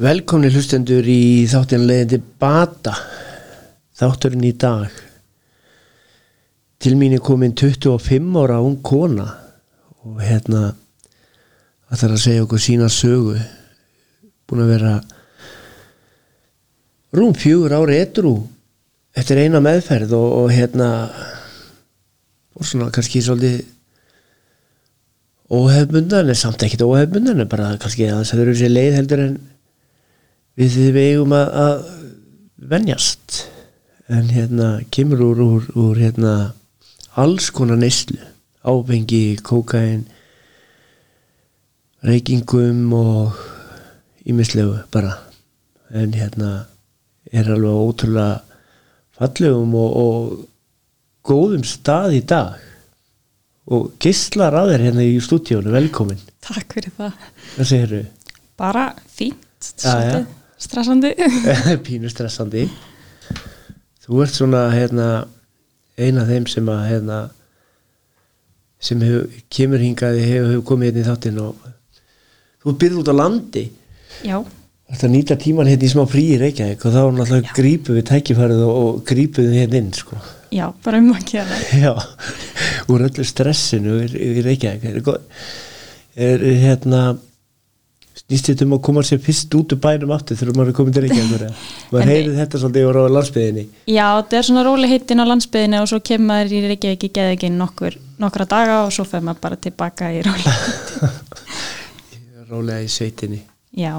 [0.00, 2.94] Velkomni hlustendur í þáttin leiðindi Bata.
[3.92, 4.88] Þátturinn í dag.
[6.80, 9.26] Til mín er komin 25 ára ung kona
[10.00, 10.70] og hérna
[11.90, 13.36] það þarf að segja okkur sína sögu.
[14.48, 14.94] Búin að vera
[17.12, 18.34] rúm fjögur ári etru
[19.12, 20.90] eftir eina meðferð og, og hérna
[22.56, 23.60] og svona kannski svolítið
[25.52, 29.42] óhefbundan en samt ekkit óhefbundan en bara kannski að það eru sér leið heldur en
[30.58, 31.84] við eigum að, að
[32.72, 33.46] venjast.
[34.12, 36.34] En hérna kemur úr, úr, úr hérna
[37.18, 38.18] alls konar neyslu.
[38.62, 40.04] Áfengi, kókain
[42.06, 43.38] reykingum og
[44.28, 45.16] ímislegu bara.
[45.90, 46.66] En hérna
[47.32, 48.42] er alveg ótrúlega
[49.18, 52.60] fallegum og, og góðum stað í dag.
[53.72, 56.22] Og gistlar að þér hérna í stúdíónu, velkomin.
[56.42, 57.26] Takk fyrir það.
[57.56, 58.38] hvað segir þau?
[58.62, 60.30] Bara fínt, svolítið
[60.62, 61.12] stressandi.
[61.86, 62.66] pínu stressandi
[64.02, 65.08] þú ert svona hérna
[65.98, 67.20] eina af þeim sem að hérna
[68.82, 71.70] sem hef, kemur hingaði hefur hef komið hérna í þáttinn og
[72.64, 73.68] þú byrð út á landi
[74.22, 74.36] Já,
[74.92, 78.58] Þetta nýta tíman hérna í smá frí í Reykjavík og þá náttúrulega grípu við tækifærið
[78.66, 80.18] og, og grípuðum hérna inn sko.
[80.52, 81.60] já, bara um að gera.
[81.86, 81.94] Já,
[82.92, 85.16] úr öllu stressinu í, í Reykjavík er,
[86.28, 87.00] er hérna
[88.32, 90.94] snýst þetta um að koma sér fyrst út úr bænum aftur þegar maður er komin
[90.96, 91.42] til Reykjavík
[91.92, 95.80] maður heyrið þetta svolítið yfir á landsbyðinni Já, þetta er svona róli heitin á landsbyðinu
[95.82, 99.44] og svo kemur maður í Reykjavík í geðeginn nokkur, nokkra daga og svo fer maður
[99.44, 100.56] bara tilbaka í róli.
[102.52, 103.38] Rólega í sveitinni.
[103.76, 103.94] Já,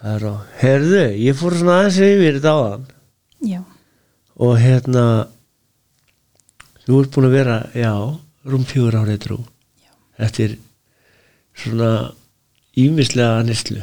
[0.00, 2.86] Það er á Herðu, ég fór svona aðeins yfir þetta áðan.
[3.44, 3.60] Já,
[4.40, 5.04] og hérna
[6.86, 7.92] þú ert búin að vera, já
[8.48, 9.38] rúm fjögur árið trú
[10.20, 10.56] eftir
[11.60, 11.90] svona
[12.78, 13.82] ímislega nýslu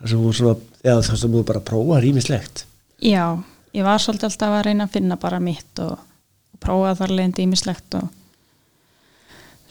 [0.00, 2.64] þar sem þú þú bara prófar ímislegt
[3.02, 3.38] já,
[3.74, 7.46] ég var svolítið alltaf að reyna að finna bara mitt og, og prófa þar leiðandi
[7.46, 8.10] ímislegt og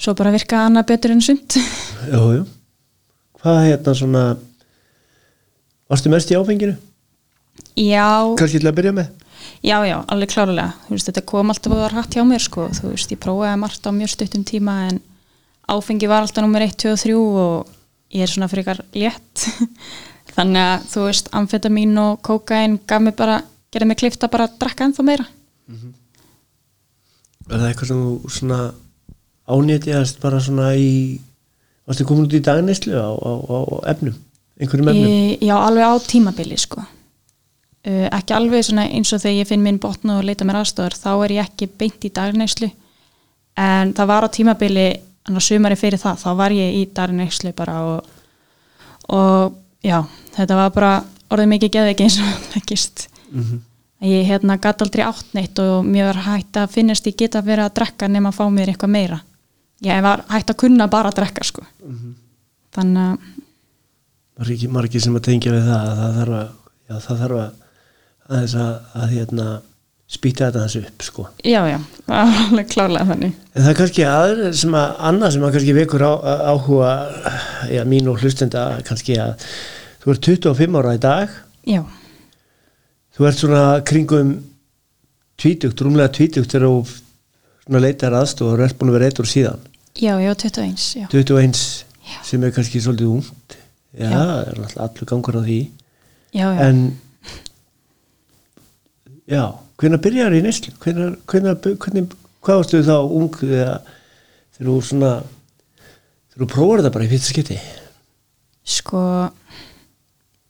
[0.02, 1.60] svo bara virka annað betur en sund.
[2.10, 2.48] Jú, jú
[3.42, 4.24] Hvað hérna svona
[5.90, 6.78] Varstu mest í áfenginu?
[7.76, 9.10] Já, Kannski til að byrja með?
[9.66, 10.72] Já, já, alveg klárlega.
[10.86, 12.68] Þú veist, þetta kom alltaf að vera hægt hjá mér, sko.
[12.78, 15.02] Þú veist, ég prófaði margt á mjög stuttum tíma en
[15.72, 17.72] áfengi var alltaf nummer 1, 2 og 3 og
[18.12, 19.48] ég er svona frekar létt.
[20.36, 24.60] Þannig að, þú veist, amfetamin og kókain gaf mér bara, gerði mig klifta bara að
[24.62, 25.28] drakka ennþá meira.
[27.50, 28.62] Er það eitthvað sem þú svona
[29.52, 31.20] ánýtjaðast bara svona í
[31.92, 34.14] Varstu komin út í dagneyslu á, á, á, á efnum?
[34.62, 35.08] Einhverjum efnum?
[35.10, 36.84] Ég, já, alveg á tímabili, sko.
[37.82, 40.94] Uh, ekki alveg svona eins og þegar ég finn minn botn og leita mér aðstofar,
[40.94, 42.70] þá er ég ekki beint í dagneyslu.
[43.60, 44.86] En það var á tímabili,
[45.30, 48.14] annars sumari fyrir það, þá var ég í dagneyslu bara og,
[49.14, 50.00] og já,
[50.38, 50.94] þetta var bara
[51.32, 53.06] orðið mikið geði ekki eins og það þekkist.
[53.32, 53.60] Mm
[54.02, 57.68] Ég hérna gatt aldrei átt neitt og mér var hægt að finnast ég geta verið
[57.68, 59.20] að drekka nema að fá mér eitthvað meira.
[59.86, 61.62] Ég var hægt að kunna bara að drekka, sko.
[62.74, 63.20] Þannig
[64.42, 66.50] að Margir, sem að tengja við það að það þarf að,
[66.90, 67.52] já, það þarf að
[68.32, 69.48] aðeins að, að hérna
[70.12, 71.26] spýta þetta hans upp sko.
[71.48, 71.78] Já, já,
[72.12, 73.38] alveg klárlega þannig.
[73.56, 76.12] En það er kannski aður sem að annað sem að kannski vekur á,
[76.52, 76.92] áhuga
[77.72, 79.48] já, mín og hlustenda kannski að
[80.04, 81.36] þú ert 25 ára í dag
[81.70, 81.84] Já,
[83.16, 84.32] þú ert svona kringum
[85.42, 89.62] tvítugt, rúmlega tvítugt þegar þú leitar aðstof og ert búin að vera eitt úr síðan
[89.96, 91.08] já, já, 21, já.
[91.12, 91.62] 21
[92.02, 92.18] Já.
[92.28, 93.56] sem er kannski svolítið ungt
[93.94, 95.60] já, það er allur gangur á því
[96.32, 96.68] Já, já.
[96.68, 96.82] en
[99.28, 99.44] já,
[99.82, 103.84] hvernig byrjar í neyslu hvernig, hvernig, hvernig hvað varstu þá ung þegar
[104.62, 105.14] þú svona
[106.38, 107.60] þú prófar þetta bara í fyrsta skipti
[108.62, 109.02] Sko,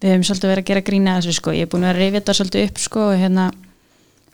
[0.01, 1.53] við hefum svolítið verið að gera grína þessu, sko.
[1.55, 3.45] Ég er búin að vera að þetta svolítið upp, sko, hérna,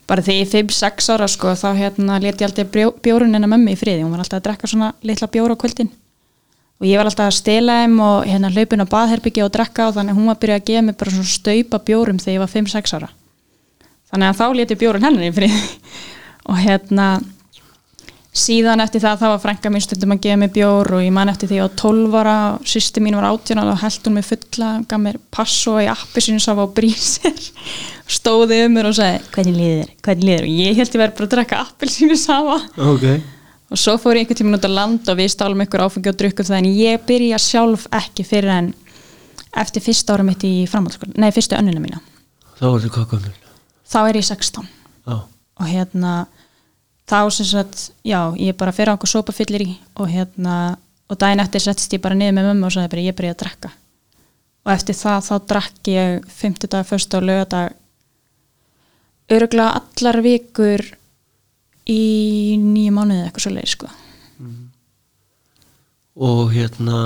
[0.09, 3.51] bara þegar ég er 5-6 ára, sko, þá hérna leti ég alltaf bjó, bjórun hennar
[3.53, 4.03] mömmu í friði.
[4.03, 5.93] Hún var alltaf að drekka svona litla bjóra á kvöldin.
[6.77, 9.95] Og ég var alltaf að stela þeim og hérna hlaupin á baðherbyggja og drekka og
[9.97, 12.43] þannig að hún var að byrja að gefa mig bara svona staupa bjórum þegar ég
[12.43, 13.09] var 5-6 ára.
[14.11, 15.63] Þannig að þá leti bjórun hennar í friði.
[16.49, 17.07] og hérna,
[18.37, 21.31] síðan eftir það þá var frænka mín stundum að gefa mig bjór og ég man
[21.31, 22.35] eftir því að 12 ára
[22.69, 26.23] sýsti mín var 18 ára og held hún mig fulla gaf mér passo í appi
[26.23, 27.47] sín sá á brísir
[28.17, 31.29] stóði um mér og sagði hvernig líður, hvernig líður og ég held ég verið bara
[31.29, 32.59] að drekka appil sínu sama.
[32.77, 33.07] Ok,
[33.73, 36.21] og svo fór ég einhvern tímann út á land og við stálum ykkur áfengi og
[36.21, 38.71] drukkum það en ég byrja sjálf ekki fyrir en
[39.57, 42.05] eftir fyrsta ára mitt í framhaldsskóla nei, fyrstu önnuna mína.
[42.61, 43.46] Þá er þetta
[43.87, 44.67] þá er ég 16
[45.07, 46.13] já, og hérna
[47.07, 51.43] þá sem sagt, já, ég bara fyrir á okkur sopafyllir í og hérna og daginn
[51.43, 53.73] eftir settist ég bara niður með mömmu og sagði bara ég byrja að drekka
[54.67, 57.75] og eftir það þá drakk ég 50 dag, först og lögadag
[59.31, 60.83] öruglega allar vikur
[61.87, 63.89] í nýju mánuði eitthvað svo leið sko.
[66.27, 66.99] og hérna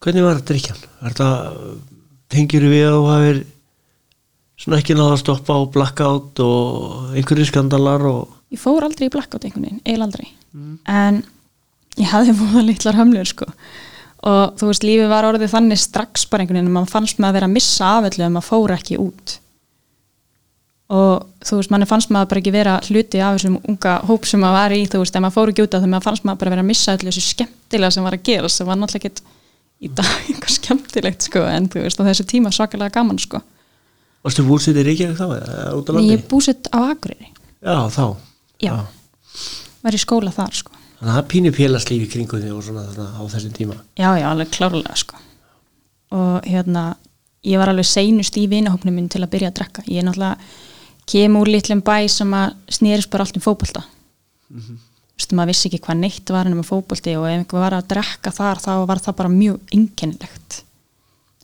[0.00, 0.80] hvernig var drikjan?
[1.02, 1.30] Er þetta
[2.32, 3.40] tengir við að þú hafir
[4.60, 9.12] svona ekki náða að stoppa á blackout og einhverju skandalar og ég fór aldrei í
[9.12, 10.32] blackout einhvern veginn, eiginlega aldrei.
[10.90, 11.22] En
[12.00, 13.46] ég hafði fóða litlar hömlur sko.
[14.30, 17.38] Og þú veist, lífið var orðið þannig strax bara einhvern veginn, mann fannst með að
[17.38, 19.36] vera að missa aföllu ef maður fór ekki út.
[20.90, 24.42] Og þú veist, mann fannst maður bara ekki vera hluti af þessum unga hóp sem
[24.42, 26.42] maður var í, þú veist, ef maður fór ekki út af þegar maður fannst maður
[26.42, 29.22] bara vera að missa allir þessu skemmtilega sem var að gera, sem var náttúrulega ekkert
[29.80, 33.40] í dag eitthvað skemmtilegt sko en þú veist, á þessu tíma svakalega gaman sko
[34.26, 36.10] Varstu búsið í Reykjavík þá eða út á Nei, landi?
[36.12, 37.30] ég er búsett á Akureyri.
[37.64, 38.04] Já, þá.
[38.60, 38.74] Já,
[39.80, 40.74] var í skóla þar sko.
[41.00, 43.76] Þannig að það er pínu pélaslíf í kringu þig og svona þarna á þessum tíma.
[43.96, 45.22] Já, já, alveg klárlega sko.
[46.12, 46.84] Og hérna
[47.48, 49.86] ég var alveg seinust í vinahópnum minn til að byrja að drekka.
[49.88, 50.36] Ég er náttúrulega
[51.08, 53.86] kem úr litlum bæ sem að snerist bara allt um fótbolta.
[54.50, 54.76] Mm -hmm.
[55.16, 58.30] Vistu, maður vissi ekki hvað neitt var ennum fótbolti og ef einhver var að drekka
[58.30, 60.62] þar þá var það bara mjög einkennilegt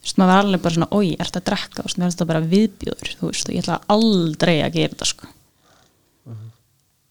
[0.07, 1.83] Vistu, maður var alveg bara svona, oi, ert að drekka?
[1.83, 5.31] Og þetta bara viðbjóður, þú veist, og ég ætla aldrei að gera þetta sko.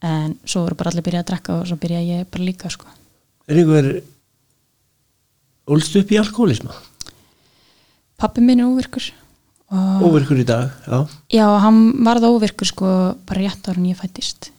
[0.06, 2.88] En svo voru bara allir byrjað að drekka og svo byrjaði ég bara líka sko.
[3.46, 3.92] Er einhver
[5.72, 6.76] ólst upp í alkoholisma?
[8.20, 9.10] pappi minn er óvirkur
[9.66, 10.98] og Óverkur í dag, já.
[11.34, 12.90] Já, hann varð óvirkur sko
[13.26, 14.52] bara rétt ára en ég fættist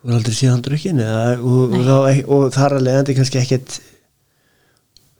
[0.00, 3.74] Þú er aldrei síðan drukkin eða, og, og, þá, og þar að leiðandi kannski ekkert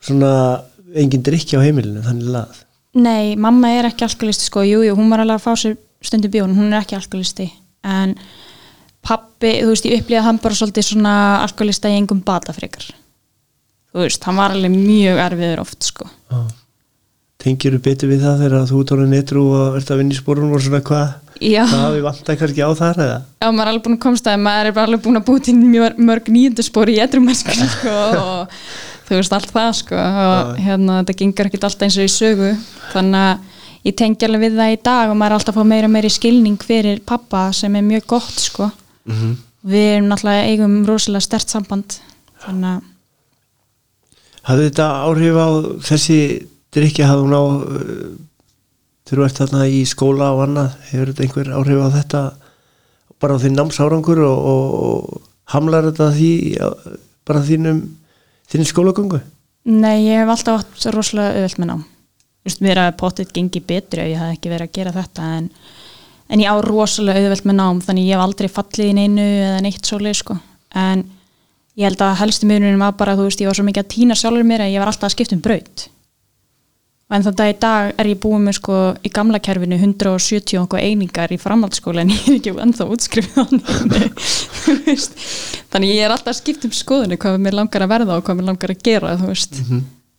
[0.00, 0.32] svona
[0.97, 2.61] engin drikki á heimilinu þannig lað.
[3.01, 6.31] Nei, mamma er ekki alkoholisti sko, jú, jú, hún var alveg að fá sér stundu
[6.33, 7.47] bjón, hún er ekki alkoholisti
[7.87, 8.17] en
[9.07, 11.13] pappi, þú veist, ég upplýði hann bara svolítið svona
[11.45, 12.89] alkoholista í engum bata frekar.
[13.91, 16.11] Þú veist, hann var alveg mjög erfiður oft sko.
[17.41, 20.57] Tengir þú betur við það þegar þú tóra netru og ert að vinna í spórunum
[20.59, 21.15] og svona hvað?
[21.41, 23.19] Hvað hafi vantað kannski á þar eða?
[23.41, 25.55] Já, maður er alveg búin að komst að maður er alveg búin að búið til
[25.57, 27.95] mjög mörg nýjönduspor í edrumennsku sko
[28.27, 28.59] og
[29.11, 29.99] þú veist allt það sko.
[29.99, 32.51] Og hérna þetta gengur ekkert alltaf eins og í sögu.
[32.93, 35.71] Þannig að ég tengi alveg við það í dag og maður er alltaf að fá
[35.73, 38.71] meira og meiri skilning fyrir pappa sem er mjög gott sko.
[39.09, 39.37] Mm -hmm.
[39.73, 42.01] við erum náttúrulega eigum rosalega stert samband.
[42.45, 42.89] Þannig að
[44.43, 45.49] Hafði þetta áhrif á
[45.85, 48.17] þessi drikki hafði hún á uh,
[49.05, 52.23] þú ert þarna í skóla og annað hefur þetta einhver áhrif á þetta?
[53.21, 56.33] Bara á þinn námsárangur og, og, og hamlar þetta því
[57.27, 58.00] bara þínum
[58.50, 59.20] þín skólagöngu
[59.69, 61.85] Nei, ég hef alltaf átt rosalega auðvelt með nám.
[62.64, 65.49] Mér að potið gengi betri ef ég hafði ekki verið að gera þetta en,
[66.32, 69.58] en ég á rosalega auðvelt með nám þannig ég hef aldrei fallið í neinu eða
[69.67, 70.38] neitt svoleið sko.
[70.73, 71.05] En
[71.76, 74.17] ég held að helstu miðurinn var bara, þú veist, ég var svo mikið að týna
[74.17, 75.87] sjálfur mér að ég var alltaf að skipta um braut.
[77.11, 80.67] En þann dag í dag er ég búið með sko í gamla kerfinu 170 og
[80.67, 83.45] eitthvað einingar í framhaldsskóla en ég er ekki ennþá útskrifið á
[84.87, 85.17] veist.
[85.73, 88.39] Þannig ég er alltaf að skipta um skoðinu hvað mér langar að verða og hvað
[88.39, 89.59] mér langar að gera, þú veist.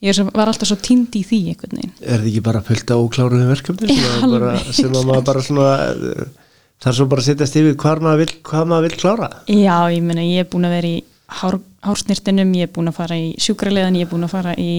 [0.01, 1.93] Ég er var alltaf svo tínd í því einhvern veginn.
[2.01, 4.75] er þetta ekki bara pölda og kláruðum verkefni sem, að bara, alveg.
[4.81, 5.67] sem að maður bara svona
[6.81, 9.75] það er svo bara að setjast yfir hvað maður vill, hvað maður vill klára Já,
[9.93, 11.03] ég meina, ég er búin að vera í
[11.41, 14.71] hár, hársnirtinum, ég er búin að fara í sjúkraleðan, ég er búin að fara í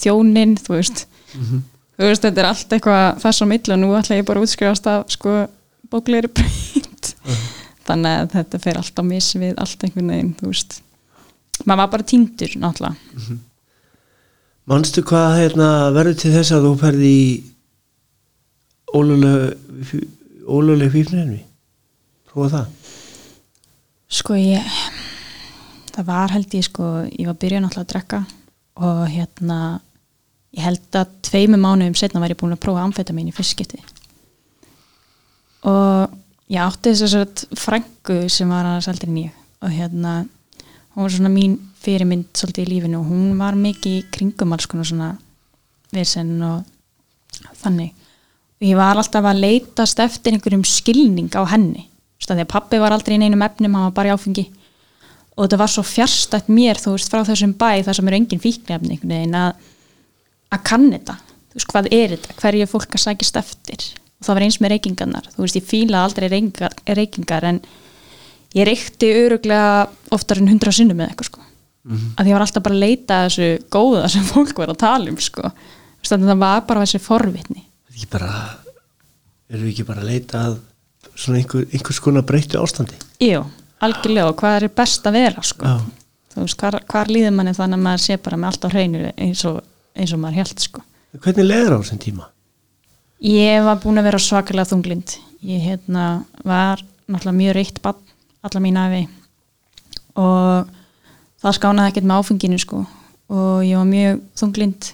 [0.00, 1.04] þjónin, þú veist.
[1.34, 4.46] Þú veist, þetta er allt eitthvað þess að milla og nú ætla ég bara að
[4.48, 5.36] útskrifast af sko
[5.92, 7.12] bóklegri breynt.
[7.90, 10.80] Þannig að þetta fer alltaf mis við allt einhvern veginn, þú veist.
[11.66, 13.38] Maður var bara týndur, náttúrulega.
[14.70, 17.22] manstu hvað hérna, verður til þess að þú ferði í
[20.50, 21.44] óluleg fífnirni
[22.30, 22.66] prófa það
[24.10, 24.66] Sko ég
[25.94, 28.20] það var held ég sko ég var byrjað náttúrulega að drekka
[28.80, 29.58] og hérna
[30.56, 33.80] ég held að tveimur mánuðum setna var ég búin að prófa amfetamin í fyrstskipti.
[35.70, 36.16] Og
[36.50, 39.32] ég átti þess að frængu sem var að en ég.
[39.60, 40.14] Og hérna
[40.94, 44.88] hún var svona mín fyrirmynd svolítið í lífinu og hún var mikið kringum alls konar
[44.88, 45.10] svona
[45.94, 46.64] virsen og
[47.62, 47.92] þannig.
[48.60, 51.86] Og ég var alltaf að leitast eftir einhverjum skilning á henni.
[52.20, 54.44] Því að pappi var aldrei í neinum efnum, hann var bara í áfengi.
[55.36, 58.42] Og þetta var svo fjärstætt mér þú veist frá þessum bæ þar sem eru engin
[58.42, 59.70] fíknefni einhvern veginn að
[60.50, 61.16] að kann þetta,
[61.50, 62.36] þú veist hvað er þetta?
[62.40, 63.86] Hverju er fólk að sækist eftir?
[64.20, 67.60] Og það var eins með reykingarnar, þú veist ég fíla aldrei reykingar, reykingar en
[68.58, 71.44] ég reykti öruglega oftar en hundra sinnum með eitthvað sko.
[72.20, 75.10] Að ég var alltaf bara að leita að þessu góða sem fólk var að tala
[75.10, 75.52] um sko.
[76.04, 77.62] Þannig að það var bara þessi forvitni.
[79.50, 80.58] Erum við ekki bara að leita að
[81.14, 82.98] svona einhver, einhvers konar breyttu ástandi?
[83.24, 83.42] Jú,
[83.82, 85.66] algjörlega og hvað er best að vera sko.
[85.66, 85.80] Já.
[86.34, 89.12] þú veist, hvar, hvar líður manni þannig að maður sé bara með allt á hreinu
[89.16, 89.58] eins og,
[90.00, 90.84] eins og maður held sko
[91.18, 92.28] hvernig leður á þessum tíma?
[93.24, 95.16] Ég var búin að vera svakalega þunglind.
[95.44, 96.80] Ég hérna, var
[97.10, 98.06] náttúrulega mjög reitt bann
[98.40, 99.00] alla mín afi
[100.16, 100.68] og
[101.42, 102.78] það skánaði ekkert með áfenginu sko
[103.30, 104.90] og ég var mjög þunglind.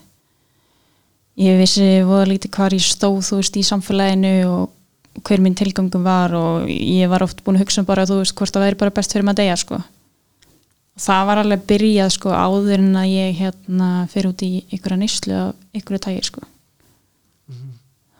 [1.36, 6.04] Ég vissi voða lítið hvar ég stóð þú veist í samfélaginu og hver minn tilgangum
[6.04, 8.96] var og ég var oft búin að hugsa bara þú veist hvort það væri bara
[8.96, 9.80] best fyrir maður að deyja sko.
[10.96, 14.96] Og það var alveg byrjað sko áður en að ég hérna fyrir út í ykkur
[14.96, 16.46] að nýslu af ykkur að tægir sko.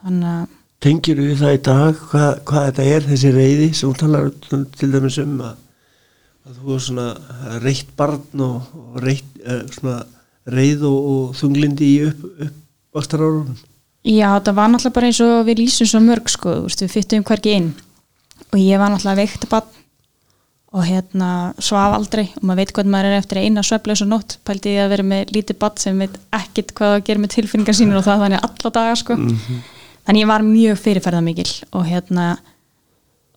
[0.03, 3.97] Þannig að Tengir við það í dag hvað, hvað þetta er þessi reyði sem hún
[3.97, 5.55] talar um til dæmis um að,
[6.45, 7.07] að þú er svona
[7.63, 10.03] reitt barn og, og reitt, eh, svona
[10.53, 12.61] reyð og, og þunglindi í upp, upp
[12.93, 13.57] vastarárunum
[14.07, 17.25] Já, það var náttúrulega bara eins og við lýsum svo mörg sko, þú við fyttum
[17.25, 17.73] hverki inn
[18.53, 19.73] og ég var náttúrulega veikt bann
[20.75, 24.35] og hérna svaf aldrei og maður veit hvað maður er eftir eina sveflaus og nótt
[24.47, 27.77] pældi ég að vera með lítið bann sem veit ekkit hvað að gera með tilfinningar
[27.77, 29.17] sínur og það þannig alla daga sko.
[30.07, 32.27] Þannig ég var mjög fyrirferða mikil og hérna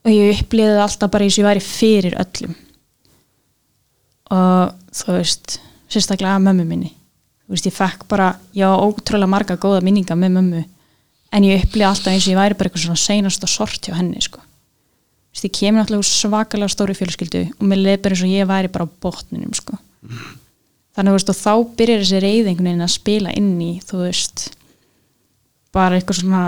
[0.02, 2.58] og ég upplýði alltaf bara eins og ég væri fyrir öllum.
[4.34, 5.58] Og þú veist
[5.90, 6.92] sérstaklega að mömmu minni.
[7.46, 10.66] Þú veist ég fekk bara, ég á ótrúlega marga góða minninga með mömmu
[11.30, 13.94] en ég upplýði alltaf eins og ég væri bara eitthvað svona seinast og sort hjá
[13.94, 14.42] henni sko
[15.30, 18.72] veist ég kemur náttúrulega úr svakalega stóri fjölskyldu og mér bara eins og ég væri
[18.72, 19.78] bara á botninum sko.
[20.96, 24.50] Þannig þú veist þá byrjar þessi reyðingunin að spila inn í þú veist
[25.74, 26.42] bara eitthvað svona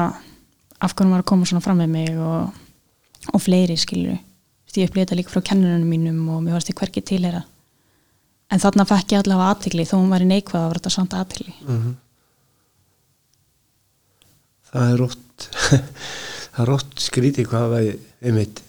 [0.82, 2.52] af hvernig var að koma svona fram með mig og,
[3.32, 4.18] og fleiri skilur
[4.72, 7.42] ég upplýði þetta líka frá kennurunum mínum og mér varst ég hverki tilhera
[8.52, 11.16] en þarna fekk ég allavega aðtikli þó hún var í neikvað að vera þetta samt
[11.18, 11.54] aðtikli
[14.72, 15.48] það er ótt
[16.54, 17.90] það er ótt skrítið hvað við
[18.24, 18.62] einmitt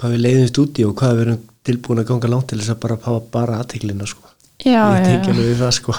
[0.00, 2.72] hvað við leiðumst út í og hvað við erum tilbúin að ganga langt til þess
[2.74, 4.32] að bara hafa bara aðteklina sko.
[4.60, 5.20] Já, já,
[5.60, 5.96] það sko.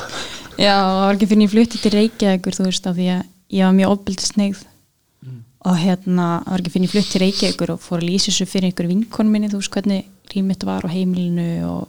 [0.57, 3.23] Já, það var ekki fyrir ég flutti til Reykjavíkur þú veist af því að
[3.55, 4.65] ég var mjög ofbeldi sneigð
[5.61, 8.49] og hérna, það var ekki fyrir ég flutti til Reykjavíkur og fór að lýsa þessu
[8.49, 11.85] fyrir einhver vinkon minni, þú veist hvernig rýmitt var á heimilinu og,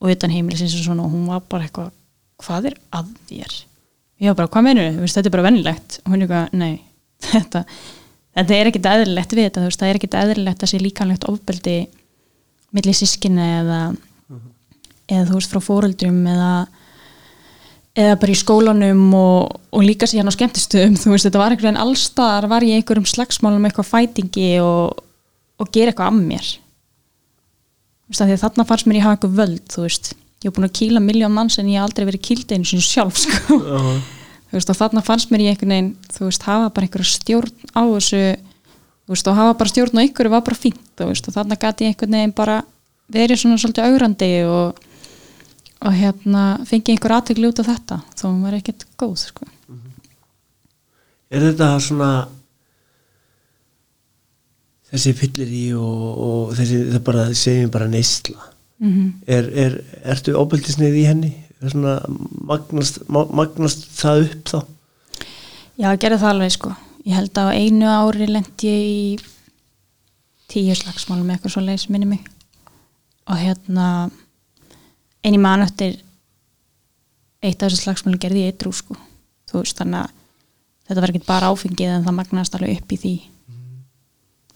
[0.00, 1.06] og utan heimilisins og svona.
[1.06, 1.92] Og hún var bara eitthvað
[2.40, 3.56] hvað er að þér?
[4.20, 5.08] Ég var bara, hvað meinur þau?
[5.14, 6.72] Þetta er bara vennilegt og hún er eitthvað, nei,
[7.30, 7.64] þetta
[8.38, 11.78] þetta er ekkit eðlilegt við þetta, það er ekkit eðlilegt að sé líkanlegt ofbeldi
[12.76, 13.80] milli sískinni eða
[15.10, 16.52] eða þú veist frá fóreldrum eða
[17.98, 21.72] eða bara í skólanum og, og líka síðan á skemmtistöðum þú veist, þetta var einhvern
[21.72, 25.00] veginn allstar var ég einhverjum slagsmálum eitthvað fætingi og,
[25.58, 26.52] og gera eitthvað að mér.
[28.06, 30.12] Þú veist, af því að þarna fannst mér ég hafa eitthvað völd, þú veist.
[30.40, 33.18] Ég hef búin að kýla miljón manns en ég aldrei verið kýld einu sinni sjálf,
[33.26, 33.58] sko.
[33.58, 33.82] Já.
[33.90, 34.19] þú
[34.58, 37.82] veist, og þarna fannst mér ég einhvern veginn þú veist, hafa bara einhverja stjórn á
[37.86, 41.36] þessu þú veist, og hafa bara stjórn á ykkur var bara fínt, þú veist, og
[41.36, 42.56] þarna gæti ég einhvern veginn bara
[43.10, 44.82] verið svona svolítið augrandi og,
[45.86, 49.46] og hérna fengi einhver aðtegli út af þetta þó hún var ekkert góð, sko.
[51.30, 52.10] Er þetta svona
[54.90, 58.48] þessi fyllir í og, og þessi, það bara, segjum bara neysla.
[58.80, 59.08] Mm -hmm.
[59.28, 59.74] er, er,
[60.14, 61.30] ertu óbeltisnið í henni?
[61.30, 61.94] er svona
[62.48, 64.58] magnast, ma- magnast það upp þá.
[65.80, 66.72] Já, ég gerði það alveg, sko.
[67.04, 69.18] Ég held að á einu ári lendi ég í
[70.50, 72.24] tíu slagsmálum með eitthvað svo leis minni mig.
[73.30, 74.10] Og hérna
[75.24, 75.98] en ég man eftir
[77.42, 78.96] eitt af þessu slagsmálum gerði ég eitrú, sko.
[79.50, 80.16] Þú veist, þannig að
[80.88, 83.14] þetta var ekki bara áfengið en það magnast alveg upp í því.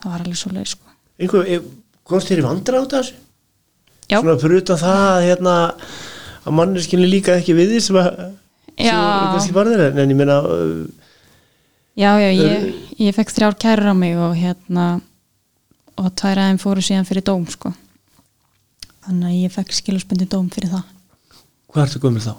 [0.00, 0.96] Það var alveg svo leis, sko.
[1.20, 1.60] Einhver, eh,
[2.04, 3.14] komst þér í vandra át þessu?
[4.10, 4.20] Já.
[4.20, 5.54] svona fyrir utan það að, hérna,
[6.44, 8.10] að manneskinu líka ekki við því sem að
[8.76, 10.84] kannski varðir en ég meina uh,
[11.94, 12.64] Já, já, ég,
[12.98, 14.86] ég fekk þrjár kærur á mig og hérna
[15.94, 17.70] og tvær aðeim fóru síðan fyrir dóm sko.
[19.06, 20.90] þannig að ég fekk skilusbundi dóm fyrir það
[21.70, 22.34] hvað ertu gömur þá?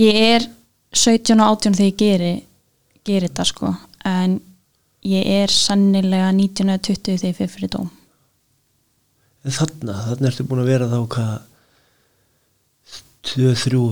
[0.00, 0.46] Ég er
[0.96, 2.32] 17 og 18 þegar ég geri
[3.04, 3.72] geri þetta sko
[4.08, 4.38] en
[5.08, 7.90] ég er sannilega 19 eða 20 þegar ég fyrir fyrir dóm
[9.42, 11.32] En þarna, þarna ertu búin að vera þá hvað
[13.22, 13.82] tvö, þrjú,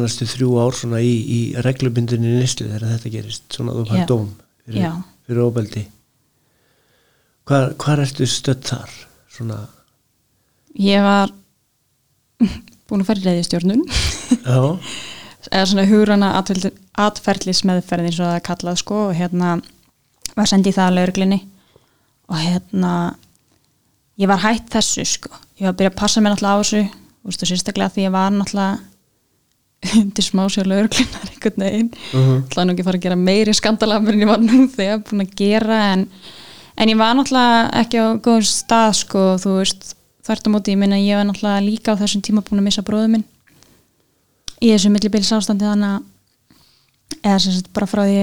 [0.00, 4.30] næstu þrjú ár svona í, í reglubindinni nýslu þegar þetta gerist, svona þú fær dóm
[4.64, 5.84] fyrir, fyrir óbeldi
[7.44, 8.92] Hvar, hvar ertu stödd þar?
[9.34, 9.58] Svona,
[10.80, 11.32] Ég var
[12.88, 13.84] búin að fara í reyðistjórnun
[15.52, 19.58] eða svona hugurana atferðlis meðferð eins og það kallað sko og hérna
[20.34, 21.40] var sendið það að lauruglinni
[22.32, 22.92] og hérna
[24.20, 25.30] ég var hætt þessu sko.
[25.58, 26.82] Ég var að byrja að passa mér náttúrulega á þessu
[27.24, 28.78] og sérstaklega því ég var náttúrulega
[30.00, 32.38] undir smásjá lauruglinnar einhvern veginn Mhm.
[32.48, 35.24] ætlaði nú ekki að fara að gera meiri skandalafur en ég var nú þegar búin
[35.26, 36.06] að gera en,
[36.76, 40.80] en ég var náttúrulega ekki á góðum stað sko þú veist þvert á móti, ég
[40.80, 43.24] minna ég var náttúrulega líka á þessum tíma búin að missa bróðu minn
[44.64, 48.22] í þessu millibils ástandi þannig að eða sem sagt bara frá því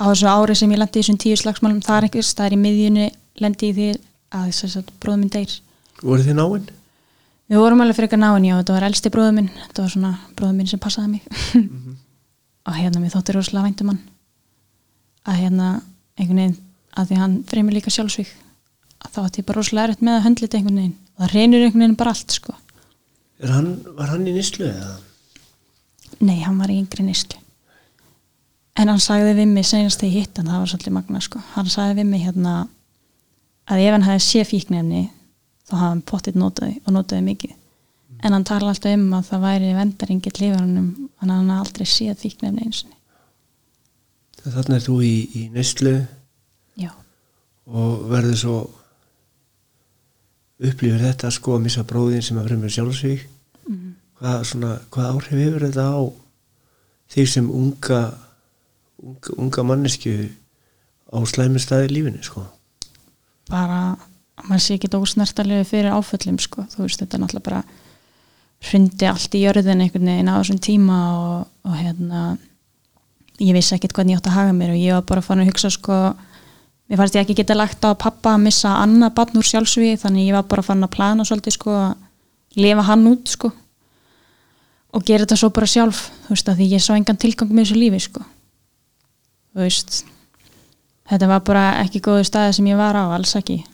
[0.00, 2.60] á þessu ári sem ég lendi í þessum tíu slagsmálum er einhvers, það er í
[2.64, 3.10] miðjunni
[3.44, 3.88] lendi í því
[4.34, 5.52] að sem sagt bróðum minn deyr
[6.00, 6.64] voru þið náinn?
[7.50, 10.60] Við vorum alveg frekar náinn, já, þetta var elsti bróðum minn þetta var svona bróðum
[10.60, 11.22] minn sem passaði mig
[12.66, 14.02] og hérna mér þóttir rosalega væntum hann
[15.24, 15.70] að hérna
[16.18, 16.58] einhvern veginn,
[16.94, 18.34] að því hann fremur líka sjálfsvík
[19.04, 21.34] að þá ætti ég bara rosalega erfitt með að höndla þetta einhvern veginn og það
[21.34, 22.54] reynir einhvern veginn bara allt sko
[23.42, 24.94] hann, var hann í nýslu eða?
[26.24, 27.40] Nei, hann var í yngri nýslu.
[28.78, 31.42] En hann sagði við mig senast þegar ég hitt hann, það var svolítið magna sko.
[31.54, 32.54] Hann sagði við mig hérna
[35.64, 37.54] þá hafði hann pottitt notaði og notaði mikið.
[38.24, 40.90] En hann tala alltaf um að það væri vendaringill lífarunum
[41.20, 42.92] hann hafði aldrei séð fíknefni eins og
[44.44, 45.92] Þannig er þú í, í nýslu
[46.76, 46.90] Já,
[47.66, 48.56] og verður svo
[50.64, 53.24] upplifir þetta sko að missa bróðin sem að fremur sjálfsvík
[53.64, 53.94] Mhm.
[54.20, 56.00] hvað, svona, hvað áhrif hefur þetta á
[57.14, 58.00] því sem unga
[59.02, 60.12] unga, unga mannesku
[61.08, 62.44] á í lífinu sko
[63.48, 63.96] bara
[64.38, 66.66] að maður sé ekki ósnertalegu fyrir áföllum sko.
[66.72, 67.64] þú veist, þetta er náttúrulega bara
[68.64, 72.22] hrundi allt í jörðin einhvern veginn á þessum tíma og, og hérna
[73.42, 75.50] ég vissi ekkert hvernig ég átt að haga mér og ég var bara farin að
[75.52, 75.98] hugsa sko
[76.88, 80.28] mér fannst ég ekki geta lagt á pappa að missa annað barn úr sjálfsvíði þannig
[80.28, 83.50] ég var bara farin að plana svolítið sko að lifa hann út sko
[84.94, 87.66] og gera þetta svo bara sjálf þú veist að því ég sá engan tilgang með
[87.66, 90.02] þessu lífi sko þú veist
[91.10, 93.64] þetta var bara ekki góðu staði sem ég var á, alls ekki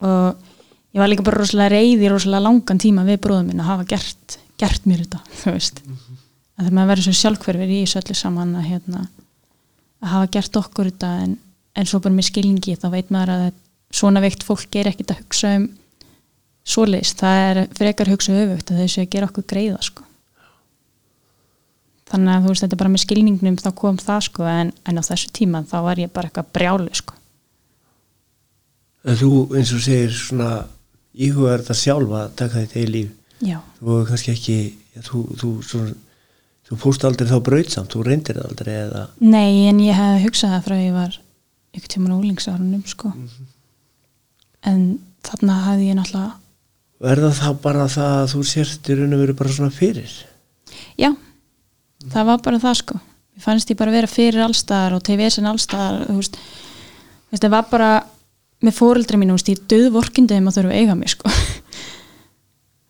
[0.00, 0.50] og
[0.94, 4.38] ég var líka bara rosalega reyði rosalega langan tíma við bróðum minn að hafa gert,
[4.60, 5.82] gert mér þetta þú veist.
[5.84, 9.04] Að þegar maður verður svo sjálfhverfir í þessu öllu saman að, hérna,
[10.00, 11.36] að hafa gert okkur þetta en,
[11.76, 13.46] en svo bara með skilningi þá veit maður að
[14.00, 15.70] svona veikt fólk er ekkit að hugsa um
[16.70, 20.04] svoleiðis, það er frekar hugsa öfugt að þessu að gera okkur greiða sko.
[22.10, 25.02] Þannig að þú veist þetta bara með skilningnum þá kom það sko en, en á
[25.06, 27.19] þessu tíma þá var ég bara eitthvað brjálu sko
[29.06, 30.50] þú eins og segir svona
[31.14, 33.10] íhugaður þetta sjálfa að taka þetta í líf
[33.40, 34.58] já, þú hefur kannski ekki
[35.06, 35.94] þú, þú, svona,
[36.68, 39.06] þú fórst aldrei þá brautsamt þú reyndir það aldrei eða?
[39.24, 41.18] Nei en ég hef hugsað það frá að ég var
[41.70, 43.12] ykkur tíma úlingsárunum sko.
[44.66, 44.80] En
[45.24, 46.38] þarna hafði ég náttúrulega
[47.00, 50.16] verða það bara það að þú sért í raun og veru bara svona fyrir?
[51.00, 51.14] Já,
[52.12, 52.98] það var bara það sko.
[53.38, 57.54] Ég fannst ég bara vera fyrir allstaðar og TVS-in allstaðar þú veist, þú veist, það
[57.54, 57.90] var bara
[58.60, 61.32] með fóreldri mínu, þú veist, ég döð vorkindi um að þurfa að eiga mig sko.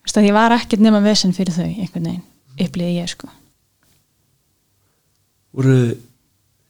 [0.00, 2.24] Þú veist, að ég var ekkert nema vesen fyrir þau einhvern veginn,
[2.66, 3.30] upplýði ég sko.
[5.54, 5.76] Voru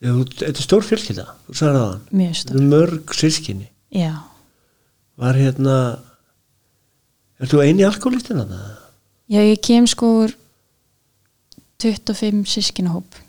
[0.01, 4.13] já, þetta er stór fjölskylda þú sagði það hann mjög stór, eru mörg sískinni já.
[5.21, 5.77] Var hérna
[7.41, 8.71] er þú eini alkoholistin að það?
[9.35, 10.37] já, ég kem sko úr
[11.81, 13.21] 25 sískinahóp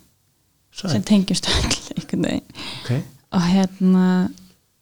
[0.75, 2.61] sem tengjumst öll einhvern veginn.
[2.81, 2.91] Ok.
[3.35, 4.05] Og hérna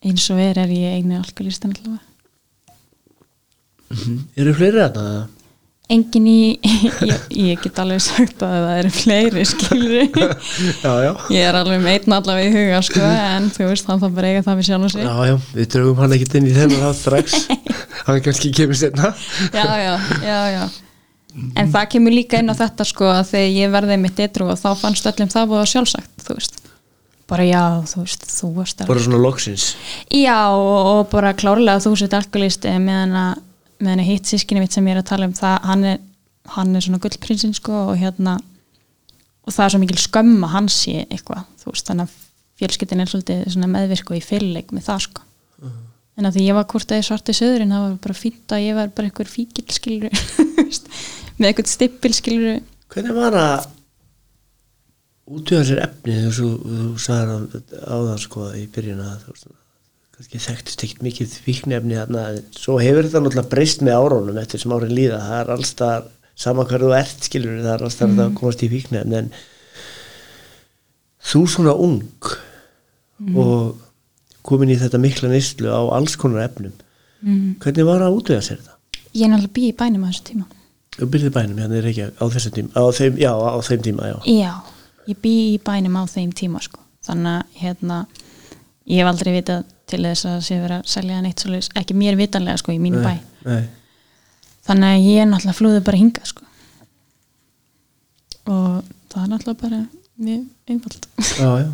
[0.06, 2.06] eins og er er ég einu alkoholistan allavega
[4.40, 5.28] eru fleiri að það?
[5.90, 6.42] engin í
[7.10, 10.04] ég, ég get alveg sagt að það eru fleiri skilri
[10.86, 11.12] já, já.
[11.34, 14.34] Ég er alveg með einn allavega í huga sko, en þú veist hann þá bara
[14.34, 15.08] eiga það við sjálf og sig.
[15.08, 17.40] Já, já, við draugum hann ekkert inn í þennan þá strax.
[18.06, 19.12] Hann kannski kemur setna
[19.54, 19.92] já, já,
[20.24, 20.62] já, já.
[21.60, 24.58] En það kemur líka inn á þetta sko að þegar ég verði mitt eitru og
[24.62, 26.69] þá fannst öllum það búið sjálfsagt, þú veist
[27.30, 29.72] bara já, þú veist, þú varst bara svona loksins?
[30.14, 33.46] Já, og, og bara klárlega þú sett alkoholist meðan að
[33.80, 36.00] að hitt sískinni mitt sem ég er að tala um það, hann er,
[36.56, 38.40] hann er svona gullprinsinn sko og hérna
[39.46, 42.18] og það er svo mikil skömm að hann sé eitthvað, þú veist, þannig að
[42.60, 45.26] fjölskyldin er svolítið meðvirk og í fyrirleik með það sko.
[46.20, 48.64] En að því ég var hvort að ég svarti söðurinn, það var bara fínt að
[48.66, 50.12] ég var bara einhver fíkil skilur
[51.40, 52.58] með einhvern stippil skilur
[52.92, 53.70] hvernig var að
[55.30, 59.26] útjöða sér efni þú, þú, þú sagði á það sko í byrjun að
[60.20, 62.24] kannski þekktist ekkert mikið fíknefni þarna
[62.56, 66.10] svo hefur þetta náttúrulega breyst með árónum eftir sem árin líða, það er alls það
[66.40, 69.32] sama hvað þú ert skilur það er alls það að komast í fíknefni en
[71.30, 72.30] þú svona ung
[73.36, 73.80] og
[74.48, 76.74] komin í þetta mikla neyslu á alls konar efnum
[77.22, 77.60] mm.
[77.62, 78.78] hvernig var að útvega sér þetta?
[79.14, 80.56] Ég er náttúrulega býð í bænum á þessu tíma
[81.00, 84.08] Þú byrðið bænum hérna í Reykjavík á þessum tíma, á þeim, já, á þeim tíma,
[84.10, 84.16] já.
[84.28, 84.54] Já,
[85.08, 86.80] ég bý í bænum á þeim tíma sko.
[87.06, 88.06] þannig að hérna,
[88.86, 92.18] ég hef aldrei vitað til þess að sé verið að selja neitt svoleiðis, ekki mér
[92.20, 93.14] vitanlega sko, í mínu bæ
[93.46, 93.70] Nei,
[94.68, 96.44] þannig að ég er náttúrulega flúði bara hingað sko.
[98.50, 99.86] og það er náttúrulega bara
[100.20, 101.08] mjög einfalt
[101.40, 101.70] já, já.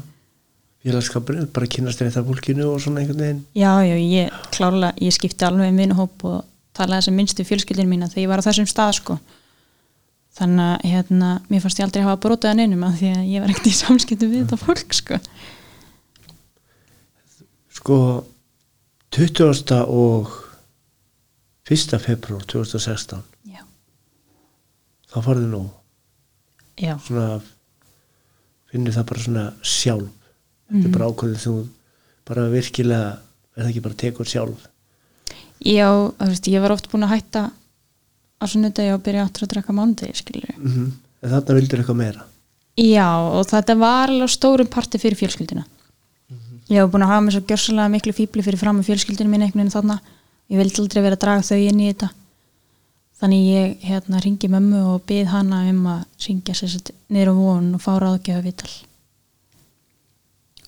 [0.85, 3.39] Félagskapurinn, bara kynast þér þetta fólkinu og svona einhvern veginn.
[3.57, 6.43] Já, já, ég klárlega, ég skipti alveg um vinuhóp og
[6.77, 9.15] talaði sem minnstu fjölskyldin mína þegar ég var á þessum stað sko.
[10.35, 13.43] Þannig að hérna, mér fannst ég aldrei hafa brotið að neinum að því að ég
[13.43, 15.19] var ekkert í samskiptum við þetta fólk sko.
[17.77, 17.99] sko
[19.15, 19.79] 20.
[19.95, 20.33] og
[21.71, 21.97] 1.
[22.03, 23.63] februar 2016 já,
[25.09, 25.63] þá farðu nú
[26.77, 27.39] já, svona
[28.69, 30.11] finnir það bara svona sjálf
[30.67, 31.55] þetta er bara ákvörðin þú
[32.27, 33.11] bara virkilega
[33.55, 34.67] er það ekki bara tekur sjálf
[35.63, 37.45] já þú veist, ég var oft búin að hætta
[38.41, 40.89] á sunnudegi og byrja áttur að drekka mándegi skilur mm -hmm.
[41.21, 42.25] þarna vildur eitthvað meira
[42.75, 45.63] Já, og þetta var alveg á stórum parti fyrir fjölskyldina.
[46.67, 49.45] Ég hef búin að hafa mér svo gjörsalega miklu fíbli fyrir fram með fjölskyldinu mín
[49.45, 49.99] einhvern veginn þarna.
[50.51, 52.09] Ég vildi aldrei vera að draga þau inn í þetta.
[53.21, 57.85] Þannig ég hérna ringi mömmu og bið hana um að ringja sér á von og
[57.85, 58.73] fá ráðgjöfa vital.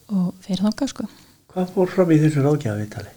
[0.07, 1.09] Og fyrir þangað sko.
[1.51, 3.16] hvað fór fram í þessu ráðgjafa viðtali?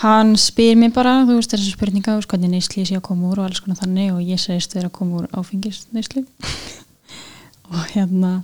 [0.00, 3.42] Hann spyr mér bara, þú veist þessi spurninga, veist hvernig neysli sé að koma úr
[3.42, 6.24] og alls konar þannig og ég segist vera að koma úr áfengisneysli.
[7.74, 8.40] og hérna,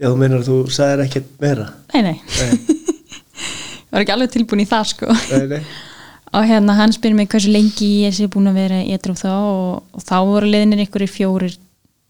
[0.00, 2.14] Já, þú meinar að þú sagðir ekkert meira nei nei.
[2.16, 2.76] Nei,
[3.90, 5.60] ég var ekki alveg tilbúin í það sko nei, nei.
[6.38, 9.32] og hérna hann spyrir mig hversu lengi ég sé búin að vera í eitthvað þá
[9.34, 11.56] og, og þá voru liðinir einhverjir fjórir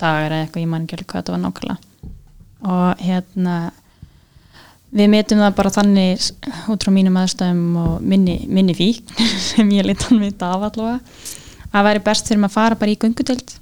[0.01, 1.79] dagar eða eitthvað, ég man ekki alveg hvað þetta var nákvæmlega
[2.61, 3.57] og hérna
[4.91, 6.25] við metum það bara þannig
[6.73, 9.13] út frá mínum aðstæðum og minni, minni fík
[9.51, 10.99] sem ég lit hann vita af allavega
[11.71, 13.53] að væri best fyrir maður að fara bara í göngudeld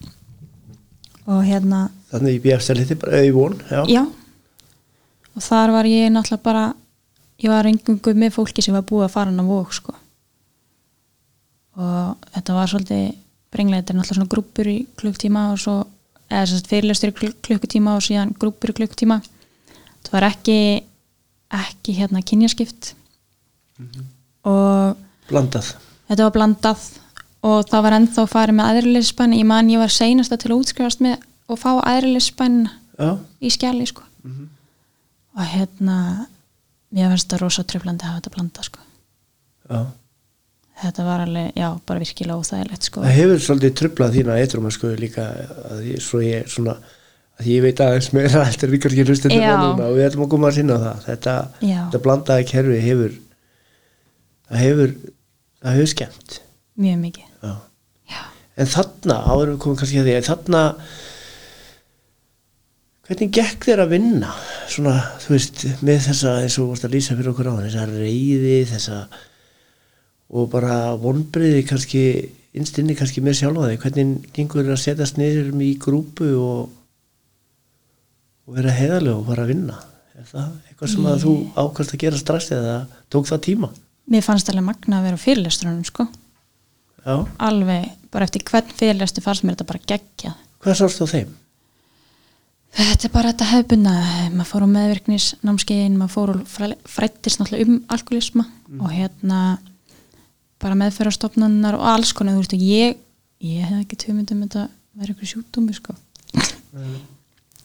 [1.29, 3.83] og hérna Þannig ég bjöfst að liti bara í von já.
[3.93, 4.03] Já.
[5.37, 6.63] Og þar var ég náttúrulega bara
[7.45, 9.93] ég var engungu með fólki sem var búið að fara hann á vók sko.
[11.79, 13.05] Og þetta var svolítið
[13.53, 15.77] brenglega, þetta er náttúrulega svona grúpur í klukktíma og svo
[16.29, 20.57] eða að fyrirlestur í klukk- klukkutíma og síðan grúpur í klukktíma þetta var ekki
[21.55, 22.95] ekki hérna kynjaskipt.
[24.49, 24.97] Og
[25.29, 25.75] Blandað.
[26.09, 26.83] þetta var blandað
[27.47, 31.03] og það var ennþá farið með aðrileyspann ég man ég var seinasta til að útskrifast
[31.05, 32.59] með og fá aðrileyspann
[32.99, 34.03] Já, í skjali sko.
[35.39, 36.27] Og hérna
[36.91, 38.81] mér finnst þetta rosa tröflandi að hafa þetta blanda sko.
[39.69, 39.81] Já.
[40.79, 43.03] Þetta var alveg, já, bara virkilega óþægilegt sko.
[43.03, 45.25] Það hefur svolítið trublað þína eitthvað sko líka
[45.73, 46.77] að ég, svo ég svona
[47.39, 49.55] að ég veit aðeins meira eftir við kannski hlustum Já.
[49.61, 51.05] núna og við ætlum að koma að sinna það.
[51.07, 53.17] Þetta, þetta blandaði kerfi hefur
[54.49, 54.95] það hefur
[55.59, 56.41] það hefur skemmt.
[56.79, 57.29] Mjög mikið.
[57.43, 57.55] Já.
[58.15, 58.25] já,
[58.63, 60.65] en þarna, áður við komum kannski að því þarna
[63.09, 64.35] hvernig gekk þér að vinna?
[64.69, 68.59] Svona, þú veist, með þessa eins og vorst að lýsa fyrir okkur á þessa reyði,
[68.69, 68.99] þessa
[70.29, 72.03] og bara vonbriði kannski
[72.59, 73.81] innst inni kannski með sjálfa þig.
[73.85, 76.75] Hvernig gengur þér að setjast niður í grúpu og
[78.49, 79.77] og vera heiðarlega og fara að vinna.
[80.19, 81.33] Er það eitthvað sem að þú
[81.63, 82.77] ákvæmst að gera strax eða
[83.13, 83.69] tók það tíma?
[84.09, 86.07] Mér fannst alveg magna að vera á fyrirlesturunum sko.
[87.05, 87.15] Já,
[87.49, 90.41] alveg, bara eftir hvern fyrirlestu fannst mér þetta bara geggjað.
[90.65, 91.37] Hvað sást á þeim?
[92.79, 93.93] þetta er bara þetta hefbunna
[94.37, 98.45] maður fór á meðvirknis námskeiðin maður fór og fræ- fræddist náttúrulega um alkoholisma
[98.85, 99.39] og hérna
[100.61, 102.99] bara meðferðarstofnannar og alls konar þú veist og ég,
[103.41, 104.67] ég hef ekki tömynd um þetta
[105.01, 105.97] væri eitthvað sjúkdómi sko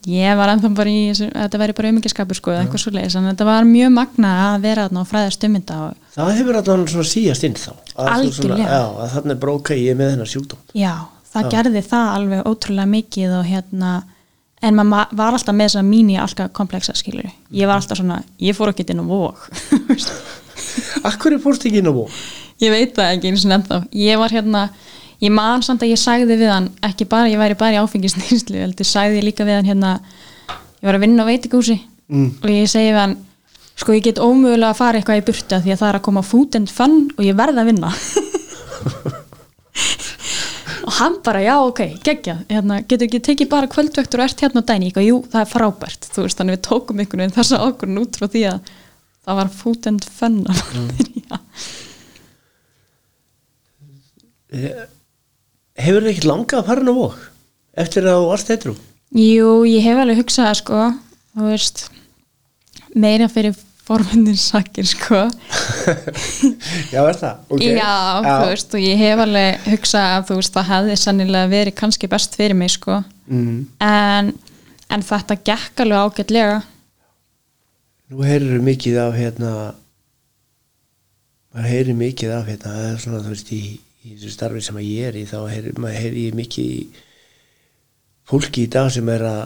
[0.10, 3.28] ég var ennþá bara í þetta væri bara aumingiskapur sko eða eitthvað svo leiðis, en
[3.32, 6.88] þetta var mjög magna að vera þarna og fræðast um þetta og Það hefur allan
[6.92, 8.80] svona síast inn þá að Algjörlega.
[9.04, 10.94] Að er bróka ég með hennar sjúkdóm Já,
[11.34, 11.52] það Já.
[11.56, 13.94] gerði það alveg ótrúlega mikið og hérna
[14.64, 17.98] en maður ma- var alltaf með þessa mín í alltaf kompleksa skilur ég var alltaf
[18.00, 19.48] svona, ég fór ekki inn á vók
[21.04, 22.06] Akkur er fórst ekki inn á bó?
[22.62, 24.62] ég veit það ekki eins og ennþá ég var hérna,
[25.24, 28.60] ég man samt að ég sagði við hann ekki bara, ég væri bara í áfengisnýslu
[28.60, 29.92] heldur sagði ég líka við hann hérna
[30.50, 31.80] ég var að vinna á veitikúsi
[32.12, 32.34] Mm.
[32.44, 33.14] og ég segi við hann
[33.80, 36.22] sko ég get ómögulega að fara eitthvað í burta því að það er að koma
[36.28, 37.92] food and fun og ég verð að vinna.
[40.84, 44.62] Og hann bara já ok, geggja hérna, getur ekki tekið bara kvöldvektur og ert hérna
[44.62, 46.10] á dæni, ég jú það er frábært.
[46.12, 48.74] Þú veist þannig við tókum einhvern veginn þessa okkur út frá því að
[49.24, 50.62] það var food and fun að
[51.00, 51.40] byrja
[54.54, 54.84] Eh,
[55.80, 57.06] Hefur þið ekkert langað að fara inn á bó?
[57.84, 58.74] Eftir að þú varst eitthrú?
[59.14, 60.82] Jú, ég hef alveg hugsað sko,
[61.34, 61.86] þú veist
[62.94, 65.26] meira fyrir formundin sakir sko
[66.94, 67.42] Já, er það?
[67.50, 67.74] Okay.
[67.76, 71.78] já, þú veist, og ég hef alveg hugsað að þú veist, það hefði sannilega verið
[71.82, 73.58] kannski best fyrir mig sko mm.
[73.84, 74.32] en,
[74.94, 76.62] en þetta gekk alveg ágætlega
[78.14, 79.52] Nú heyrir mikið af hérna
[81.54, 83.62] maður heyrir mikið af hérna það er svona þú veist í,
[84.04, 85.38] í þessu starfi sem ég er í þá
[85.80, 86.82] maður heyrir mikið í
[88.28, 89.44] fólki í dag sem er að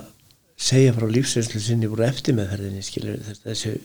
[0.58, 3.78] segja frá lífsreynslu sinni voru eftir meðferðinni skilur þessu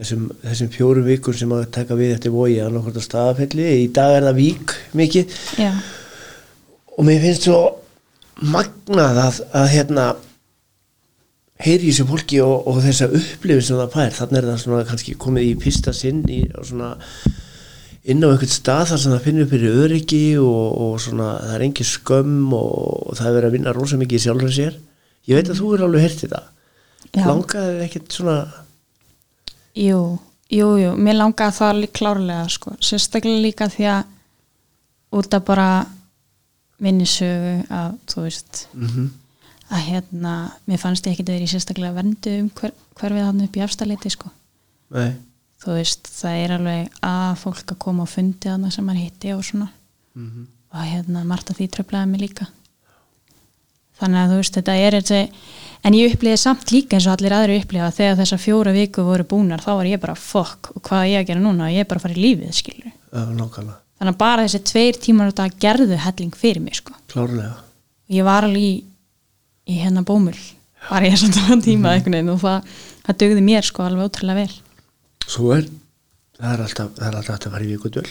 [0.00, 3.86] þessum, þessum fjórum vikur sem að taka við eftir vogi að nokkurt á staðafelli í
[3.92, 5.36] dag er það vík mikið.
[5.60, 5.70] Já,
[6.96, 7.60] og mér finnst svo
[8.40, 10.06] magnað að, að hérna
[11.60, 15.16] heyri þessu fólki og, og þessa upplifin sem það fær, þannig er það svona kannski
[15.20, 16.94] komið í pista sinn í, svona
[18.04, 21.66] inn á einhvern stað þar sem það finnur fyrir öryggi og, og svona það er
[21.66, 22.72] engin skömm og,
[23.10, 24.80] og það er verið að vinna rosa mikið í sjálfur sér.
[25.28, 26.42] Ég veit að þú er alveg þetta.
[27.10, 27.24] Já.
[27.26, 28.34] langaði þig ekkert svona
[29.80, 30.00] Jú,
[30.50, 34.12] jú, jú, mér langaði það klárlega sko, sérstaklega líka því að
[35.18, 35.70] út af bara
[36.80, 39.08] minni sögu að þú veist mm
[39.70, 40.30] að hérna,
[40.66, 43.60] mér fannst ég ekki að vera í sérstaklega verndu um hver, hverfið hann upp í
[43.62, 44.30] afstæðleiti sko,
[44.96, 45.12] nei,
[45.60, 49.34] þú veist það er alveg að fólk að koma og fundi þarna sem maður hitti
[49.36, 49.70] og svona.
[50.16, 52.46] Mm og hérna Marta því tröflaði mig líka.
[54.00, 55.20] Þannig að þú veist þetta er þessi
[55.84, 59.26] en ég upplýði samt líka eins og allir aðri upplýða þegar þessar fjóra viku voru
[59.28, 61.72] búnar þá var ég bara fokk og hvað á ég að gera núna?
[61.72, 65.32] Ég er bara að fara í lífið skilur nákvæmlega, þannig að bara þessi tveir tímar
[65.32, 66.94] þetta gerðu helling fyrir mig sko.
[67.10, 67.56] Klárlega.
[68.10, 68.72] Ég var alveg í,
[69.68, 70.36] í hérna bómul
[70.86, 72.72] bara ég svona tíma einhvern veginn og það,
[73.04, 74.60] það dögði mér sko alveg ótrúlega vel
[75.30, 75.64] svo er
[76.40, 78.06] það er alltaf, það er alltaf að fara í vikudöl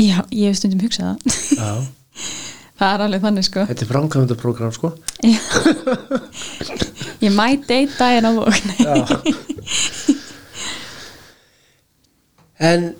[0.00, 1.18] já, ég hef stundum hugsað það.
[1.58, 1.70] Já,
[2.80, 3.64] það er alveg þannig sko.
[3.70, 4.90] Þetta er framkvæmda program sko.
[7.24, 8.94] Ég mæti einn daginn á vókn Já.
[12.64, 12.90] en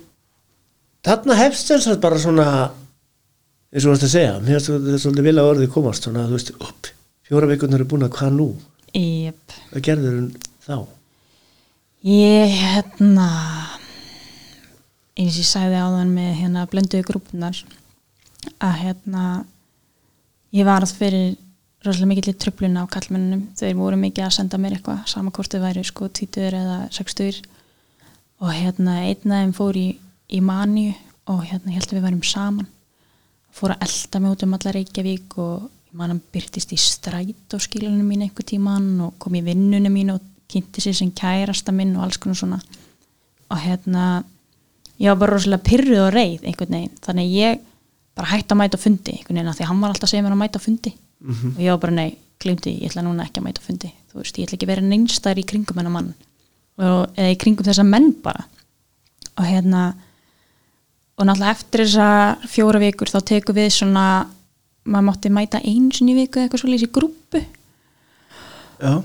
[1.05, 2.47] þarna hefst þess að bara svona
[3.75, 6.31] eins og þú varst að segja mér finnst þetta svolítið vilja orðið komast svona að
[6.31, 6.89] þú veist, upp,
[7.27, 8.47] fjóra vikurnar eru búin að hvað nú?
[8.95, 9.55] Jep.
[9.71, 10.29] hvað gerður hún
[10.65, 10.77] þá
[12.05, 13.31] Ég hérna
[15.17, 17.57] eins og ég sagði áðan með hérna blönduðu grúpunar
[18.61, 19.23] að hérna
[20.53, 21.31] ég varð fyrir
[21.81, 25.49] rosalega mikill í tröflun á kallmennunum þeir voru mikið að senda mér eitthvað sama hvort
[25.49, 27.41] þau væri sko títur eða sextur
[28.37, 29.87] og hérna einn af þeim fór í,
[30.29, 30.93] í manju
[31.33, 32.69] og hérna ég held að við værum saman.
[33.49, 37.49] Fór að elda mig út um alla Reykjavík og ég man hann byrtist í stræt
[37.49, 41.73] á skilunum mín einhver tíman og kom í vinnunum mín og kynnti sér sem kærasta
[41.75, 42.59] minn og alls konar svona.
[43.51, 44.23] Og hérna
[44.99, 47.63] ég var bara rosalega pyrruð og reið einhvern veginn, þannig að ég
[48.15, 50.13] bara hætti að mæta á fundi einhvern veginn af því að hann var alltaf að
[50.13, 50.93] segja mér að mæta á fundi.
[51.55, 53.91] Og ég var bara nei, glimti, ég ætla núna ekki að mæta á fundi.
[54.11, 56.13] Þú veist, ég ætla ekki að vera neinstæðar í kringum hennar mann.
[56.79, 58.45] Og, eða í kringum þessa menn bara.
[59.35, 59.83] Og hérna
[61.15, 62.07] og náttúrulega eftir þessa
[62.51, 64.05] fjóra vikur þá tekum við svona
[64.85, 67.41] maður mátti mæta sinni í viku eitthvað svolítið í grúpu
[68.79, 69.03] já,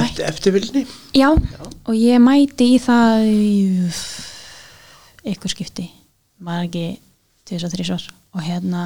[0.00, 3.26] eftir, eftirvilni Já, og ég mæti í það
[5.24, 5.86] eitthvað skipti.
[6.40, 6.84] Var ekki
[7.44, 8.84] til þess að þrísvar og hérna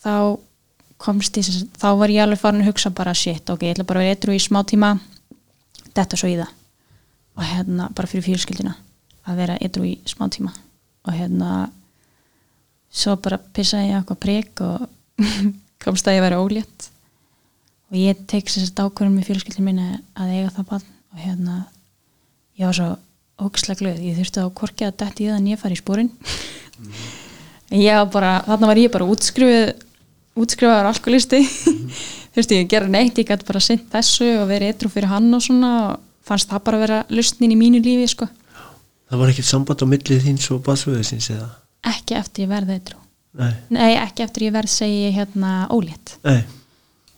[0.00, 0.14] þá
[1.00, 1.48] komst ég
[1.80, 4.16] þá var ég alveg farin að hugsa bara shit, ok, ég ætla bara að vera
[4.16, 4.94] eitthvað í smá tíma
[5.96, 6.54] þetta svo í það.
[7.40, 8.74] Og hérna bara fyrir fyrirskildina
[9.28, 10.54] að vera eitthvað í smá tíma.
[11.08, 11.50] Og hérna
[12.90, 14.88] svo bara pissaði ég eitthvað prek og
[15.84, 16.89] komst að ég væri ólétt
[17.90, 21.56] og ég tek sér ákvörðum með fjölskyldin minni að eiga það bann og hérna
[22.60, 22.90] ég var svo
[23.40, 24.02] ógislega glöð.
[24.04, 26.12] Ég þurfti að korkja að detti í það en ég fari í spórin
[27.70, 29.86] ég var bara þarna var ég bara útskrifuð
[30.40, 31.40] útskrifaður alkoholisti
[32.34, 35.28] þurfti ég að gera neitt, ég gæti bara sint þessu og verið eitthvað fyrir hann
[35.36, 38.28] og svona og fannst það bara að vera lustnin í mínu lífi sko.
[39.10, 41.48] það var ekkert samband á millið þín svo basföðusins eða?
[41.90, 43.04] Ekki eftir ég verði eitthvað
[43.40, 46.16] nei, nei, ekki eftir ég verð segi hérna ólétt.
[46.26, 46.42] Nei,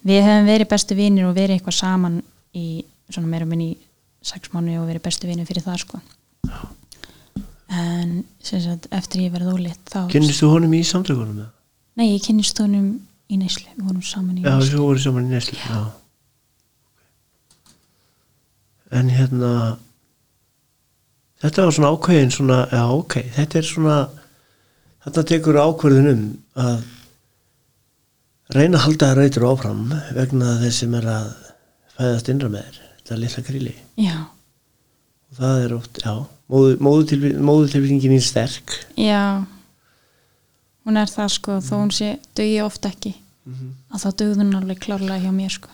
[0.03, 2.21] Við hefum verið bestu vinir og verið eitthvað saman
[2.59, 2.67] í
[3.13, 3.71] svona meira minn í
[4.23, 6.03] sex mánu og verið bestu vinir fyrir það sko.
[7.73, 10.05] En sem sagt, eftir ég verið ólétt þá...
[10.13, 11.49] kynnist þú honum í samtökunum?
[11.97, 12.93] Nei, ég kynnist honum
[13.33, 13.71] í neyslu.
[13.79, 14.77] Við vorum saman í já, neyslu.
[14.77, 15.83] svo voru saman í neslu já
[18.93, 19.53] en hérna
[21.43, 23.97] þetta var svona ákveðin svona, já ok, þetta er svona
[25.05, 26.27] þarna tekur ákveðin um
[26.61, 26.83] að
[28.57, 29.83] reyna að halda það reytur áfram
[30.17, 31.33] vegna þess sem er að
[31.97, 34.19] fæðast innra með þér, þetta litla gríli Já,
[35.31, 36.15] og það er oft, já
[36.53, 39.23] móðutilbyggingin er sterk já.
[40.83, 43.13] Hún er það sko, þó hún sé dögi oft ekki.
[43.93, 45.71] Að þá dögði hún alveg klárlega hjá mér sko.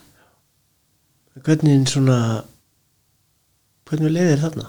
[1.45, 2.45] hvernig svona
[3.89, 4.67] hvernig leiðir þarna?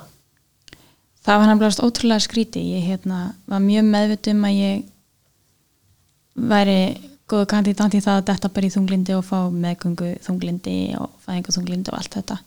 [1.25, 2.61] Það var nefnilega ótrúlega skríti.
[2.77, 4.85] Ég hérna, var mjög meðvitt um að ég
[6.35, 6.79] væri
[7.29, 11.55] góðu kandidat í það að detta bara í þunglindi og fá meðgöngu þunglindi og fæðingu
[11.55, 12.39] þunglindi og allt þetta.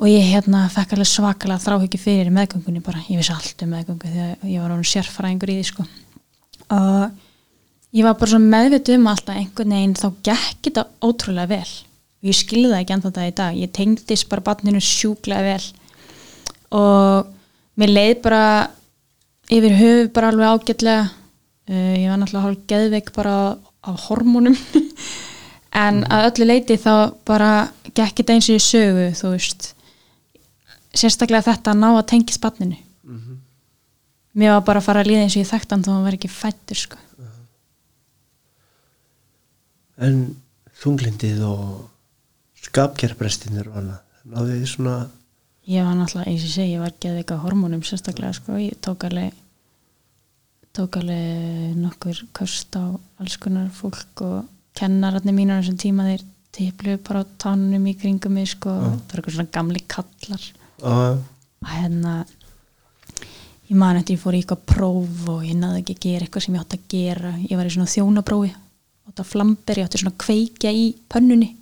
[0.00, 3.02] Og ég hérna fekk alveg svakalega þráhyggju fyrir meðgöngunni bara.
[3.10, 5.84] Ég vissi allt um meðgöngu þegar ég var hún sérfræðingur í því sko.
[6.72, 7.20] Og
[7.98, 11.76] ég var bara meðvitt um alltaf einhvern veginn þá gekk þetta ótrúlega vel.
[12.22, 13.60] Og ég skilði það ekki ennþá þetta í dag.
[13.60, 15.68] Ég tengdist bara barninu sjúklega vel
[16.70, 17.30] og
[17.80, 18.42] mér leið bara
[19.50, 21.08] yfir höfu bara alveg ágætlega
[21.70, 23.34] uh, ég var náttúrulega hálf geðveik bara
[23.80, 24.58] af hormónum.
[25.70, 29.68] En að öllu leiti þá bara gekk þetta eins og ég sögu þú veist.
[30.98, 32.80] Sérstaklega þetta að ná að tengja spanninu
[34.36, 36.16] mér var bara að fara að líða eins og ég þekkt hann þó hann var
[36.16, 36.98] ekki fættur sko.
[40.00, 40.20] en
[40.80, 41.64] þunglindið og
[42.64, 44.94] skapkjærprestinir og annað náðu þið svona
[45.68, 48.78] ég var náttúrulega, eins og ég segi, ég var að veika hormónum sérstaklega sko, ég
[48.80, 49.34] tók alveg
[50.76, 56.26] tók alveg nokkur kost á alls konar fólk og kennararnir mínur á þessum tíma þeir
[56.54, 60.46] tiplu bara á tánunum í kringum mig sko, það var eitthvað svona gamli kallar.
[60.80, 61.20] Að,
[61.60, 62.14] og hérna
[63.70, 66.46] ég man eftir ég fór í eitthvað próf og ég náði ekki að gera eitthvað
[66.46, 67.32] sem ég átti að gera.
[67.46, 68.52] Ég var í svona þjónaprófi
[69.10, 71.52] átti að flamber, ég átti svona að kveikja í pönnunni.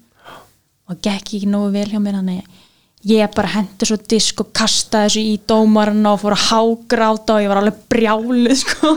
[0.88, 2.57] Og gekk ekki nógu vel hjá mér þannig
[3.06, 7.44] ég bara hendi svo disk og kasta þessu í dómarinn og fór að hágráta og
[7.44, 8.94] ég var alveg brjáluð sko.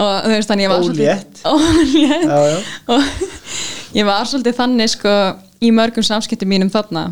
[0.00, 1.40] Og þú veist þannig ég var Ólétt.
[2.92, 3.00] og
[3.96, 5.14] ég var svolítið þannig sko
[5.60, 7.08] í mörgum samskiptum mínum þarna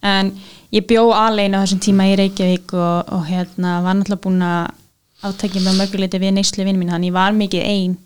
[0.00, 0.30] en
[0.72, 4.70] ég bjó alveg á þessum tíma í Reykjavík og, og hérna var náttúrulega búin að
[5.20, 7.98] átækja með mörguleiti við neyslu vinn mín þannig ég var mikið ein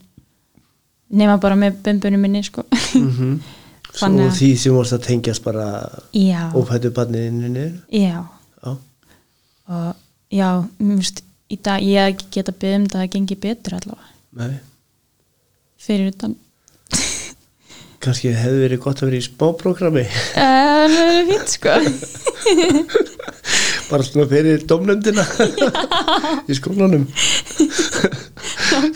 [1.14, 2.64] nema bara með bumbunum minni sko.
[2.94, 3.36] Mm
[3.94, 5.66] Svo því sem vorst að tengjast bara
[6.16, 8.24] já, ófættu barniðinni já.
[8.64, 8.72] Já,
[9.70, 9.90] og
[10.34, 10.48] já,
[10.80, 14.10] finnst í dag ég hef ekki geta byggð um það að gengi betur allavega.
[14.40, 14.56] Nei.
[15.84, 16.34] Fyrir utan.
[18.04, 20.02] Kannski hefði verið gott að vera í spáprogrammi
[20.42, 21.76] en það er fínt sko.
[23.90, 25.24] Bara svona fyrir domnöndina
[26.50, 27.06] í skólanum.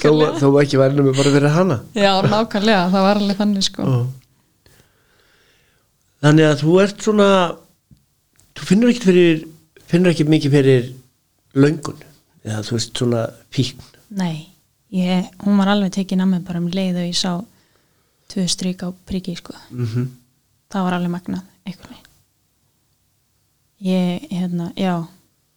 [0.02, 1.76] Þó, þó ekki væri nema bara fyrir hana.
[1.96, 3.84] Já, nákvæmlega, það var alveg þannig sko.
[3.84, 3.98] Ó.
[6.24, 7.28] þannig að þú ert svona
[8.58, 9.44] þú finnur ekki fyrir
[9.88, 10.88] finnur ekki mikið fyrir
[11.58, 12.06] löngun
[12.44, 14.48] eða þú veist svona píkn Nei,
[14.94, 17.32] ég, hún var alveg tekin að mig bara um leið og ég sá
[18.32, 19.52] tvö strík á priki sko.
[19.70, 20.08] mm
[20.68, 22.04] það var alveg magnað veginn.
[23.80, 25.06] Ég, hérna, já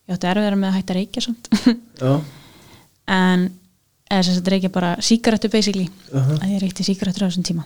[0.08, 1.50] ég átti erfiðara með að hætta reykja samt.
[3.12, 3.50] En
[4.08, 5.90] eða sem þetta reykja bara sígarettu basically.
[6.16, 6.38] Aha.
[6.38, 7.66] að ég reykti sígarettur á þessum tíma.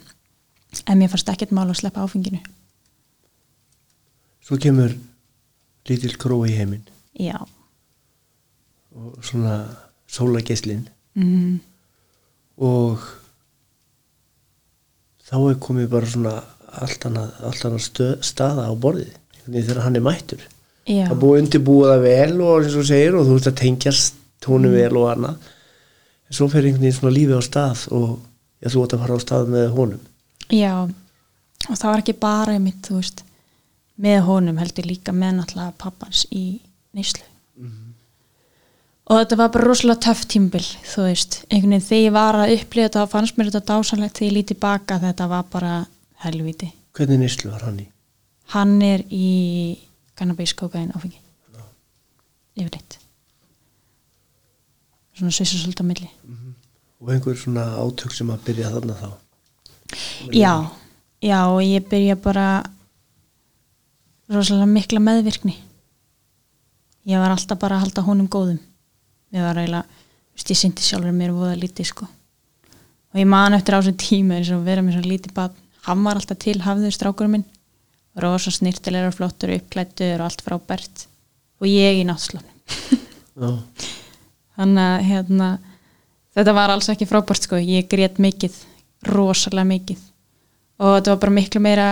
[0.88, 2.40] En mér fannst ekkert mál að sleppa áfenginu
[4.46, 4.94] svo kemur
[5.90, 6.86] lítil kró í heiminn.
[7.20, 7.38] Já.
[8.96, 9.56] Og svona
[10.12, 10.86] sólageslin
[11.20, 11.56] mm,
[12.64, 13.02] og
[15.26, 16.36] þá er komið bara svona
[16.76, 19.14] allt annað, allt annað stöð, staða á borðið.
[19.46, 20.42] Þegar hann er mættur.
[20.86, 23.60] Já, það er búið undirbúið það vel og eins og segir og þú veist að
[23.62, 24.76] tengjast tónu Mm.
[24.78, 25.52] vel og annað.
[26.30, 28.10] En svo fer einhvern veginn svona lífið á stað og
[28.62, 30.04] já, þú átt að fara á stað með honum.
[30.50, 30.74] Já.
[31.70, 33.24] Og það var ekki bara mitt, þú veist
[34.02, 36.60] með honum heldur líka með náttúrulega pappans í
[36.96, 37.24] neyslu.
[39.06, 42.54] Og þetta var bara rosalega töff tímbil þú veist, einhvern veginn þegar ég var að
[42.56, 45.74] upplifa þetta fannst mér þetta dásanlegt þegar ég lítið baka þetta var bara
[46.26, 47.86] helviti hvernig nýslu var hann í?
[48.56, 49.78] hann er í
[50.16, 51.20] cannabis, kokain, áfengi.
[52.56, 53.00] Yfirleitt.
[55.16, 56.10] Svona svissa svolítið á milli.
[57.04, 59.10] Og einhver svona átök sem að byrja þarna þá?
[60.32, 60.54] Já,
[61.22, 62.48] já og ég byrja bara
[64.32, 65.56] rosalega mikla meðvirkni.
[67.06, 68.62] Ég var alltaf bara að halda honum góðum.
[69.36, 72.08] Ég var eiginlega, þú veist, ég syndi sjálfur mér voða lítið sko.
[73.14, 76.02] Og ég man eftir á þessum tíma eins og vera með svona lítið bad hann
[76.06, 77.46] var alltaf til hafður strákurum minn.
[78.22, 81.06] Rosa snirtilegur og flottur uppklættur og allt frábært.
[81.62, 82.52] Og ég í náttslónum
[83.36, 83.50] já,
[84.56, 85.50] þannig að hérna,
[86.36, 88.58] þetta var alls ekki frábært sko, ég grét mikið
[89.12, 90.02] rosalega mikið.
[90.82, 91.90] Og þetta var bara miklu meira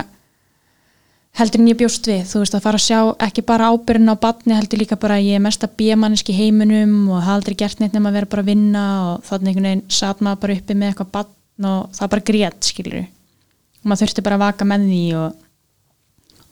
[1.33, 4.15] heldur en ég bjóst við, þú veist að fara að sjá ekki bara ábyrðin á
[4.21, 7.81] batni, heldur líka bara að ég er mest að bíamanniski heiminum og hafa aldrei gert
[7.81, 10.77] neitt nema að vera bara að vinna og þannig einhvern veginn satt maður bara uppi
[10.77, 14.85] með eitthvað batn og það bara grét skilur og maður þurfti bara að vaka með
[14.91, 15.41] því og,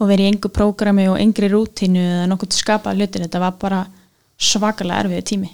[0.02, 3.62] og vera í engu prógrami og engri rútínu eða nokkuð til skapa hlutir, þetta var
[3.62, 3.84] bara
[4.42, 5.54] svakalega erfiðu tími.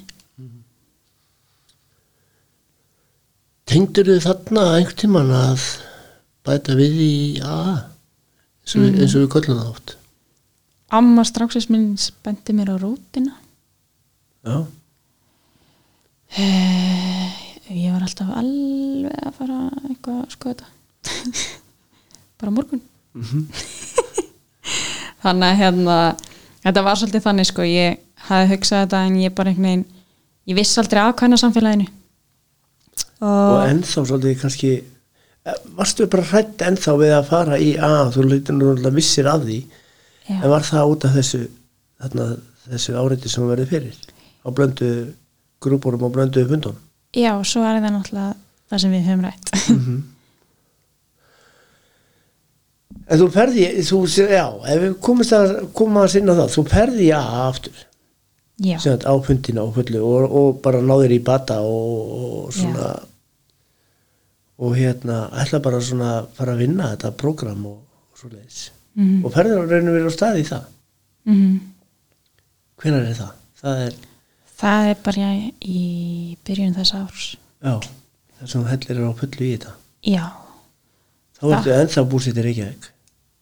[3.67, 5.69] Tengdur þið þarna einhvern tímann að
[6.47, 7.59] bæta við í A?
[7.59, 7.96] eins og,
[8.75, 9.95] við, eins og við köllum það oft.
[10.97, 13.33] Amma stráksins minn spendi mér á rútina
[14.47, 14.65] já,
[16.37, 17.27] Eh,
[17.71, 20.67] ég var alltaf alveg að fara eitthvað að skoða
[22.41, 22.81] bara morgun.
[25.23, 25.95] Þannig að hérna
[26.65, 29.85] þetta var svolítið þannig sko ég hafði hugsað þetta en ég bara einhvern veginn
[30.51, 31.87] ég vissi aldrei hvernig samfélaginu
[33.23, 34.71] og og, ennþá svolítið kannski
[35.77, 37.91] varstu bara hrætt ennþá við að fara í A?
[38.13, 39.61] Þú lítið náttúrulega vissir af því.
[40.27, 41.41] Já, en var það út af þessu
[42.01, 42.27] þarna,
[42.67, 44.03] þessu áreiti sem verið fyrir?
[44.43, 44.91] Á blöndu
[45.63, 46.83] grúbórum og blöndu fundunum?
[47.15, 48.35] Já, svo er það náttúrulega
[48.67, 49.51] það sem við höfum rætt.
[53.07, 57.05] En þú ferði, þú, já, ef við komumst að koma að sinna það, þú ferði
[57.15, 57.83] AA aftur,
[58.59, 62.49] já, sem sagt á fundina og fullu og, og bara náðir í bata og, og
[62.57, 62.89] svona
[64.57, 67.77] og hérna, ætla bara svona að fara að vinna þetta prógram og,
[68.11, 68.71] og svo leiðis.
[68.97, 69.25] Mhm.
[69.25, 70.63] Og ferðir á rauninu verið á staði í það.
[71.25, 71.57] mm
[72.77, 73.31] Hvenær er það?
[73.61, 73.93] Það er,
[74.61, 75.29] það er bara
[75.65, 75.79] í
[76.45, 77.23] byrjun þess árs
[77.65, 77.73] já,
[78.37, 79.71] það sem þú hellir er á fullu í þetta.
[80.05, 80.25] já,
[81.37, 82.85] Þá ertu ennþá búsittir Reykjavík.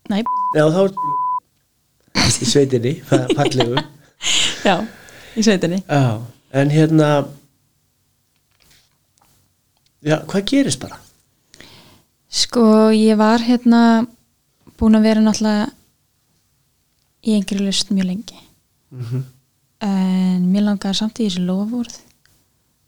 [0.09, 0.21] næ,
[0.55, 1.11] Já, þá ertu
[2.41, 3.75] í sveitinni, fa- fallegu.
[4.63, 4.75] já
[5.35, 6.21] í sveitinni Já,
[6.53, 7.09] en hérna
[10.05, 10.99] Já, hvað gerist bara?
[12.35, 14.03] Sko, ég var hérna
[14.75, 15.69] búin að vera náttúrulega
[17.25, 18.41] í einhverju lust mjög lengi.
[18.91, 19.23] Mm
[19.83, 21.97] en mér langaði samt í þessu lofvörð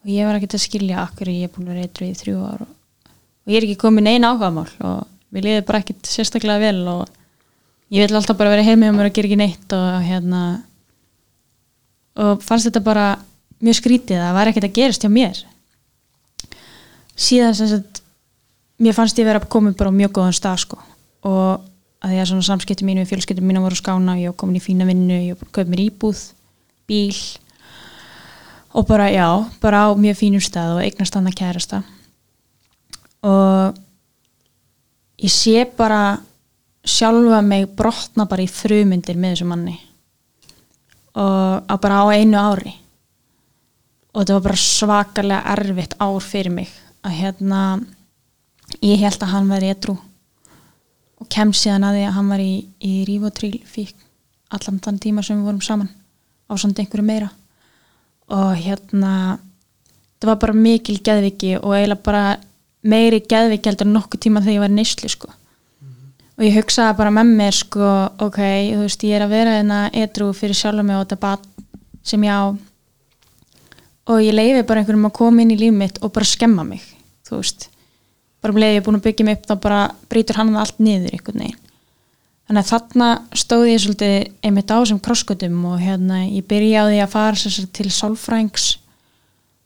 [0.04, 2.38] og ég var ekkert að skilja akkur ég er búin að vera eitthvað í þrjú
[2.46, 2.72] ár og,
[3.12, 5.04] og ég er ekki komin einn áhugamál og
[5.36, 7.04] við liðið bara ekkert sérstaklega vel og
[7.94, 10.42] ég vil alltaf bara vera heimið og mér að gera ekki neitt og hérna
[12.24, 13.08] og fannst þetta bara
[13.64, 15.44] mjög skrítið það var ekkert að gerast hjá mér.
[17.18, 17.97] Síðan sem sagt
[18.80, 20.80] mér fannst ég vera koma bara á mjög góðan stað sko.
[21.26, 21.66] Og
[22.04, 24.64] að því að svona samskipti mínu við fjölskipti mínu voru skána, ég var komin í
[24.64, 26.22] fína vinnu ég var kaupa mér íbúð,
[26.88, 27.18] bíl
[28.78, 29.28] og bara já
[29.62, 31.82] bara á mjög fínum stað og eignast hann að kærasta.
[33.26, 33.78] Og
[35.18, 36.20] ég sé bara
[36.86, 39.78] sjálfa mig brotna bara í frumyndir með þessu manni.
[41.18, 42.76] Og bara á einu ári.
[44.14, 46.70] Og þetta var bara svakalega erfitt ár fyrir mig
[47.02, 47.62] að hérna
[48.82, 49.96] ég held að hann væri edru
[51.18, 52.54] og kem síðan að því að hann var í,
[52.84, 53.96] í Rívotril fík
[54.54, 55.90] allan þann tíma sem við vorum saman
[56.48, 57.32] á samt einhverju meira.
[58.32, 59.40] Og hérna
[60.20, 62.24] það var bara mikil geðviki og eiginlega bara
[62.88, 65.32] meiri geðviki heldur nokkuð tíma þegar ég var neyslu sko.
[66.38, 67.92] Og ég hugsaði bara með mér sko
[68.22, 71.48] ok, þú veist, ég er að vera hérna edru fyrir sjálf mig og þetta bat
[72.06, 72.54] sem ég á.
[74.08, 76.86] Og ég leiði bara einhverjum að koma inn í líf mitt og bara skemma mig
[77.28, 77.68] þú veist,
[78.48, 79.80] bara um leiði ég er búin að byggja mig upp þá bara
[80.10, 81.64] brýtur hann það allt niður einhvern veginn.
[82.48, 84.14] Þannig að þarna stóði ég svolítið
[84.48, 88.68] einmitt á sem krosskutum og hérna ég byrja á því að fara sagt, til sálfrængs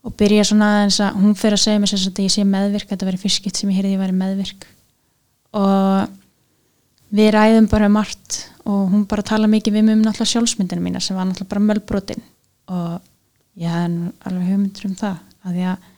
[0.02, 3.10] og byrja svona aðeins að hún fyrir að segja mér að ég sé meðvirk þetta
[3.12, 4.66] verið fyrskitt sem ég heyrði ég væri meðvirk.
[5.62, 6.18] Og
[7.14, 10.82] við ræðum bara um margt og hún bara tala mikið við mig um náttúrulega sjálfsmyndinu
[10.82, 12.26] mína sem var náttúrulega bara mölbrotin.
[12.74, 12.98] Og
[13.62, 15.90] ég hafði alveg hugmyndur um það að því að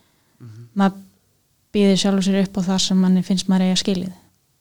[0.73, 1.02] maður
[1.73, 4.11] býður sjálfur sér upp á það sem manni finnst maður eiga skilið.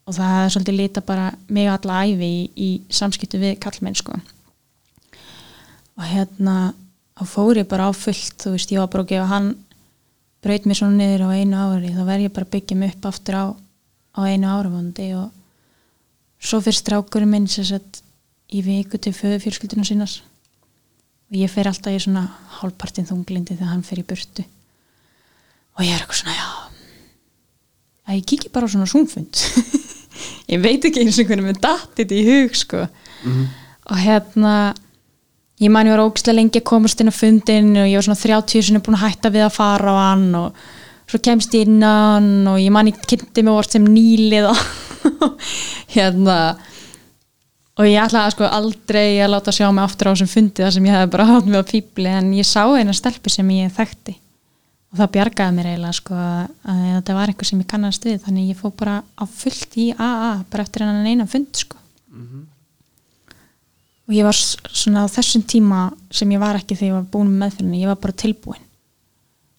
[0.09, 4.17] Og það hefði svolítið líta bara mig alla æfi í, í samskiptu við kallmenn sko.
[5.99, 6.73] Og hérna
[7.19, 9.53] þá fór ég bara á fullt þú veist, ég var bara að gefa hann
[10.43, 13.07] braut mér svona niður á einu ári þá verð ég bara að byggja mig upp
[13.13, 13.45] aftur á,
[14.19, 15.29] á einu áruvandi og
[16.43, 18.03] svo fyrir strákurinn minn sem sett
[18.53, 20.19] í viku til föðu fjölskylduna sínas
[21.31, 22.27] og ég fer alltaf í svona
[22.59, 24.45] hálfpartin þunglindi þegar hann fer í burtu.
[25.79, 26.72] Og ég er eitthvað svona já
[28.13, 29.43] að ég kíkja bara á svona súmfund
[30.53, 32.87] ég veit ekki eins og hvernig með datt þetta í hug sko.
[33.91, 34.55] Og hérna
[35.63, 38.21] ég man ég var ógislega lengi að komast inn á fundin og ég var svona
[38.21, 40.63] 30 sinni búin að hætta við að fara á hann og
[41.11, 44.51] svo kemst ég inn á hann og ég man ég kynnti mig vort sem nýlið
[45.97, 46.39] hérna.
[47.81, 50.89] Og ég ætlaði sko aldrei að láta sjá mig aftur á þessum fundi þar sem
[50.89, 54.19] ég hefði bara hatt mig á pípli en ég sá eina stelpu sem ég þekkti
[54.93, 58.19] og það bjargaði mér eiginlega sko að þetta var eitthvað sem ég kannast við.
[58.27, 61.79] Þannig ég fóð bara á fullt í AA bara eftir hennan eina fund sko.
[64.09, 65.81] Og ég var svona á þessum tíma
[66.11, 68.65] sem ég var ekki þegar ég var búin með meðferðinni ég var bara tilbúin.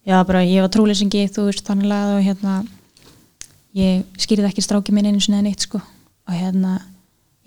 [0.06, 2.56] Ég var bara, ég var trúleysingi þú veist þannig að og hérna
[3.74, 5.80] ég skýrði ekki stráki minn einu sinni eða neitt sko.
[6.28, 6.76] Og hérna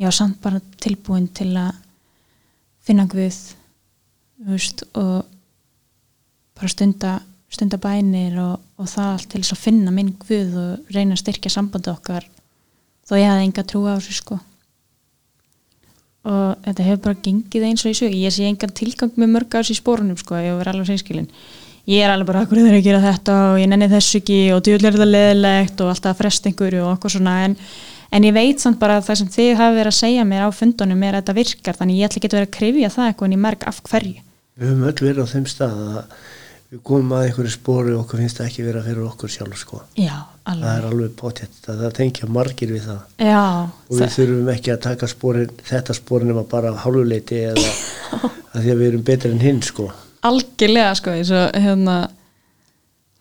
[0.00, 1.76] ég var samt bara tilbúin til að
[2.82, 3.54] finna Guð
[4.46, 5.24] veist og
[6.56, 7.20] bara stunda,
[7.52, 11.22] stunda bænir og, og það allt til þess að finna minn Guð og reyna að
[11.22, 12.26] styrkja sambandi okkar
[13.06, 14.40] þó ég hafði enga trú á þessu sko.
[16.26, 19.54] Og þetta hefur bara gengið eins og í sög ég sé engan tilgang með mörg
[19.54, 21.30] á þessu spórunum sko, ég var alveg seinskilin
[21.86, 23.34] ég er alveg bara, hvað er það að gera þetta?
[23.50, 26.82] Og ég nenni þessu ekki og djúlega er þetta leðilegt og alltaf að fresta einhverju
[26.82, 27.34] og okkur svona.
[27.46, 27.56] En,
[28.16, 30.50] en ég veit samt bara að það sem þið hafi verið að segja mér á
[30.60, 33.28] fundunum er að þetta virkar þannig ég ætla ekki að vera að krifja það eitthvað
[33.28, 34.24] en ég merk af hverju.
[34.56, 36.00] Við höfum öll verið á þeim stað að
[36.76, 39.82] við komum að einhverju spóri og okkur finnst það ekki vera fyrir okkur sjálf sko.
[39.98, 40.16] já,
[40.46, 43.00] Það er alveg potjett, það, það tengja margir við það.
[43.18, 43.40] Já,
[43.90, 47.72] og við þurfum ekki að taka spórin, þetta spórin nema bara hálfuleiti eða
[48.54, 49.88] að því að við erum betri en hinn sko.
[50.26, 51.96] algjörlega sko og hérna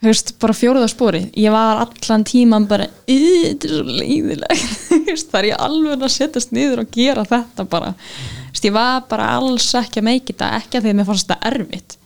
[0.06, 5.39] veist, bara fjóruða spori ég var allan tíman bara "Ih, þetta er svo leiðilegt það
[5.41, 7.93] er ég alveg að setjast niður og gera þetta bara.
[7.95, 11.10] Þú veist, ég var bara alls ekki að meiki þetta ekki að því að mér
[11.10, 11.97] fannst þetta erfitt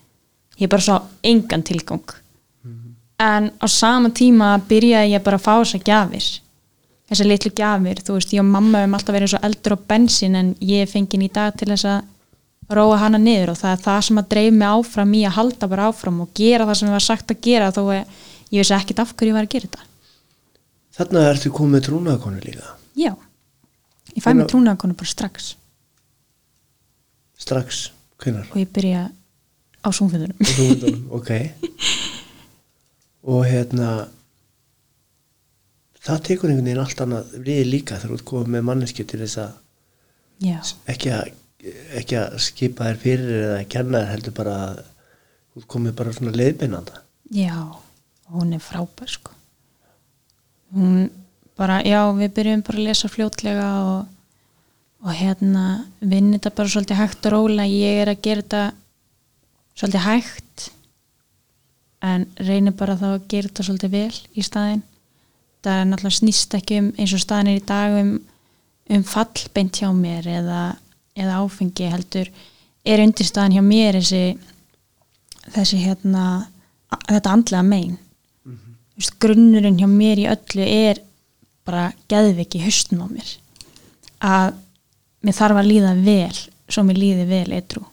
[0.60, 2.04] ég bara sá engan tilgang.
[3.20, 6.28] En á sama tíma byrjaði ég bara að fá þessar gjafir.
[7.10, 10.36] Þessar litlu gjafir, þú veist, ég og mamma hefum alltaf verið svo eldur á bensin
[10.40, 13.84] en ég er fengin í dag til þess að róa hana niður og það er
[13.84, 16.88] það sem að dreif mig áfram í að halda bara áfram og gera það sem
[16.92, 17.96] ég var sagt að gera þó að
[18.54, 19.88] ég vissi ekkit af hverju ég var að gera þetta.
[21.00, 22.76] Þarna ertu komið trúnaðakonu líka.
[22.96, 23.12] Já,
[24.14, 25.56] ég fæ Hvenær- mér trúnaðakonu bara strax.
[27.40, 27.90] Strax,
[28.22, 28.48] hvenar?
[28.52, 29.08] og ég byrja
[29.84, 31.32] á súnfundunum Á trúnaðakonum, ok.
[33.30, 33.90] Og hérna
[36.00, 40.72] það tekur einhvern veginn allt annað við líka ert komið með manneski til þess að
[40.90, 41.34] ekki að,
[42.00, 47.04] ekki að skipa þér fyrir eða kenna þér heldur bara ert komið bara svona leiðbeinanda.
[47.36, 47.56] Já
[48.30, 49.34] hún er frábær sko.
[50.74, 51.10] Hún
[51.58, 54.12] bara, já, við byrjum bara að lesa fljótlega og,
[55.04, 55.66] og hérna
[56.00, 58.64] vinn þetta bara svolítið hægt og róla ég er að gera þetta
[59.80, 60.68] svolítið hægt
[62.04, 64.84] en reynir bara þá að gera þetta svolítið vel í staðinn.
[65.64, 68.14] Það er náttúrulega snýst ekki um eins og staðin er í dag um,
[68.96, 70.62] um fallbeint hjá mér eða,
[71.20, 72.32] eða áfengi heldur.
[72.88, 74.24] Er undir staðin hjá mér þessi
[75.50, 76.26] þessi hérna
[77.10, 77.98] þetta andlega mein?
[78.46, 78.60] Mm
[79.24, 80.98] grunnurinn hjá mér í öllu er
[81.68, 83.30] bara geðvik í haustum á mér.
[84.20, 84.58] Að
[85.24, 87.86] mér þarf að líða vel svo mér líði vel eitru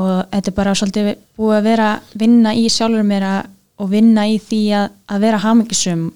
[0.00, 1.90] og þetta er bara svolítið búið að vera
[2.22, 3.40] vinna í sjálfur mér að,
[3.80, 6.08] og vinna í því að, að vera hamingisum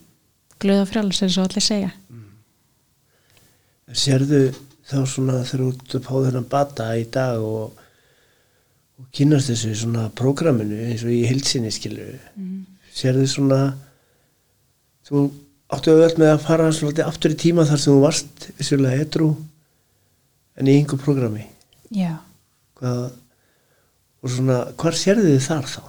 [0.63, 1.93] glöð og frjáls eins og allir segja.
[3.95, 4.47] Sérðu
[4.85, 7.73] þá svona þegar að fá þennan bata í dag og,
[9.01, 12.61] og kynast þessu svona prógraminu eins og í heilsinni skilur mm.
[12.95, 13.61] sérðu svona
[15.09, 15.25] þú
[15.73, 19.31] áttu auðvöld með að fara svona aftur í tíma þar sem þú varst vissulega etru
[20.61, 21.49] en í einhver prógrami?
[21.95, 22.19] Já,
[22.79, 23.17] hvað,
[24.25, 25.83] og svona hvar sérðu þið þar þá?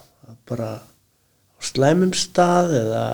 [0.46, 3.06] bara á slæmum stað eða?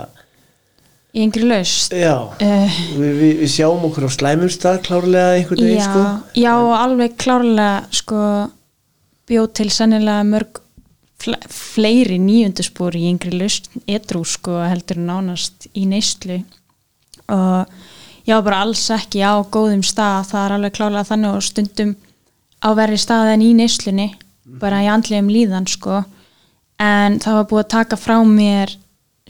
[1.12, 5.64] Í yngri laust já, uh, við, við, við sjáum okkur á slæmum stað klárlega einhvern
[5.64, 8.20] veginn já, sko já, alveg klárlega sko
[9.32, 10.62] bjóð til sennilega mörg
[11.22, 16.40] fle fleiri nýjunduspor í yngri laust edrú sko heldur en nánast í neyslu.
[17.32, 17.70] Og
[18.32, 20.32] var bara alls ekki á góðum stað.
[20.32, 21.94] Það er alveg klárlega þannig og stundum
[22.66, 24.08] á verri stað en í neyslunni
[24.60, 26.04] bara í andlegum líðan sko.
[26.82, 28.76] En það var búið að taka frá mér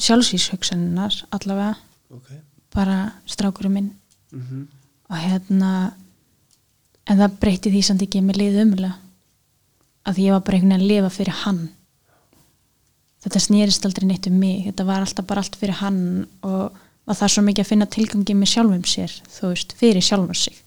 [0.02, 1.76] sjálfsvíshugsaninnar allavega.
[2.12, 2.38] Okay.
[2.72, 3.92] bara strákurinn minn.
[4.32, 4.68] Mm
[5.12, 5.72] og hérna
[7.10, 8.94] en það breytti því samt ekki að mér liði umlega
[10.08, 11.60] að ég var bara einhvern veginn að lifa fyrir hann.
[13.22, 14.64] Þetta snerist aldrei neitt um mig.
[14.66, 16.00] Þetta var alltaf bara allt fyrir hann
[16.42, 20.38] og var það svo mikið að finna tilgangi með sjálfum sér þú veist, fyrir sjálfum
[20.38, 20.58] sig.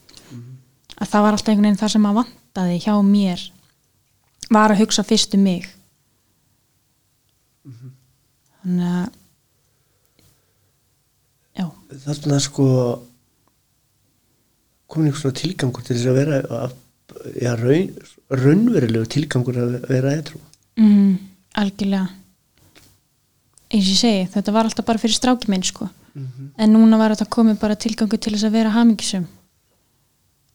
[0.94, 3.44] Að það var alltaf einhvern veginn það sem að vantaði hjá mér
[4.54, 5.66] var að hugsa fyrst um mig.
[8.64, 9.08] Þannig að
[11.58, 11.66] já,
[12.06, 12.66] þarna sko
[14.88, 16.74] komin einhvers svona tilgangur til þess að vera að,
[17.42, 17.94] já, raun,
[18.32, 20.40] raunverulegu tilgangur að vera eitthrú
[20.80, 21.14] mm,
[21.60, 22.08] algjörlega.
[23.74, 25.88] Eins og ég segi, þetta var alltaf bara fyrir stráki minn sko.
[26.14, 26.48] Mm -hmm.
[26.56, 29.26] en núna var þetta komið bara tilgangu til þess að vera hamingisum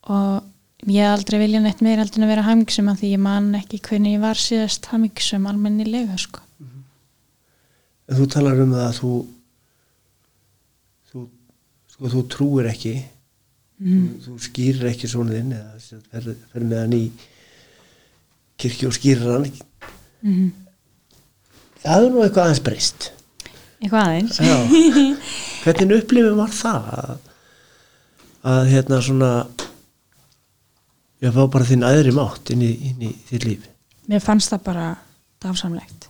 [0.08, 0.44] og
[0.88, 3.50] ég hef aldrei vilja neitt meira heldur en að vera hamingisum að því ég man
[3.60, 6.46] ekki hvernig ég var síðast hamingisum almennilega sko
[8.10, 9.14] en þú talar um það að þú
[11.12, 11.26] þú,
[11.94, 14.08] sko, þú trúir ekki mm.
[14.24, 17.04] þú, þú skýrir ekki svona þinn eða ferð, ferð með hann í
[18.60, 19.52] kirkju og skýrir hann
[20.20, 20.50] Mm.
[21.80, 23.06] það er nú eitthvað aðeins breyst
[23.80, 24.58] eitthvað aðeins Já.
[25.64, 27.14] hvernig upplifum var það að,
[28.52, 29.30] að hérna svona
[31.24, 33.68] ég fá bara þinn aðri mátt inn í, inn í þitt líf.
[34.10, 34.88] Mér fannst það bara
[35.44, 36.10] dásamlegt.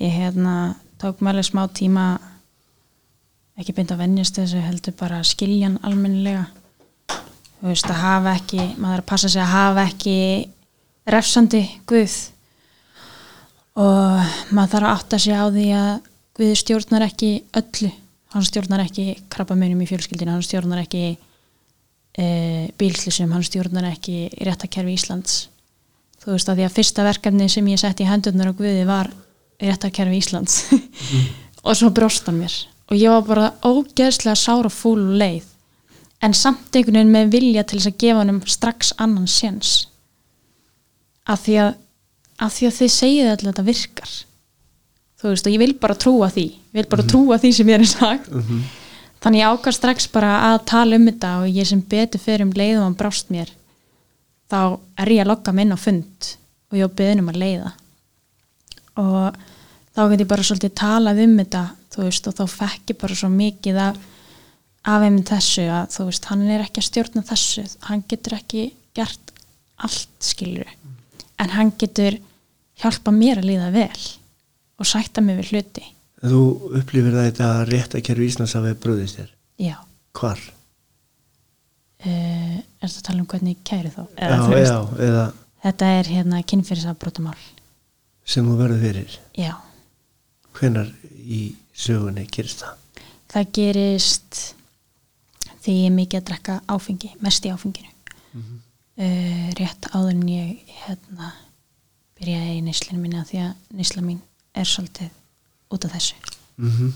[0.00, 2.18] Ég hérna tók alveg smá tíma
[3.58, 6.48] ekki beint að venjast þessu heldur bara að skilja hann almennilega.
[7.60, 10.16] Þú veist að hafa ekki maður er að passa sig að hafa ekki
[11.14, 12.16] refsandi Guð.
[13.74, 15.92] Og maður þarf að átta sig á því að
[16.34, 17.92] Guð stjórnar ekki öllu.
[18.34, 21.14] Hann stjórnar ekki krabbameinum í fjölskyldinu hann stjórnar ekki
[22.18, 22.26] e,
[22.80, 25.48] bílslisum, hann stjórnar ekki réttakerfi Íslands.
[26.24, 29.10] Þú veist að því að fyrsta verkefni sem ég setti í hendurnar á Guði var
[29.62, 30.60] réttakerfi Íslands.
[31.66, 32.54] Og svo bróst hann mér.
[32.92, 35.48] Og ég var bara ógeðslega sára fúl og leið.
[36.24, 39.72] En samt einhvern veginn með vilja til þess að gefa hann strax annan séns.
[41.28, 41.72] Af því að
[42.42, 44.14] af því að þið segið allir að þetta virkar.
[45.20, 46.46] Þú veist, og ég vil bara trúa því.
[46.74, 48.30] Ég vil bara trúa því sem ég er sagt.
[48.30, 48.64] Mhm.
[49.24, 52.52] Þannig ég ákvað strax bara að tala um þetta og ég sem betur fyrir um
[52.54, 53.52] leið og hann brást mér
[54.52, 56.34] þá er ég að logga minn á fund
[56.70, 57.70] og ég á beðin um að leiða.
[59.00, 59.38] Og
[59.94, 61.64] þá get ég bara svolítið talað um þetta
[61.94, 63.98] veist og þá fekk ég bara svo mikið af,
[64.90, 68.64] af einmitt þessu að þú veist hann er ekki að stjórna þessu hann getur ekki
[68.96, 69.34] gert
[69.84, 70.70] allt skilur
[71.38, 72.18] en hann getur
[72.82, 74.04] hjálpa mér að líða vel
[74.80, 75.86] og sætta mig við hluti
[76.24, 76.40] En Þú
[76.80, 79.30] upplifir það þetta rétt að kerfi Íslands hafi bröðist þér.
[79.60, 79.74] já
[80.16, 80.40] Hvar?
[82.06, 85.24] uh, er þetta að tala um hvernig kæri þá Já, Eða, veist, já, eða
[85.64, 87.36] þetta er hérna kynfyrirsafbrotamál
[88.24, 89.18] sem þú verður fyrir.
[89.36, 89.52] já,
[90.56, 90.90] Hvenar
[91.24, 91.40] í
[91.76, 92.76] sögunni gerist það?
[93.34, 94.40] það gerist
[95.64, 97.90] því ég er mikið að drekka áfengi mest í áfenginu
[98.34, 98.60] Mhm.
[98.98, 101.32] uh, rétt áður en ég hérna
[102.18, 104.20] byrjaði í neyslinu minni að því að neysla mín
[104.54, 105.10] er svolítið
[105.74, 106.20] út af þessu.
[106.56, 106.92] Mm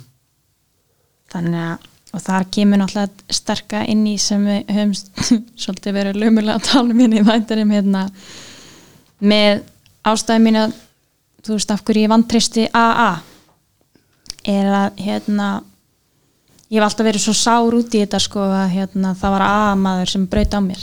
[1.32, 4.94] þannig að og þar kemur náttúrulega sterka inn í sem við höfum
[5.62, 8.04] svolítið verið lömulega að tala um hérna í væntarum hérna
[9.20, 9.60] með
[10.08, 10.78] ástæði mín að
[11.44, 13.10] þú veist af hverju ég vantristi AA
[14.48, 15.50] er að hérna
[16.72, 19.70] ég hef alltaf verið svo sár út í þetta sko að hérna það var AA
[19.84, 20.82] maður sem braut á mér.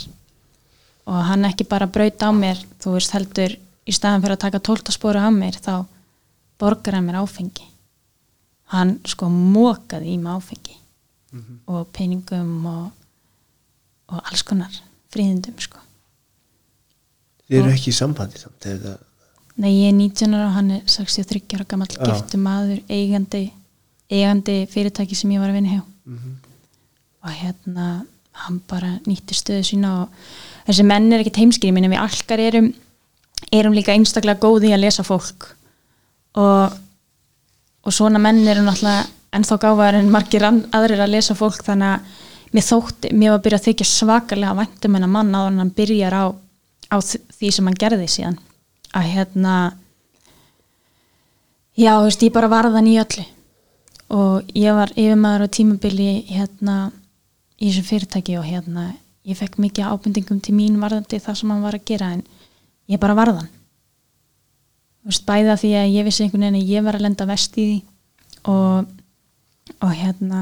[1.10, 4.62] Og hann ekki bara braut á mér þú veist heldur í staðan fyrir að taka
[4.62, 5.74] tóltaspóru á mér þá
[6.62, 7.66] borgar hann mér áfengi
[8.74, 10.76] hann sko mókaði í mig áfengi
[11.68, 12.86] og peningum og,
[14.08, 14.72] og alls konar
[15.12, 15.78] fríðindum sko.
[17.46, 18.96] Þið eru Og- ekki í sambandi samt eða?
[19.56, 23.52] Nei, ég er 19 ára og hann er 63 ára gammal giftu maður, eigandi
[24.10, 25.82] eigandi fyrirtæki sem ég var að vinna hjá.
[26.06, 26.34] Mhm.
[27.26, 30.08] og hérna hann bara nýtti stöðu sína og
[30.68, 32.68] þessi menn er ekki heimskri minni við alkar erum,
[33.50, 35.48] erum líka einstaklega góði að lesa fólk.
[36.36, 36.76] Og,
[37.86, 39.06] og svona menn eru náttúrulega
[39.36, 42.24] ennþá gáfaður en margir aðrir að lesa fólk þannig að
[42.56, 45.62] mér þótti, mér var að byrja að þykja svakalega væntum en að mann áður en
[45.62, 46.24] hann byrjar á,
[46.90, 48.38] á því sem hann gerði síðan.
[48.96, 49.54] Að hérna
[51.76, 53.26] já, þú veist, ég bara varðan í öllu.
[54.16, 56.76] Og ég var yfirmaður á tímabili hérna
[57.58, 58.92] í þessu fyrirtæki og hérna
[59.26, 62.22] ég fekk mikið ábendingum til mín varðandi það sem hann var að gera en
[62.86, 63.48] ég bara varðan
[65.06, 67.76] að því að ég vissi einhvern veginn að ég var að lenda vest í því
[68.50, 68.86] og,
[69.82, 70.40] og hérna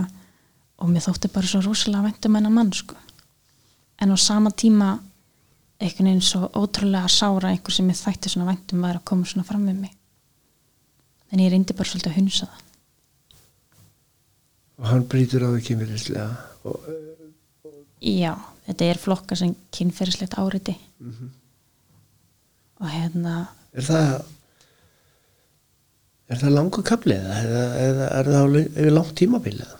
[0.80, 2.96] og mér þótti bara svo rosalega væntum hennar mann sko.
[4.00, 4.98] En á sama tíma
[5.80, 9.44] einhvern veginn svo ótrúlega sára einhver sem ég þætti svona væntum væri að koma svona
[9.46, 9.94] fram með mig.
[11.32, 12.60] En ég reyndi bara svolítið að hunsa það.
[14.80, 16.28] Og hann brýtur á það kynverðislega
[16.66, 16.88] og
[18.04, 18.34] Já,
[18.66, 21.30] þetta er flokka sem kynferðislegt áriti Mhm.
[22.80, 24.24] og hérna er það
[26.30, 29.78] er það langur kapli eða, eða, er það yfir langt tímabil eða?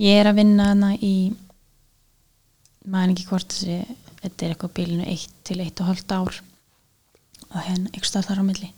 [0.00, 1.14] ég er að vinna hana í
[2.88, 6.40] maður ekki hvort þessi þetta er eitthvað bílinu 1 til 1,5 ár.
[7.50, 8.70] Og hérna ekki stað þar á milli.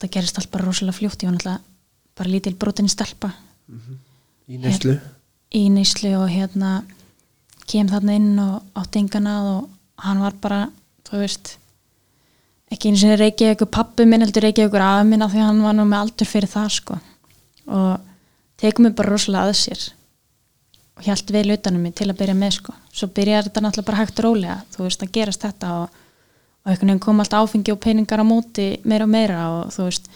[0.00, 1.24] Það gerist allt bara rosalega fljótt.
[1.24, 3.32] Ég var náttúrulega bara lítil brotin stelpa.
[4.48, 4.96] Í neyslu?
[5.54, 6.76] Í neyslu og hérna
[7.70, 9.68] kem þarna inn og átti engan að og
[10.04, 10.60] hann var bara,
[11.06, 11.54] þú veist
[12.74, 15.62] ekki einu sinni reykja ykkur pappi minn heldur reykja ykkur afi minn af því hann
[15.64, 16.96] var nú með aldur fyrir það sko.
[17.70, 18.08] Og
[18.60, 19.84] tekum mig bara rosalega að sér.
[20.94, 22.74] Og hjælt vel utanum mig til að byrja með sko.
[22.94, 26.02] Svo byrjar þetta náttúrulega bara hægt og rólega þú veist að gerast þetta og,
[26.64, 29.88] og einhvern veginn kom allt áfengi og peningar á móti meira og meira og þú
[29.88, 30.10] veist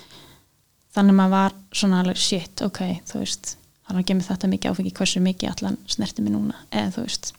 [0.95, 3.57] þannig að maður var svona alveg shit, ok, þú veist
[3.89, 7.31] hann har gefið þetta mikið áfengi, hversu mikið allan snerti mig núna, eða þú veist.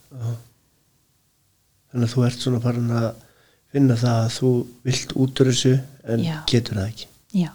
[1.90, 3.10] Þannig að þú ert svona farin að
[3.74, 4.52] finna það að þú
[4.88, 5.74] vilt út úr þessu
[6.10, 6.38] en Já.
[6.50, 7.08] getur það ekki.
[7.40, 7.52] Já,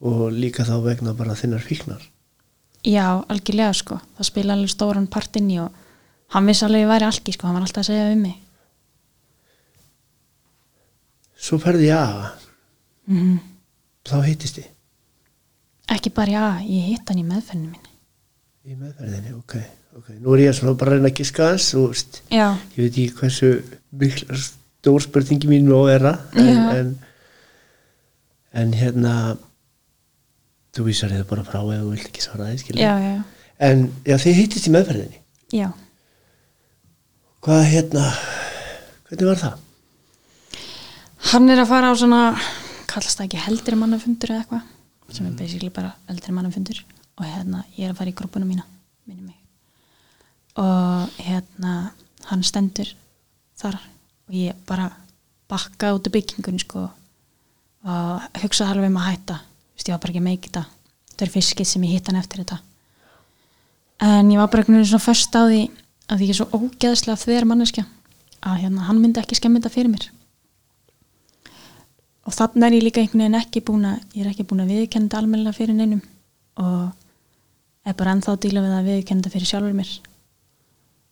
[0.00, 2.04] og líka þá vegna bara þinnar fíknar.
[2.88, 3.98] Já, algjörlega sko.
[4.16, 5.74] Það spila alveg stóran part inn í og
[6.32, 8.38] hann vissi alveg að ég væri algi sko, hann var alltaf að segja um mig.
[11.40, 12.26] Svo ferði ég að
[13.10, 13.38] mm
[14.10, 14.70] þá hittist ég.
[15.90, 17.92] Ekki bara já, ég hitt hann í meðferðinu minni.
[18.64, 19.54] Í meðferðinni, ok,
[19.98, 20.08] ok.
[20.22, 21.94] Nú er ég bara að reyna að giska þess og
[22.30, 22.46] já,
[22.76, 23.50] ég veit ekki hversu
[24.00, 24.38] mikla
[24.80, 26.66] stór spurningi mín má vera en, Já.
[26.80, 26.98] en
[28.52, 29.14] en hérna
[30.74, 33.22] þú vísar þið bara frá ef þú vilt ekki svara skilja já, já,
[33.68, 35.20] en já, þið hittist í meðferðinni?
[35.54, 35.68] Já.
[37.44, 38.06] Hvað hérna
[39.08, 39.58] hvernig var það?
[41.30, 42.20] hann er að fara á svona
[42.90, 46.80] kallast það ekki heldri mannafundur eða eitthvað sem er basically bara eldri mannafundur.
[47.20, 48.64] Og hérna ég er að fara í grúpuna mína
[49.08, 49.38] minni mig.
[50.58, 51.92] Og hérna
[52.30, 52.92] hann stendur
[53.60, 53.78] þar
[54.30, 54.86] og ég bara
[55.50, 56.86] bakka út af byggingunni sko
[57.84, 59.40] og hugsa alveg um að hætta.
[59.74, 62.44] Vist, ég var bara ekki að meiki þetta er fiskið sem ég hitt hann eftir
[62.44, 62.60] þetta.
[64.00, 65.62] En ég var bara einhvern veginn svona först á því
[66.10, 67.84] að ég er svo ógeðslega þver manneskja
[68.40, 70.06] að hérna, hann myndi ekki skemmi þetta fyrir mér.
[72.24, 74.72] Og þannig er ég líka einhvern veginn ekki búin að ég er ekki búin að
[74.76, 76.00] viðkenna þetta almennilega fyrir neinum
[76.60, 79.92] og er bara ennþá díla við að viðkenna þetta fyrir sjálfur mér.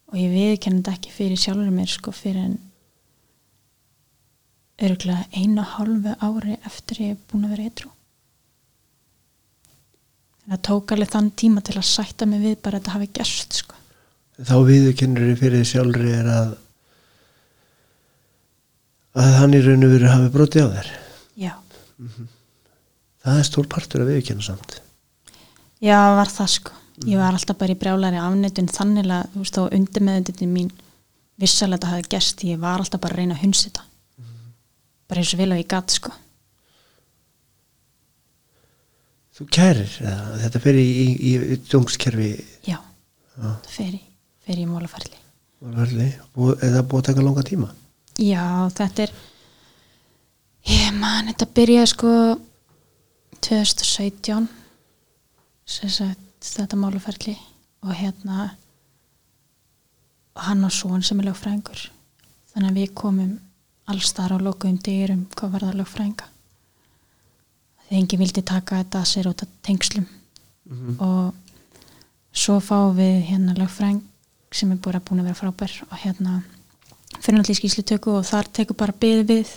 [0.08, 2.58] Og ég viðkenna þetta ekki fyrir sjálfur mér sko fyrir en
[4.78, 7.92] örgulega einu og hálfu ári eftir ég er búin að vera eitthrú
[10.48, 13.08] en það tók alveg þann tíma til að sætta mig við bara að þetta hafi
[13.18, 13.74] gerst sko.
[14.38, 16.54] Þá viðurkennur fyrir sjálfri er að
[19.18, 20.90] að hann í raun og veru hafi brotið á þér.
[21.42, 21.52] Já,
[23.26, 24.78] það er stór partur að viðurkenna samt.
[25.84, 26.76] Já var það sko.
[27.04, 30.72] Ég var alltaf bara í brjálari afnættun þannig að þú veist þá undir meðundin mín
[31.38, 33.87] vissalega þetta hafi gerst ég var alltaf bara að reyna að hunsa þetta
[35.08, 36.12] bara eins og vel og ég gatt sko.
[39.38, 42.30] Þú kærir, eða, þetta fer í, í, í djómskerfi
[42.66, 42.78] já,
[43.36, 44.00] það fer í,
[44.42, 45.18] fer í mólaferli
[45.58, 47.68] eða búið að taka langa tíma?
[48.18, 49.12] Já, þetta er
[50.68, 52.12] ég man, þetta byrjaði sko
[53.46, 54.48] 2017
[55.68, 57.36] sem sagt þetta máluferli
[57.86, 58.52] og hérna
[60.38, 61.88] hann og svon sem er lögfræðingur.
[62.52, 63.32] Þannig að við komum
[63.88, 66.28] alls þar á lokuðum dyrum hvað var það lögfræðinga?
[67.88, 70.06] Því enginn vildi taka þetta að sér út af tengslum.
[71.00, 71.32] Og
[72.36, 74.02] svo fáum við hérna lögfræðing
[74.52, 76.42] sem er að búin að vera frábær og hérna
[77.18, 79.50] fyrir náttúrulega í skýslu tökku og þar tekur bara byggð við.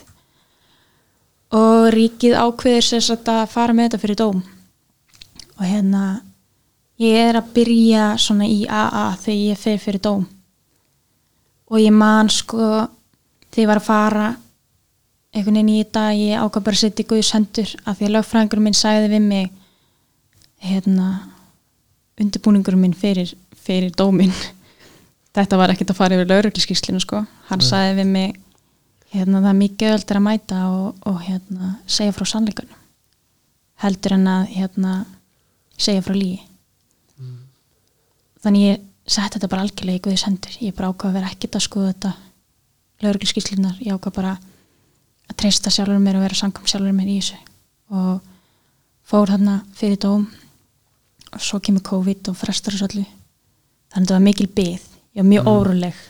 [1.52, 4.42] Og ríkið ákveðir sér satt að fara með þetta fyrir dóm.
[5.60, 6.06] Og hérna
[7.02, 10.24] ég er að byrja svona í AA þegar ég fer fyrir dóm.
[11.72, 12.88] Og ég man sko
[13.52, 14.28] þegar ég var að fara
[15.32, 18.16] einhvern veginn í þetta ég ákvað bara að setja í Guðs hendur af því að
[18.18, 19.52] lögfræðingur minn sagði við mig
[20.62, 21.08] hérna
[22.22, 24.34] undirbúningur minn fyrir, fyrir dóminn.
[25.36, 27.24] Þetta var ekkert að fara yfir laurugliskíslinu sko.
[27.48, 27.68] Hann Nei.
[27.70, 28.36] sagði við mig
[29.16, 32.78] hérna það er mikið öll að mæta og, og hérna segja frá sannleikunum
[33.82, 34.94] heldur en að hérna
[35.82, 36.40] segja frá lígi
[38.42, 40.54] þannig ég setti þetta bara algjörlega í Guðis hendur.
[40.62, 42.12] Ég bara ákvað að vera ekkert að skoða þetta
[43.04, 44.36] laurugliskíslinar, ég ákvað bara
[45.30, 47.40] að treysta sjálfur mér og vera samkvæm sjálfur mér í þessu.
[47.92, 48.22] Og
[49.08, 50.28] fór þarna fyrir dóm
[51.32, 53.06] og svo kemur COVID og frestar þessu öllu.
[53.92, 55.52] Þannig að þetta var mikil byð ég var mjög mm.
[55.52, 56.02] óruleg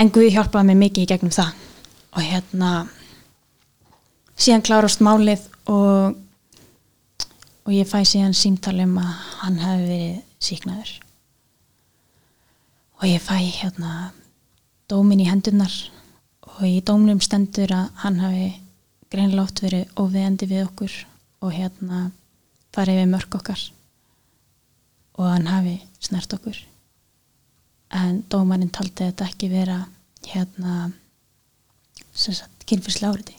[0.00, 1.52] en Guði hjálpaði mig mikið í gegnum það.
[2.12, 2.70] Og hérna
[4.36, 6.18] síðan klárast málið og
[7.62, 9.10] og ég fæ síðan símtali um að
[9.42, 10.92] hann hefði verið síknaður
[12.98, 13.92] og ég fæ hérna
[14.92, 15.74] dómin í hendurnar
[16.52, 18.48] og í dómnum stendur að hann hafi
[19.12, 20.98] greinlega oft verið óviðendi við okkur
[21.42, 22.02] og hérna
[22.72, 23.62] farið við mörg okkar
[25.18, 26.56] og hann hafi snert okkur.
[27.92, 29.82] En dómarinn taldi þetta ekki vera
[30.28, 30.90] hérna
[32.12, 32.36] sem
[32.68, 33.38] kynfyrslega áriði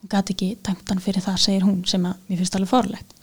[0.00, 3.14] hún gæti ekki dæmt hann fyrir það segir hún sem að mér finnst alveg fórlegt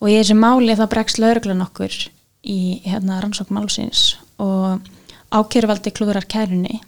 [0.00, 1.96] og í þessu máli þá bregst lauruglan okkur
[2.46, 4.86] í hérna rannsókn málsins og
[5.30, 6.80] ákjörvaldi klúðrar kærunni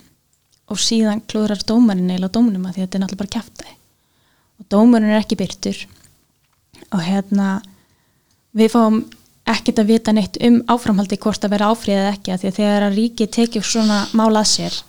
[0.70, 3.74] og síðan klúðrar dómarinn eða dómunum að því að þetta er náttúrulega bara kæftæði
[4.58, 5.82] og dómarinn er ekki byrtur
[6.92, 7.48] og hérna
[8.56, 9.02] við fáum
[9.52, 12.86] ekkert að vita neitt um áframhaldi hvort að vera áfríðað ekki að því að þegar
[12.86, 14.80] að ríki tekið svona mál að sér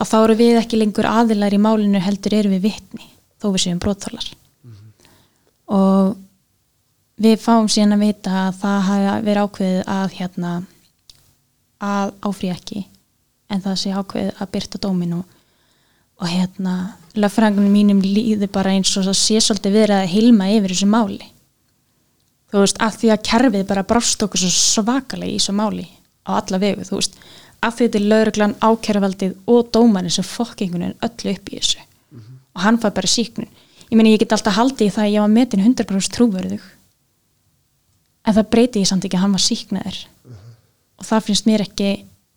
[0.00, 3.08] að þá eru við ekki lengur aðilar í málinu heldur eru við vitni
[3.42, 4.28] þó við séum bróttalar
[5.72, 6.16] og
[7.22, 10.52] við fáum síðan að vita að það hafi verið ákveðið að hérna
[11.82, 12.84] að áfrí ekki.
[13.52, 15.20] En það sé ákveðið að byrta dóminu
[16.22, 16.74] og hérna
[17.18, 21.28] löffræðingunum mínum líði bara eins og það sé svolítið verið að hilma yfir þessu máli.
[22.52, 25.86] Þú veist, að því að kerfið bara brást okkur svo svakalega í þessu máli
[26.28, 27.18] á alla vegu, þú veist.
[27.62, 31.84] Að því þetta er lauruglan ákæruvaldið og dómarinn sem fokkingunin öllu upp í þessu.
[32.52, 33.50] Og hann fær bara síknun
[33.92, 36.62] ég meni ég get alltaf haldið það að ég var metin 100% trúverðug.
[38.24, 39.98] En það breyti ég samt ekki að hann var síknaður
[41.02, 41.90] og það finnst mér ekki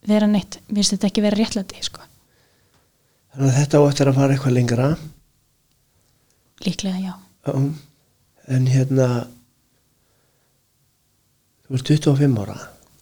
[0.09, 2.01] vera neitt, mér finnst þetta ekki vera réttlæti sko.
[3.35, 4.87] þannig að þetta á eftir að fara eitthvað lengra.
[6.65, 7.11] Líklega já.
[7.51, 7.67] Um,
[8.49, 9.09] en hérna
[11.67, 12.55] þú ert 25 ára.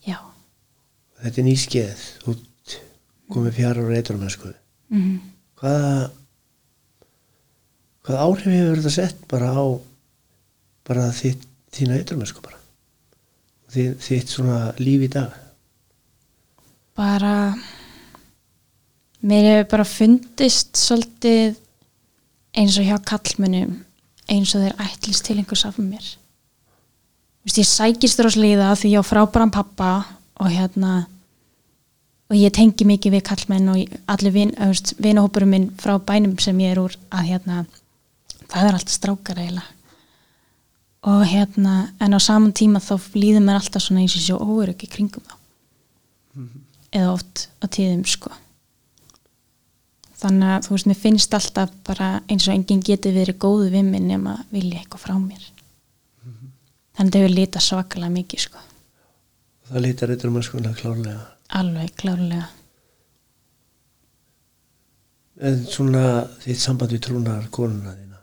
[0.04, 0.18] Já,
[1.22, 2.76] þetta er nýskeið þú ert
[3.32, 4.52] komið fjara ára eitthvað með sko
[4.92, 5.14] mm.
[5.62, 5.94] hvaða
[8.04, 9.64] hvaða áhrif hefur þetta sett bara á
[10.84, 12.60] bara þitt, þína sko bara?
[13.72, 15.40] Þitt, þitt svona líf í dag
[16.98, 17.54] bara
[19.24, 21.58] mér hefur bara fundist svolítið
[22.54, 23.80] eins og hjá kallmönnum
[24.30, 26.04] eins og þeir ætlist til einhvers af mér.
[27.44, 29.92] Þú veist, ég sækist rosalega í það því ég á frábæran pappa
[30.40, 30.94] og hérna
[32.32, 34.54] og ég tengi mikið við kallmenn og allir vin,
[35.04, 37.64] vinahópurum minn frá bænum sem ég er úr að hérna
[38.48, 39.70] það er alltaf strákar eiginlega.
[41.04, 44.88] Og hérna en á saman tíma þá líður mér alltaf svona eins og sjó óöryggi
[44.88, 45.36] kringum þá
[46.94, 48.32] eða oft á tíðum sko.
[50.24, 53.90] Þannig að þú veist, mér finnst alltaf bara eins og enginn geti verið góðu við
[53.90, 55.50] minn nema vilja eitthvað frá mér.
[56.94, 58.64] Þannig að það hefur litað svakalega mikið sko.
[59.68, 61.26] Það lítar eitthvað mannskona klárlega.
[61.60, 62.48] Alveg klárlega.
[65.44, 66.04] En svona
[66.44, 68.14] þitt samband við trúnar konuna þína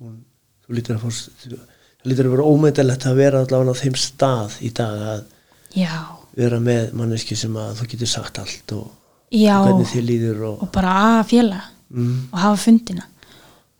[0.00, 0.16] hún,
[0.64, 4.56] þú lítur að fórst það lítur að vera ómeðalegt að vera allavega á þeim stað
[4.64, 5.22] í dag að
[5.76, 5.94] já,
[6.38, 8.88] vera með manneski sem að þú getur sagt allt og
[9.34, 9.56] já.
[9.64, 13.06] hvernig þið líður og, og bara að fjela mm, og hafa fundina.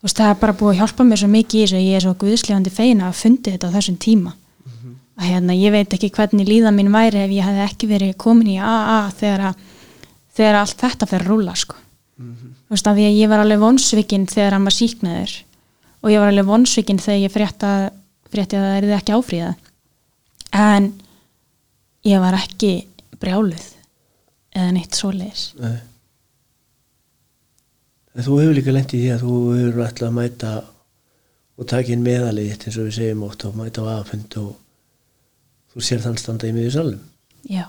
[0.00, 1.98] Þú veist, það er bara búið að hjálpa mér svo mikið í þessu að ég
[1.98, 4.32] er svo guðslefandi feina að fundi þetta á þessum tíma.
[5.20, 8.54] Að hérna, ég veit ekki hvernig líða mín væri ef ég hefði ekki verið komin
[8.54, 9.58] í AA þegar, að,
[10.38, 11.76] þegar allt þetta fer rúla sko.
[12.16, 15.34] þú veist, af því að ég var alveg vonsvikinn þegar hann var síknaður
[16.00, 17.70] og ég var alveg vonsvikinn þegar ég frétta,
[18.32, 19.52] frétti að það er ekki áfríða
[20.56, 20.88] en
[22.06, 22.72] ég var ekki
[23.20, 23.66] brjáluð
[24.56, 25.50] eða neitt svoleiðis.
[25.60, 25.78] Nei.
[28.20, 30.54] þú hefur líka lent í því að þú hefur ætlað að mæta
[31.60, 34.50] og taka inn meðalið eins og við segjum ótt og mæta á aðfund og
[35.74, 37.04] þú sér þann standa í miður salum
[37.46, 37.66] já,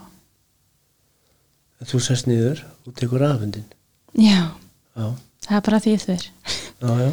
[1.91, 3.67] þú sest niður og tekur aðfundin
[4.15, 4.49] já,
[4.95, 5.05] já,
[5.45, 7.11] það er bara því þau já, já.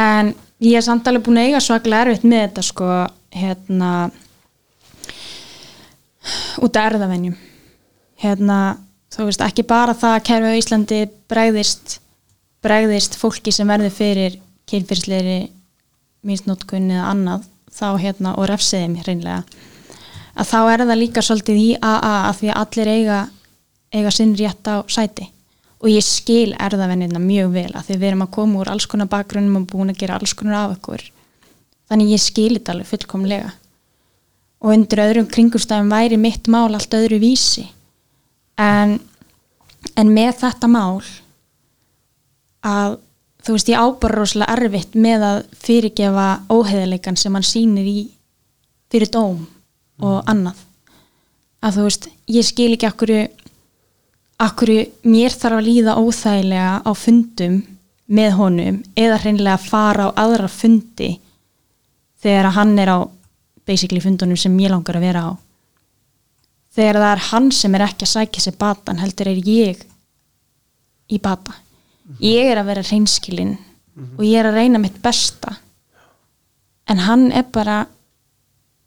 [0.00, 0.34] En
[0.64, 2.90] ég er samt alveg búin að eiga svaklega erfitt með þetta sko
[3.36, 3.90] hérna
[6.58, 7.36] út af erðavenjum
[8.20, 8.58] hérna,
[9.14, 11.98] þú veist, ekki bara það að kerfi á Íslandi bregðist
[12.60, 14.38] bregðist fólki sem verður fyrir
[14.70, 15.40] kynfyrsleiri
[16.26, 19.68] misnótkunni eða annað þá hérna og refsiði mér hreinlega
[20.40, 23.20] að þá er það líka svolítið í AA að því að allir eiga
[23.90, 25.28] eiga sinn rétt á sæti.
[25.80, 29.08] Og ég skil erðavennina mjög vel að því við erum að koma úr alls konar
[29.10, 31.02] bakgrunnum og búin að gera alls konar af okkur.
[31.90, 33.54] Þannig ég skil þetta alveg fullkomlega
[34.60, 37.66] og undir öðrum kringumstæðum væri mitt mál allt öðru vísi.
[38.60, 38.98] En,
[39.96, 41.00] en með þetta mál
[42.66, 42.98] að
[43.40, 48.00] þú veist ég ábara rosalega erfitt með að fyrirgefa óheðileikan sem hann sýnir í
[48.92, 49.46] fyrir dóm
[50.04, 50.58] og annað.
[51.64, 53.14] Að þú veist, ég skil ekki akkur
[54.40, 54.72] akkur
[55.04, 57.60] mér þarf að líða óþægilega á fundum
[58.10, 61.10] með honum eða hreinlega fara á aðra fundi
[62.22, 62.98] þegar hann er á
[63.66, 65.30] basically fundunum sem ég langar að vera á.
[66.74, 69.82] Þegar það er hann sem er ekki að sækja sér batan heldur er ég
[71.10, 71.56] í bata.
[72.22, 73.56] Ég er að vera hreinskilinn
[74.16, 75.56] og ég er að reyna mitt besta.
[76.90, 77.84] En hann er bara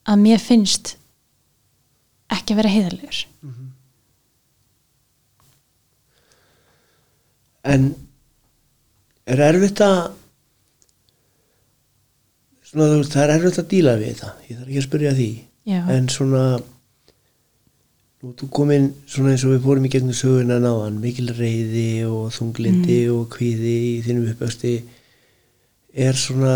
[0.09, 0.95] að mér finnst
[2.33, 3.19] ekki að vera heiðalegur
[7.63, 7.93] En
[9.23, 9.99] er erfitt að
[12.73, 15.31] svona veist, það er erfitt að díla við þetta ég þarf ekki að spyrja því.
[15.63, 15.79] Já.
[15.95, 16.45] en svona
[18.23, 22.33] nú þú komin svona eins og við fórum í gegnum söguna náðan, mikil reyði og
[22.35, 24.73] þunglindi og kvíði í þínum uppöxti
[25.93, 26.55] er svona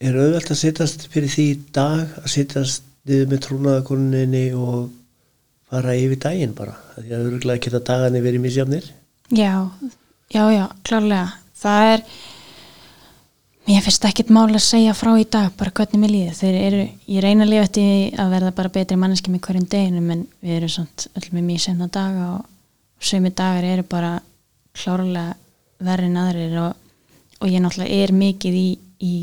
[0.00, 1.46] er auðvelt að sittast fyrir því
[1.76, 4.90] dag að sittast niður með trúnaðakoninni og
[5.70, 8.86] fara yfir daginn bara, Af því að auðvitað geta dagarnir verið misjafnir.
[9.30, 9.70] Já,
[10.34, 11.28] já, já, klárlega.
[11.60, 12.02] Það er,
[13.68, 16.36] mér finnst ekkert mál að segja frá í dag bara hvernig mér líði.
[16.38, 19.68] Þeir eru, ég reyna að lifa eftir því að verða bara betri manneski með hverjum
[19.74, 24.12] deginum en við erum samt öll með mjög senna daga og sömu dagar eru bara
[24.76, 25.36] klárlega
[25.80, 26.74] verri en aðrir og,
[27.40, 28.68] og ég náttúrulega er mikið í,
[29.00, 29.14] í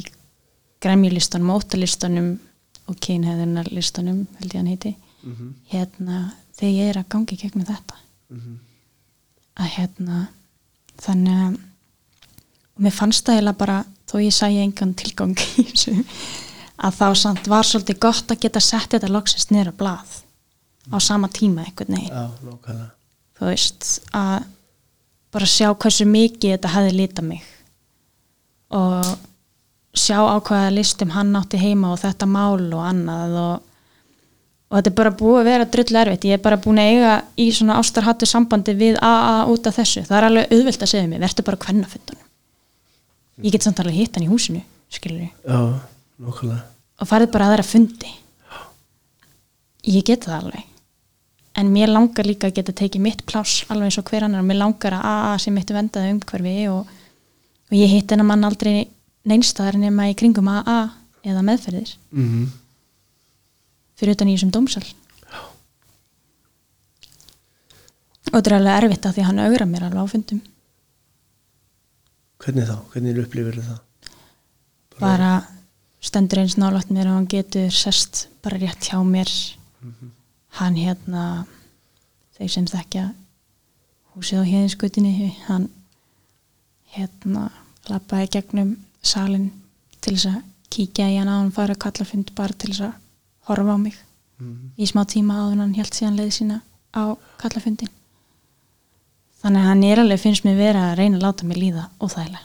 [0.82, 2.32] græmjulistanum, óttalistanum
[2.88, 4.96] og kynheðunarlistanum, held ég hann heiti,
[5.74, 6.20] hérna
[6.58, 7.98] þegar ég er að gangi gegnum þetta.
[9.58, 10.28] Að hérna
[11.02, 11.58] þannig að
[12.78, 13.78] og mér fannst það eiginlega bara
[14.08, 15.96] þó ég sæi engan tilgang í þessu
[16.78, 20.20] að þá samt var svolítið gott að geta sett þetta loksist á blað
[20.88, 22.14] á sama tíma einhvern veginn.
[22.14, 22.28] Já,
[23.38, 24.46] þú veist að
[25.34, 27.48] bara sjá hversu mikið þetta hefði litað mig
[28.78, 29.10] og
[29.98, 33.66] sjá á hvaða listum hann átti heima og þetta mál og annað og,
[34.70, 36.30] og þetta er bara búið að vera drull erfitt.
[36.30, 40.06] Ég er bara búin að eiga í svona ástarhattu sambandi við AA út af þessu.
[40.08, 42.27] Það er alveg auðvelt að segja mig, verður bara kvennafundunum
[43.44, 44.64] ég get samt alveg hitt hann í húsinu
[44.94, 45.60] skilur ég, Já,
[46.98, 48.12] og farið bara að þeirra fundi.
[49.88, 50.70] Ég get það alveg.
[51.58, 54.62] En mér langar líka að geta tekið mitt pláss alveg eins og hver annar, mér
[54.62, 56.94] langar að AA sem mitt vendaði umhverfi og,
[57.70, 58.88] og ég hitt hennar mann aldrei
[59.28, 60.80] neinstæðar nema í kringum AA
[61.28, 61.94] eða meðferðir.
[62.14, 62.48] Mm
[63.98, 64.86] fyrir utan í þessum dómsal.
[68.28, 70.42] Og þetta er alveg erfitt að því að hann augra mér alveg á fundum
[72.44, 73.80] hvernig þá, hvernig upplifir það?
[74.98, 75.32] Bara
[76.04, 79.32] stendur eins nálægt mér og hann getur sest bara rétt hjá mér.
[80.58, 81.46] Hann hérna
[82.38, 83.06] þeir sem þekkja
[84.14, 85.70] húsið á heiðinskutinni hann
[86.96, 87.50] hérna
[87.90, 89.52] lappaði gegnum salin
[90.02, 90.42] til þess að
[90.74, 92.98] kíkja í hann á hann fara að kalla fund bara til þess að
[93.50, 93.98] horfa á mig.
[94.78, 96.62] Í smá tíma áður en hann held síðan leið sína
[96.94, 97.04] á
[97.42, 97.97] kallafundin
[99.48, 102.44] þannig að hann er alveg finnst mér vera að reyna að láta mig líða óþægilega.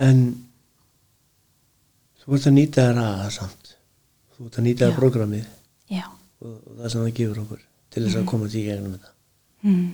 [0.00, 0.20] En
[2.22, 3.74] þú ert að nýta þér að samt.
[4.36, 5.48] Þú ert að nýta þér programmið
[5.92, 6.06] já,
[6.40, 9.12] og, og það sem það gefur okkur til þess að koma til í gegnum þetta.
[9.60, 9.88] Mm.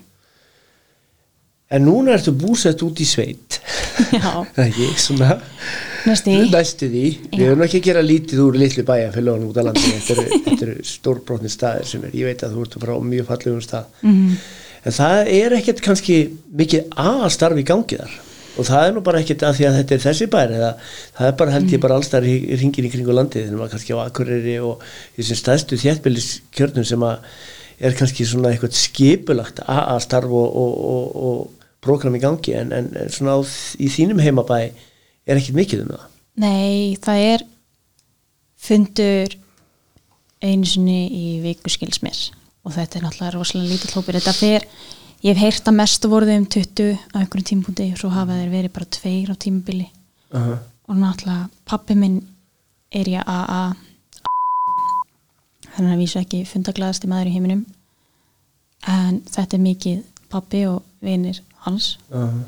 [1.74, 3.58] en núna ertu búsett út í sveit.
[3.96, 5.30] Það er ekki, svona
[6.06, 9.66] næstu því, við erum ekki að gera lítið úr litlu bæja fyrir lögum út af
[9.70, 13.64] landi þetta eru, stórbrotni staðir sem er, ég veit að þú ert frá mjög fallegum
[13.64, 13.90] stað.
[14.04, 14.38] Mm.
[14.86, 16.20] en það er ekkert kannski
[16.62, 18.22] mikið aðstarf í gangi þar.
[18.56, 20.70] Og það er nú bara ekkert að því að þetta er þessi bær eða
[21.18, 23.50] það er bara held ég bara allstar í ringin í kringu landið.
[23.50, 24.86] En maður kannski á Akureyri og
[25.18, 27.26] þessum stæðstu þéttbýliskjörnum sem að
[27.76, 31.55] er kannski svona eitthvað skipulagt aðstarf og, og, og, og
[31.86, 33.40] program í gangi en, en, svona á,
[33.78, 34.60] í þínum heimabæ
[35.26, 36.04] er ekkert mikið um það?
[36.42, 37.46] Nei, það er
[38.66, 39.36] fundur
[40.44, 42.18] einu sinni í viku skils mér.
[42.66, 44.18] Og þetta er náttúrulega rosalega lítill hópur.
[44.18, 44.66] Þetta fer,
[45.24, 48.52] ég hef heyrt að mestu voruð um 20 á einhverjum tímpúndi og svo hafa þeir
[48.52, 49.90] verið bara tveir á tímabili.
[50.34, 50.58] Uh -huh.
[50.88, 52.22] og náttúrulega pappi minn
[52.90, 53.76] er í AA
[55.76, 57.64] hann er að vísu ekki fundaglaðasti maður í heiminum.
[58.88, 61.90] En þetta er mikið pappi og vinir hans.
[62.10, 62.42] Uh -huh.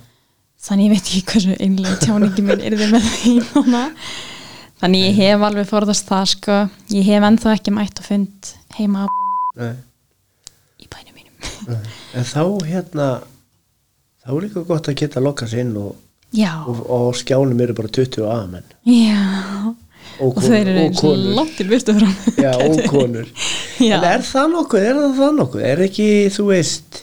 [0.69, 3.85] þannig ég veit ekki hversu einlega tjáningi minn er þið með því núna.
[4.79, 6.57] Þannig ég hef alveg forðast það sko.
[6.95, 9.07] Ég hef ennþá ekki mætt að fund heima.
[9.59, 9.75] Nei,
[10.79, 11.35] í bænum mínum.
[11.67, 11.83] Nei.
[12.15, 13.09] en þá hérna
[14.23, 15.97] þá er líka gott að geta lokast inn og,
[16.37, 19.75] já, og, og á skjánum eru bara 20 amenn já.
[20.19, 21.35] Og, og þeir eru og eins konur.
[21.37, 22.09] langt til virtu frá
[22.43, 23.29] Já, og konur.
[23.79, 25.61] En er það nokkuð, er það það nokkuð?
[25.69, 27.03] Er ekki, þú veist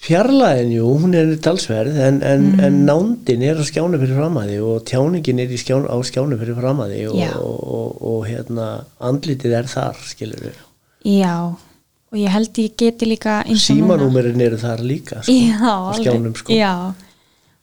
[0.00, 2.60] fjarlæðin, jú, hún er talsverð en, en, Mm.
[2.64, 6.56] en nándin er á skjánu fyrir framaði og tjáningin er í skjánu, á skjánu fyrir
[6.56, 8.68] framaði og, og, og, og hérna
[9.00, 10.56] andlitið er þar, skilur við
[11.20, 11.34] já,
[12.12, 16.52] og ég held ég geti líka Símanúmerin eru þar líka sko, já, á skjánum sko.
[16.56, 16.72] já,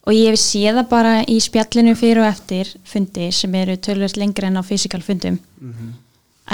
[0.08, 4.16] og ég hef séð það bara í spjallinu fyrir og eftir fundi sem eru tölvöld
[4.22, 5.94] lengri en á fysikal fundum Mhm.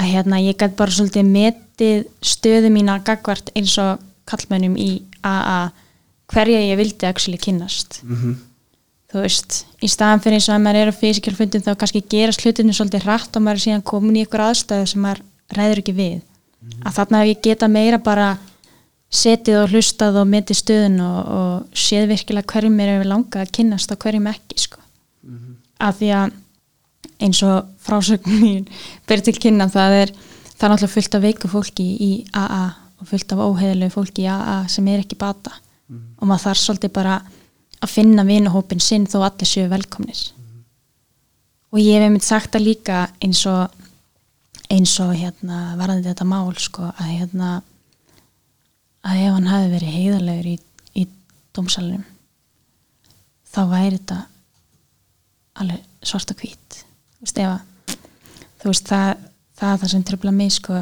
[0.00, 5.60] að hérna ég gæti bara svolítið metið stöðu mína gagvart eins og kallmönnum í AA
[6.32, 8.36] hverja ég vildi actually kynnast Mhm.
[9.14, 12.00] þú veist, í staðan fyrir eins og að maður er á fysikal fundum þá kannski
[12.10, 15.20] gerast hlutinu svolítið hratt og maður er síðan komin í ykkur aðstæðu sem maður
[15.54, 16.20] ræður ekki við
[16.84, 18.28] að þarna hef ég geta meira bara
[19.14, 23.52] setið og hlustað og metið stöðun og, og séð virkilega hverjum mér hefur langað að
[23.52, 24.80] kynnast og hverjum ekki sko.
[25.78, 26.32] af því að
[27.20, 28.64] eins og frásögn mín
[29.06, 30.10] ber til kynna það er
[30.58, 32.64] það er náttúrulega fullt af veiku fólki í AA
[33.04, 35.52] og fullt af óheðilegu fólki AA sem er ekki bata.
[36.18, 37.18] Og maður þarf svolítið bara
[37.84, 40.20] að finna vinahópin sinn þó allir séu velkomnir.
[41.74, 43.68] Og ég hef einmitt sagt það líka eins og
[44.72, 47.50] eins og hérna varðandi þetta mál sko að hérna
[49.04, 50.54] að ef hann hafi verið heiðarlegur í,
[50.96, 51.04] í
[51.54, 52.06] dómsalunum
[53.54, 54.20] þá væri þetta
[55.60, 57.98] alveg svart og hvít þú veist, ef að,
[58.62, 59.26] þú veist það,
[59.60, 60.80] það er það sem tröfla mig sko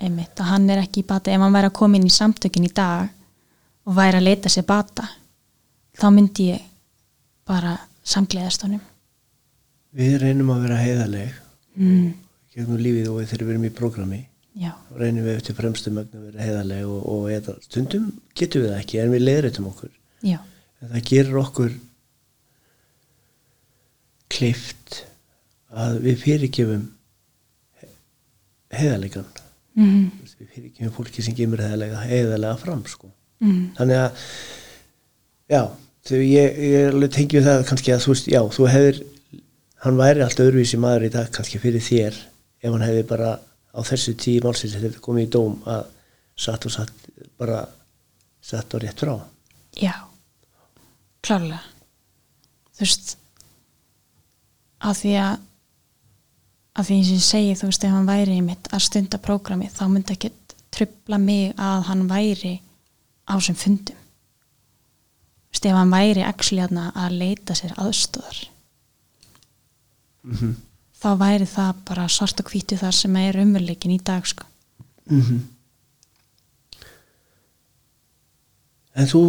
[0.00, 1.32] einmitt, að hann er ekki í bata.
[1.32, 3.10] Ef hann væri að koma inn í samtökin í dag
[3.86, 5.06] og væri að leita sér bata
[6.00, 6.66] þá myndi ég
[7.48, 7.76] bara
[8.06, 8.82] samgleðast honum.
[9.96, 11.38] Við reynum að vera heiðaleg
[11.74, 12.10] mm,
[12.54, 14.20] gegnum lífið og þegar við erum í prógrami
[14.60, 18.72] já, reynum við eftir fremstu mögnu að vera heiðaleg og, og eða, stundum getum við
[18.72, 19.92] það ekki en við leiðrættum okkur.
[20.26, 20.38] Já,
[20.80, 21.76] en það gerir okkur
[24.30, 25.02] klift
[25.70, 26.86] að við fyrirgefum
[28.70, 29.26] heiðalegan
[29.78, 30.08] mm,
[30.40, 33.10] við fyrirgefum fólki sem gemur heiðalega fram sko.
[33.42, 34.24] mm, þannig að
[35.50, 35.62] já,
[36.10, 39.02] þegar ég, ég tengi við það kannski að þú veist, já, þú hefur
[39.84, 42.20] hann væri allt öðruvísi maður í dag kannski fyrir þér
[42.60, 43.34] ef hann hefði bara
[43.70, 45.86] á þessu tíu málsins þetta komið í dóm að
[46.40, 47.10] satt og satt
[47.40, 47.62] bara
[48.40, 49.14] satt og rétt frá.
[49.76, 49.94] Já
[51.24, 51.60] klárlega.
[52.74, 53.14] Þú veist
[54.80, 55.48] að því að
[56.78, 59.82] að því og ég segi þú veist ef hann væri mitt að stunda prógrami þá
[59.90, 60.30] myndi ekki
[60.70, 62.60] trubla mig að hann væri
[63.26, 66.62] á sem fundum þú veist ef hann væri actually
[66.94, 68.46] að leita sér aðstóðar
[70.22, 70.50] Mhm.
[71.00, 74.44] þá væri það bara svart og hvítu þar sem er umverleikin í dag sko.
[75.08, 75.38] Mhm.
[78.94, 79.22] En þú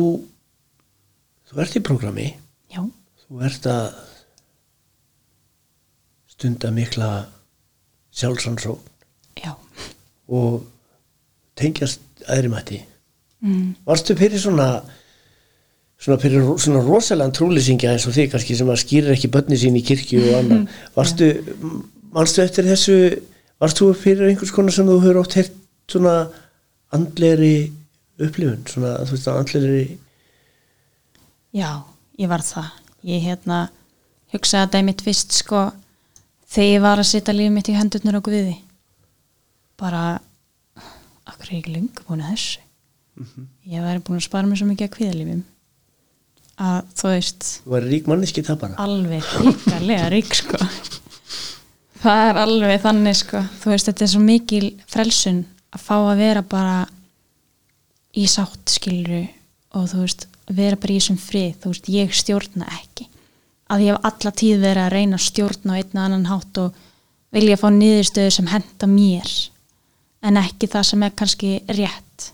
[1.51, 2.25] þú ert í prógrami
[2.73, 2.81] já,
[3.23, 3.99] þú ert að
[6.41, 7.27] stunda mikla
[8.11, 8.79] sjálfsansó
[9.37, 9.53] já.
[10.27, 10.65] Og
[11.59, 12.79] tengjast aðri mætti
[13.45, 13.85] mm.
[13.85, 14.81] varstu fyrir svona
[16.01, 19.77] svona fyrir svona rosalega trúlýsingja eins og þig kannski sem að skýrir ekki börni sín
[19.77, 20.63] í kirkju og annað?
[20.97, 21.27] Varstu,
[22.15, 22.95] mannstu eftir þessu
[23.61, 25.59] varstu fyrir einhvers konar sem þú hefur ótt heyrt
[25.91, 26.15] svona
[26.91, 27.69] andlegri
[28.21, 29.83] upplifun, svona þú veist andlegri
[31.51, 31.83] Já,
[32.15, 32.69] ég var það.
[33.03, 33.65] Ég hérna
[34.31, 35.65] hugsaði að það er mitt fyrst sko
[36.51, 38.57] þegar ég var að setja lífið mitt í hendurnar og guði.
[39.81, 40.03] Bara,
[41.29, 42.67] akkur er ég lungu búin að þessu.
[43.69, 45.41] Ég væri búin að spara mér svo mikið að kvíðalífum
[46.61, 50.59] að þú veist þú væri rík manneski það bara alveg ríkarlega rík sko.
[52.01, 53.43] Það er alveg þannig sko.
[53.61, 56.77] Þú veist, þetta er svo mikil frelsun að fá að vera bara
[58.17, 59.23] í sátt skiluru
[59.77, 63.07] og þú veist, vera bara í þessum frið þú veist, ég stjórna ekki
[63.71, 66.61] að ég hef alla tíð verið að reyna að stjórna á einn og annan hátt
[66.61, 66.79] og
[67.31, 69.31] vilja fá niðurstöðu sem henda mér
[70.21, 72.31] en ekki það sem er kannski rétt.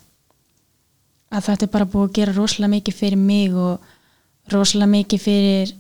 [1.32, 5.74] Að þetta er bara búið að gera rosalega mikið fyrir mig og rosalega mikið fyrir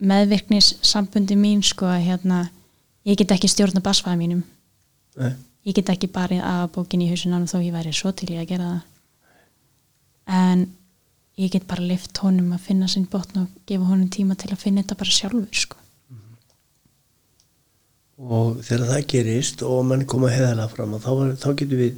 [0.00, 2.40] meðvirknis sambundi mín sko að hérna
[3.06, 4.42] ég get ekki stjórna basfæða mínum.
[5.20, 5.34] Nei.
[5.66, 8.52] ég get ekki barið að bókin í hausinanum þó ég væri svo til ég að
[8.52, 8.84] gera það.
[10.30, 10.62] En
[11.38, 14.62] ég get bara lift honum að finna sinn botn og gefa honum tíma til að
[14.64, 15.76] finna þetta bara sjálfur sko.
[18.20, 21.94] og þegar það gerist og mann koma heðalega fram þá, þá getur við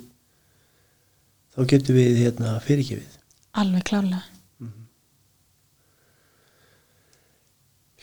[1.57, 3.17] þá getur við hérna fyrirgefið.
[3.59, 4.23] Alveg klálega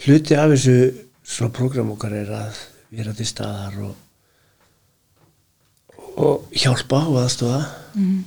[0.05, 0.75] hluti af þessu
[1.27, 2.59] svona prógram okkar er að
[2.93, 3.95] vera til staðar og,
[6.19, 7.59] og hjálpa og aðstofa
[7.93, 8.21] mm.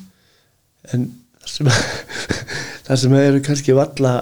[0.93, 1.09] en
[1.41, 1.73] það sem,
[2.87, 4.13] það sem eru kannski valla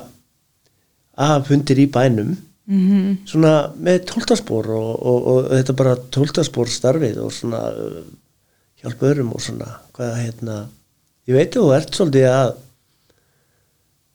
[1.21, 2.37] af hundir í bænum.
[2.71, 3.53] Mm svona
[3.83, 8.03] með tóltaspor og, og, og þetta bara tóltaspor starfið og svona uh,
[8.83, 10.59] hjálpa öðrum og svona hvað hérna
[11.27, 12.53] ég veit þú ert svolítið að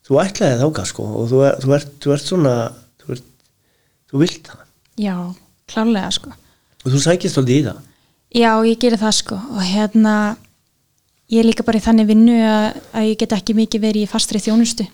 [0.06, 2.54] þú ætlaði þáka sko og þú, er- þú, ert, þú ert svona
[3.02, 3.28] þú, ert,
[4.10, 4.64] þú vilt það.
[5.04, 5.14] Já,
[5.68, 6.32] klálega sko.
[6.86, 7.80] Og þú sækist svolítið í það.
[8.40, 10.14] Já, ég gerir það sko og hérna
[11.32, 14.10] ég er líka bara í þannig vinnu að, að ég get ekki mikið verið í
[14.10, 14.86] fastri þjónustu.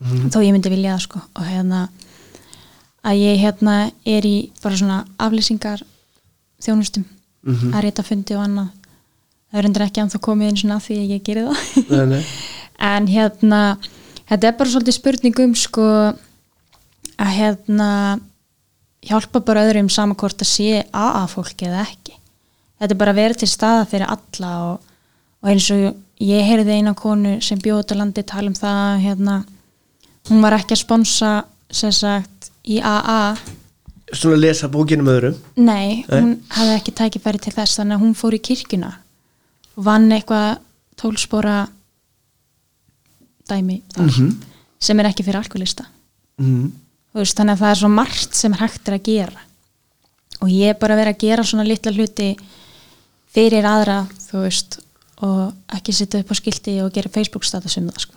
[0.00, 1.22] Þó ég myndi vilja það sko.
[1.36, 1.86] Og hérna
[3.04, 3.74] að ég hérna
[4.08, 5.82] er í bara svona aflýsingar
[6.60, 7.06] þjónustum.
[7.42, 7.72] Mhm.
[7.72, 8.68] að reyta fundi og annað.
[9.50, 11.60] Það er endur ekki það komið eins og að því að ég gerir það.
[11.90, 12.24] Nei, nei.
[12.94, 13.60] en hérna
[14.28, 15.86] þetta er bara svolítið spurning um sko
[17.20, 18.20] að hérna
[19.08, 22.14] hjálpa bara öðrum saman hvort að sé AA fólki eða ekki.
[22.80, 24.86] Þetta er bara vera til staða fyrir alla og,
[25.42, 29.38] og eins og ég heyrði eina konu sem bjóð á landi tala um það hérna,
[30.28, 31.30] hún var ekki að sponsa
[31.70, 33.36] sem sagt í AA
[34.12, 35.36] svona lesa bókinu með öðrum?
[35.56, 38.90] Nei, hún hafði ekki tækifæri til þess þannig að hún fór í kirkjuna
[39.76, 40.58] og vann eitthvað
[41.00, 41.68] tólspora
[43.50, 44.34] dæmi þar, Mhm.
[44.80, 45.86] sem er ekki fyrir alkoholista.
[46.40, 46.72] Mm.
[47.14, 49.40] Þú veist, þannig að það er svo margt sem er hægt er að gera.
[50.42, 52.36] Og ég er bara að vera að gera svona litla hluti
[53.34, 54.78] fyrir aðra þú veist
[55.26, 58.14] og ekki setja upp á skilti og gera Facebook status um það sko.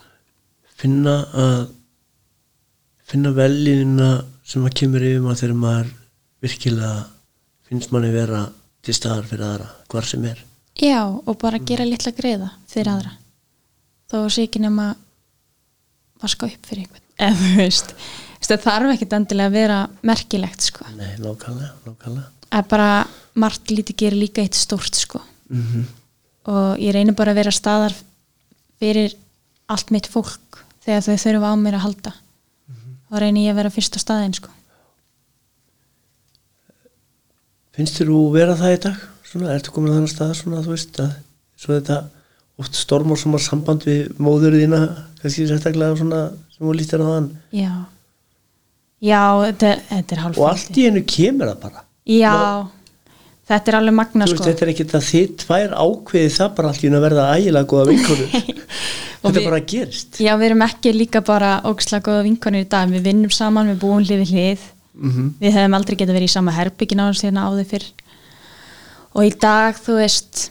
[0.79, 1.67] finna að
[3.13, 4.09] finna veljina
[4.47, 5.91] sem að kemur yfir maður þegar maður
[6.43, 7.03] virkilega
[7.67, 8.43] finnst manni vera
[8.83, 10.41] til staðar fyrir aðra, hvar sem er.
[10.79, 13.13] Já, og bara gera litla greiða fyrir aðra.
[14.11, 14.91] Þó sé ekki nema
[16.23, 17.07] vaska upp fyrir einhvern.
[17.23, 17.93] Eða þú veist,
[18.47, 20.87] það þarf ekkit endilega að vera merkilegt sko.
[20.97, 22.29] Nei, nákvæmlega, nákvæmlega.
[22.53, 22.89] Að bara
[23.39, 25.21] margt lítið gerir líka eitt stórt sko.
[25.53, 25.85] Mm
[26.49, 27.95] og ég reynir bara að vera staðar
[28.81, 29.15] fyrir
[29.71, 32.13] allt mitt fólk þegar þau þurfa á mér að halda.
[33.09, 34.49] Þá reynir ég að vera fyrst á staðin sko.
[37.73, 38.99] Finnst þér þú vera það í dag?
[39.25, 41.13] Svona, ertu komin að þannig stað svona, þú veist að
[41.57, 41.97] svo þetta
[42.61, 44.81] oft stormar svona samband við móður þína
[45.21, 46.21] kannski sérstaklega svona
[46.53, 47.29] sem þú lítir á þann?
[47.55, 47.71] Já,
[49.01, 51.85] já þetta, þetta er hálf og allt í hennu kemur það bara.
[52.13, 52.35] Já,
[53.49, 54.43] þetta er alveg magna Þú sko.
[54.43, 57.87] veist, þetta er ekkert að þið tvær ákveði það bara hennu að verða ægilega góða
[57.91, 58.29] vinkonur.
[59.23, 60.17] Þetta við- bara gerist.
[60.19, 63.77] Já, við erum ekki líka bara ógislega góða vinkonir í dag, við vinnum saman, við
[63.83, 67.23] búum hlið við hlið, mm við hefum aldrei getað verið í sama herbyggin á þess
[67.27, 67.85] hérna áður fyrr.
[69.15, 70.43] Og í dag, þú veist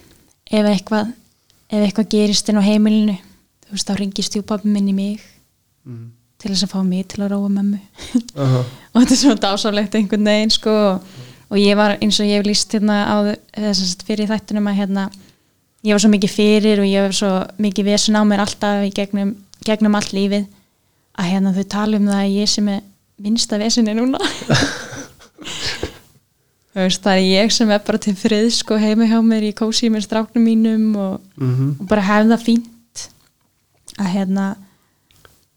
[0.53, 1.11] ef eitthvað,
[1.69, 3.15] ef eitthvað gerist inn á heimilinu,
[3.67, 5.21] þú veist, þá ringir stjúpappi minn í mig
[5.85, 6.09] Mhm.
[6.39, 7.79] til þess að fá mig til að róa mömmu.
[8.39, 8.63] Aha.
[8.93, 10.71] og þetta er svona dásáleitt einhvern veginn sko.
[10.71, 11.01] Og
[11.59, 13.15] ég var eins og ég hef líst hérna á
[13.57, 15.03] þess að fyrir þættunum að hérna
[15.83, 18.91] ég var svo mikið fyrir og ég var svo mikið vesen á mér alltaf í
[18.95, 19.35] gegnum,
[19.65, 20.45] gegnum allt lífið
[21.19, 22.81] að hérna þau tala um það að ég sem er
[23.23, 24.17] minnsta vesinni núna.
[26.73, 29.91] Veist, það er ég sem er bara til frið sko heima hjá mér í kósi
[29.93, 31.75] með stráknum mínum og, Mhm.
[31.79, 33.03] og bara hef það fínt
[33.99, 34.55] að hérna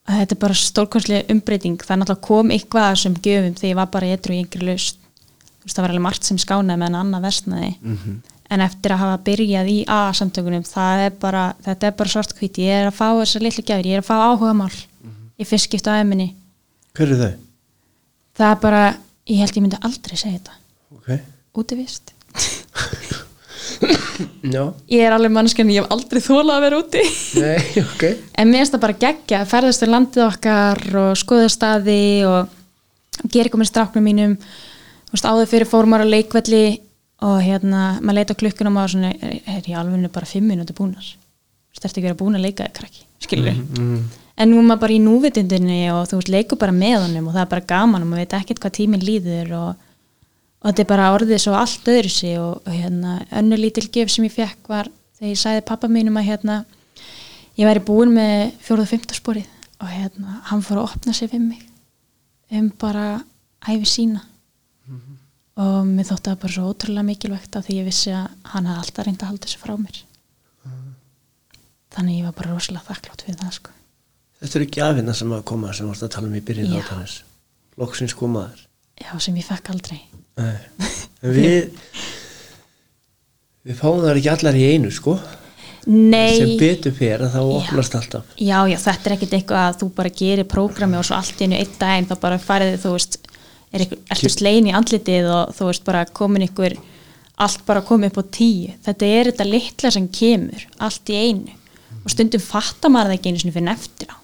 [0.07, 1.79] að þetta er bara stórkonslega umbreyting.
[1.79, 4.97] Það er náttúrulega kom eitthvað þessum gjöfum þegar ég var bara eitthvað yngri veist,
[5.75, 7.73] það var alveg margt sem skánaði meðan annað versnaði.
[7.83, 8.17] Mhm.
[8.49, 10.63] en eftir að hafa byrjað í A-samtökunum
[11.07, 11.15] er
[11.67, 14.07] þetta er bara svart hvít ég er að fá þessar litlu gjafir, ég er að
[14.07, 14.71] fá áhugamál
[15.03, 15.25] Mhm.
[15.41, 16.29] í fyrst skipt á eminni
[16.95, 17.35] hver er þau?
[18.39, 20.55] það er bara, ég held ég myndi aldrei segja þetta.
[20.95, 21.21] Ok,
[21.59, 22.13] útivist
[24.47, 27.03] já, ég er alveg mannskjarni, ég hef aldrei þólað að vera úti.
[27.43, 28.05] Nei, ok.
[28.39, 31.99] En mér finnst það bara geggja að ferðast til landið okkar og skoða staði
[32.29, 32.49] og
[33.33, 34.37] gera með stráknum mínum
[35.07, 36.65] Þú veist, áður fyrir fórum að leikvelli
[37.25, 40.75] og hérna, maður leita á klukkuna og maður svona, er, ég alveg bara fimm minúti
[40.77, 41.07] búnar?
[41.77, 43.03] Stærti ekki að vera búin að leika þig krakki?
[43.25, 43.97] Skilur mm.
[44.37, 47.37] en nú er maður bara í núvitundinni og þú veist, leikur bara með honum og
[47.37, 49.89] það er bara gaman og maður veit ekkert hvað tíminn líður og,
[50.61, 54.13] og þetta er bara orðið svo allt öðru sig og, og hérna, önnu lítil gef
[54.13, 56.61] sem ég fekk var þegar ég sagði pappa mínum að hérna,
[57.57, 61.49] ég væri búin með fjóruð og fymtasporið og hérna, hann fór að opna sig við
[61.53, 61.65] mig
[62.57, 63.21] um bara
[63.65, 64.25] æfi sína
[65.57, 68.83] og mér þótti það bara svo ótrúlega mikilvægt af því ég vissi að hann hafði
[68.85, 70.03] alltaf reynd að halda þessu frá mér.
[71.97, 73.73] Þannig ég var bara rosalega þakklátt fyrir það sko.
[74.43, 76.83] Þetta eru gjafina sem að koma sem varst að tala um í byrjun Já.
[76.83, 77.17] þáttanins
[77.81, 78.61] loksins komaður
[79.01, 79.99] já, sem ég fekk aldrei.
[81.25, 81.73] Við
[83.67, 85.17] við fáum það ekki allar í einu sko.
[85.87, 87.57] Sem Nei, betur fyrir að þá Já.
[87.61, 91.15] opnast alltaf já, já, þetta er ekkert eitthvað að þú bara gerir prógrami og svo
[91.15, 93.19] allt í einu einn daginn þá bara farið þú veist
[93.75, 96.77] er ertu slegin í andlitið og þú veist bara komin ykkur
[97.47, 98.75] allt bara komið upp á tíu.
[98.87, 101.57] Þetta er þetta litla sem kemur allt í einu.
[102.03, 104.17] Og stundum fattar maður það ekki einu sinni fyrir eftir á.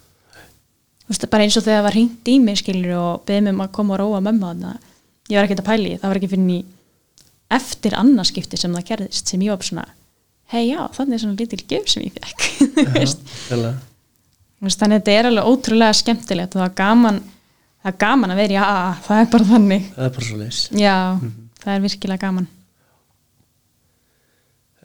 [1.08, 3.64] Veist, bara eins og þegar það var hringt í mig skilur og beðið mig um
[3.64, 4.76] að koma og róa mömmu þarna.
[5.28, 6.62] Ég var ekkert að pæli, það var ekki fyrir ný
[7.52, 9.86] eftir annarskipti sem það gerðist sem ég var svona,
[10.52, 12.40] hei já, þannig er svona lítil gef sem ég fekk
[14.80, 17.18] þannig að þetta er alveg ótrúlega skemmtilegt og það er gaman
[17.82, 18.66] það er gaman að vera, já,
[19.06, 19.88] það er bara þannig.
[19.94, 20.96] Það er bara svo leis já,
[21.62, 22.50] það er virkilega gaman.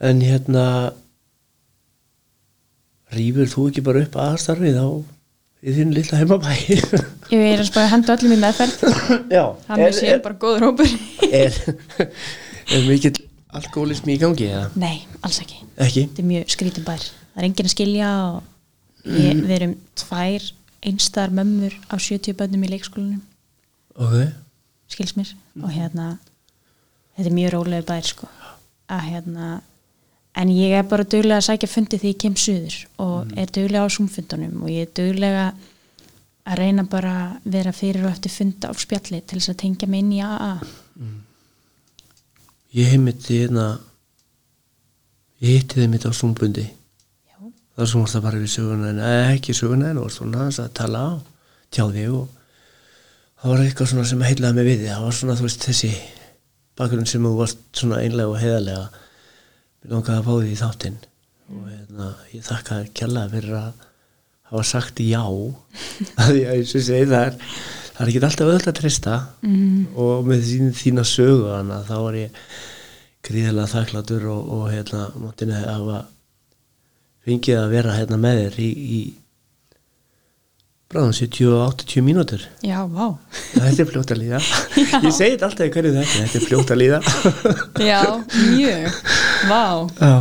[0.08, 0.66] En hérna
[3.18, 4.88] rýfur þú ekki bara upp aðstarfið á
[5.68, 6.52] í þínu lilla heimabæ?
[7.34, 8.84] Ég er að spara að henda öllum í meðferð.
[9.38, 9.44] Já.
[9.68, 10.94] Þannig sé er, bara góður hópur.
[11.28, 11.58] Er,
[12.04, 13.16] er mikill
[13.58, 14.68] alkoholismi í gangi eða?
[14.80, 15.64] Nei, alls ekki.
[15.76, 16.06] Ekki?
[16.06, 17.08] Þetta er mjög skrítin bær.
[17.34, 20.48] Það er enginn að skilja og ég, við erum tvær
[20.88, 23.24] einstar mömmur á 70 bönnum í leikskólanum.
[23.96, 24.34] Ok.
[24.88, 25.34] Skils mér?
[25.62, 26.18] Og hérna
[27.18, 28.30] þetta er mjög rólega bær sko.
[28.88, 29.48] Að hérna
[30.38, 33.88] en ég er bara duglega að sækja fundi því ég kem suður og er duglega
[33.90, 35.48] á súmfundunum og ég er duglega
[36.48, 39.90] að reyna bara að vera fyrir og eftir funda á spjalli til þess að tengja
[39.90, 40.54] mig inn í AA
[42.78, 43.66] ég heimitti hérna
[45.42, 46.68] ég hitti þeim mitt á súmbundi
[47.78, 47.84] Já.
[47.84, 49.02] það var svona það bara við söguna en
[49.38, 51.12] ekki söguna en og svona aðeins að tala á
[51.72, 52.28] tjáði og
[53.38, 55.92] það var eitthvað svona sem heilaði mig við það var svona þú veist þessi
[56.78, 58.86] bakgrunn sem þú varst svona einlega og heiðarlega.
[59.82, 61.02] Mér langaði að fá því í þáttinn.
[61.48, 63.84] Og hérna, ég þakka kjalla fyrir að
[64.52, 65.24] hafa sagt já.
[66.22, 67.38] Að að ég svo segi það er
[67.98, 69.78] það er ekki alltaf öll að trista mm.
[69.98, 71.56] og með þín, þína sögu
[71.88, 72.36] þá var ég
[73.26, 76.04] gríðilega þakklatur og, og hérna máttinu hafa
[77.28, 79.00] fengið að vera hérna með þér í, í
[80.88, 82.44] bráðum 70-80 mínútur.
[82.64, 83.18] Já, vá.
[83.52, 84.40] Þetta er fljótt að líða.
[85.06, 87.00] Ég segi þetta alltaf í hverju þetta þetta er fljótt að líða.
[87.84, 88.02] Já,
[88.56, 89.02] mjög,
[89.52, 89.64] vá.
[90.00, 90.16] Já.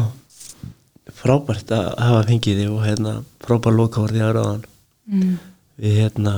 [1.17, 3.15] frábært að hafa fengið þig og hérna
[3.47, 4.67] frábær lokavorði áraðan
[5.07, 5.33] mm.
[5.83, 6.35] við hérna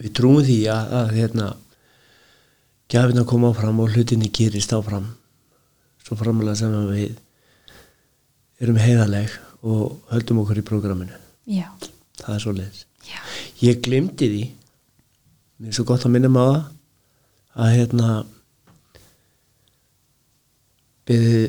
[0.00, 1.48] við trúum því að, að hérna
[2.90, 5.12] gjafin að koma áfram og hlutinni gerist áfram.
[6.02, 7.18] Svo framalega sem að við
[8.60, 11.16] erum heiðaleg og höldum okkur í prógraminu.
[11.50, 11.66] Já,
[12.20, 12.86] það er svo leiðis
[13.64, 14.44] ég glimti því
[15.60, 16.62] mér er svo gott að minna maður
[17.60, 18.12] að hérna
[21.08, 21.42] beði,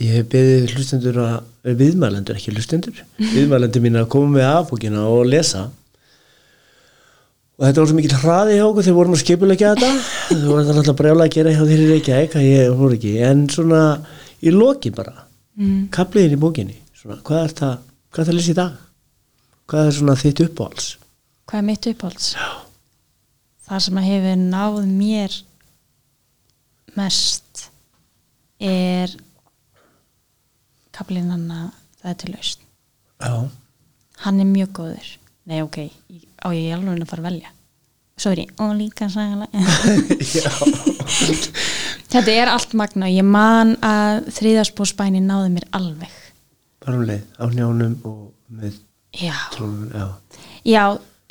[0.00, 1.34] ég hef beðið hlustendur að
[1.66, 3.02] eh, viðmælendur, ekki hlustendur
[3.34, 5.66] viðmælendur mín að koma með afbókina og lesa.
[7.58, 9.88] Og þetta var svo mikil hraði hjá okkur þegar við vorum að skipulegja þetta.
[10.30, 13.40] Þú var alltaf brjála að gera hjá þér í Reykjavík að ég fór ekki, en
[13.50, 13.80] svona
[14.38, 15.16] í lokin bara,
[15.58, 15.88] mm.
[15.94, 17.74] kapliðin í bókinni svona, hvað er það
[18.08, 18.78] hvað er það að lesa í dag
[19.68, 20.88] hvað er svona þitt uppáhalds
[21.48, 22.32] hvað er mitt uppáhalds?
[22.36, 22.48] Já.
[23.68, 25.38] Það sem að hefur náð mér
[26.98, 27.68] mest
[28.58, 29.12] er
[30.96, 31.68] kaplinn hann að
[32.00, 32.64] það er til laust
[33.22, 33.34] já,
[34.24, 35.12] hann er mjög góður
[35.48, 35.78] nei ok,
[36.42, 37.54] á ég alveg að fara að velja
[38.18, 39.62] svo er ég, og líka sagalega
[40.42, 40.50] já.
[42.12, 43.10] þetta er allt magna.
[43.10, 46.14] Ég man að þriðaspósbæni náði mér alveg.
[46.84, 48.78] Bara um leið á njánum og með
[49.12, 50.06] já, trónum, já,
[50.64, 50.84] já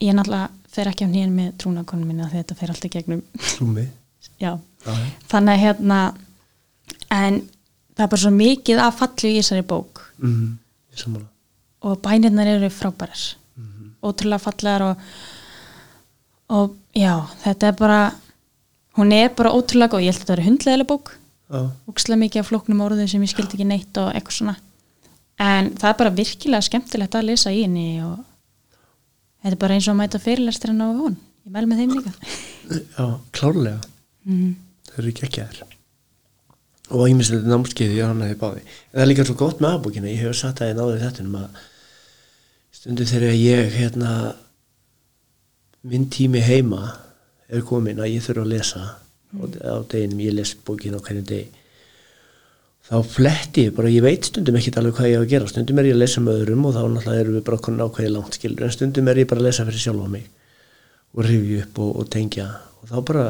[0.03, 3.23] ég náttúrulega fer ekki á nýjan með trúnakonum minna því þetta fer alltaf gegnum.
[3.55, 3.87] Trúmi
[4.43, 5.07] já, já, já.
[5.31, 6.01] þannig að hérna
[7.17, 7.41] en
[7.97, 10.03] það er bara svo mikið að fallu í þessari bók.
[10.21, 10.53] Mm,
[10.97, 11.27] sammála.
[11.87, 13.25] Og bænirnar eru frábærar.
[14.05, 15.07] Ótrúlega fallegar og,
[16.53, 18.01] og já, þetta er bara
[18.97, 21.13] hún er bara ótrúlega góð, ég held að þetta er hundleðileg bók
[21.47, 24.55] ókslega mikið af flóknum orðum sem ég skildi ekki neitt og eitthvað svona.
[25.39, 28.17] En það er bara virkilega skemmtilegt að lesa í henni og
[29.43, 31.15] þetta er bara eins og að mæta fyrirlesturinn á hún
[31.47, 32.13] ég mæl með þeim líka.
[32.97, 33.05] Já,
[33.37, 33.79] klárlega.
[34.27, 34.55] Mm.
[34.89, 35.63] þau eru geggjaðir.
[36.91, 40.11] Og ímislegt námskeiði ég hann hefði báði en það er líka svo gott með aðbókina
[40.11, 41.61] ég hef satt að ég náði þetta um að
[42.75, 44.11] stundu þegar ég hérna
[45.87, 46.91] minn tími heima
[47.47, 48.83] er komin að ég þurfa að lesa
[49.33, 49.55] mm.
[49.63, 51.47] á deginum, ég les bókina á hverju degi.
[52.87, 55.49] Þá fletti ég bara, ég veit stundum ekkit alveg hvað ég á að gera.
[55.51, 58.11] Stundum er ég að lesa með öðrum og þá náttúrulega erum við bara konin ákveði
[58.13, 60.29] langt skilur en stundum er ég bara að lesa fyrir sjálf á mig
[61.17, 62.45] og rifja upp og, og tengja.
[62.79, 63.25] Og þá bara,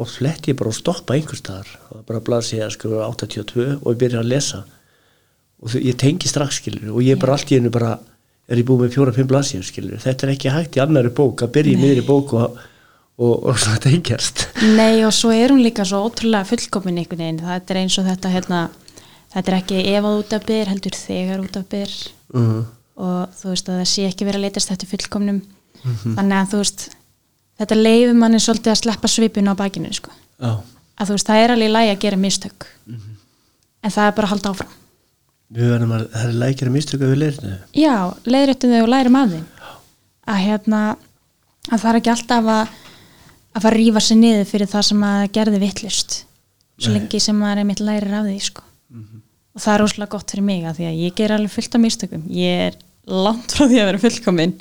[0.00, 1.74] og fletti ég bara að stoppa einhver staðar.
[1.90, 4.62] Og það bara blasi ég að skrifa 82 og ég byrja að lesa.
[5.60, 7.98] Og þau, ég tengi strax skilur og ég bara allt í hennu bara
[8.48, 11.52] er ég búið með fjóra-fimm blasíður skilur þetta er ekki hægt í annari bók að
[11.54, 12.56] byrja í miðri bók og,
[13.22, 14.48] og, og svona tengjast.
[14.76, 18.08] Nei og svo er hún líka svo ótrúlega fullkomin einhvern veginn, það er eins og
[18.10, 18.60] þetta hérna,
[19.34, 21.98] þetta er ekki ef að út af byr heldur þegar út af byr.
[22.34, 22.62] Uh
[23.02, 25.40] og þú veist að það sé ekki verið að leitast eftir fullkomnum.
[25.82, 26.84] Þannig að þú veist
[27.62, 30.12] þetta leifir manni svolítið að sleppa svipinu á bakinu sko.
[30.38, 30.52] já,
[30.98, 32.68] að þú veist það er alveg lagi að gera mistök.
[33.82, 34.76] En það er bara að halda áfram.
[35.52, 39.32] Við verðum að það er lækjara mistöku við leirinu já, leiðréttum þau og lærum af
[39.32, 39.48] þeim.
[40.32, 40.82] Að hérna
[41.68, 42.78] að það er ekki alltaf að
[43.52, 46.18] að fara að rífa sig niður fyrir það sem að gerði vittlust
[46.82, 48.64] svo lengi sem maður er mitt lærir af því sko.
[49.52, 51.82] og það er óslega gott fyrir mig að því að ég ger alveg fullt af
[51.82, 52.22] mistökum.
[52.32, 54.54] Ég er langt frá því að vera fullkomin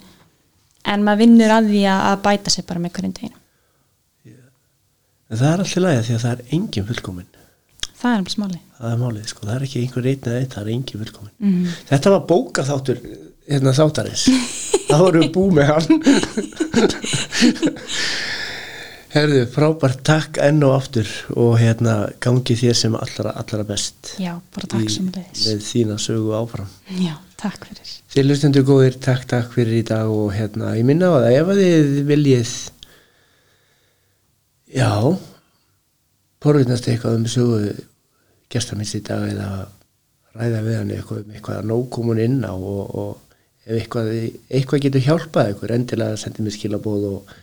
[0.92, 3.38] en maður vinnur að því að bæta sig bara með hverjum deginu
[5.32, 7.30] en það er alltaf lægja því að það er engin fullkomin
[8.02, 10.56] það er alveg smáli það er málið sko, það er ekki einhver einn eða eitt
[10.56, 11.62] það er engin fullkomin mm.
[11.92, 12.98] þetta var bóka þáttur
[13.52, 14.24] hérna þáttarins.
[14.92, 15.88] Það voru við búið með hann
[19.12, 24.38] herðu, frábært takk enn og aftur og hérna gangi þér sem allra, allra best já,
[24.56, 26.70] bara takk í- sem leiðis með þína sögu áfram.
[27.02, 27.92] Já, takk fyrir.
[28.14, 31.52] Þið lustendur góðir, takk, takk fyrir í dag og hérna, ég minna á það, ef
[31.56, 32.54] að þið viljið,
[34.76, 34.90] já,
[36.42, 37.60] porðunast eitthvað um sögu
[38.52, 39.50] gestamins í dag eða
[40.36, 44.12] ræða við hann eitthvað um eitthvað að nóg komun inn á og, og ef eitthvað,
[44.50, 47.34] eitthvað getur hjálpað ykkur, endilega sendið mér skilabóð og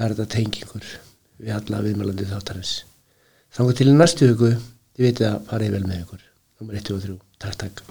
[0.00, 0.86] það er þetta tengingur
[1.40, 2.70] við alla viðmælandi þáttarins.
[3.52, 4.48] Þannig til í næstu hugu,
[4.96, 6.22] þið vitið að farið vel með ykkur.
[6.60, 7.16] Númer 1 og 3.
[7.44, 7.82] Takk, takk.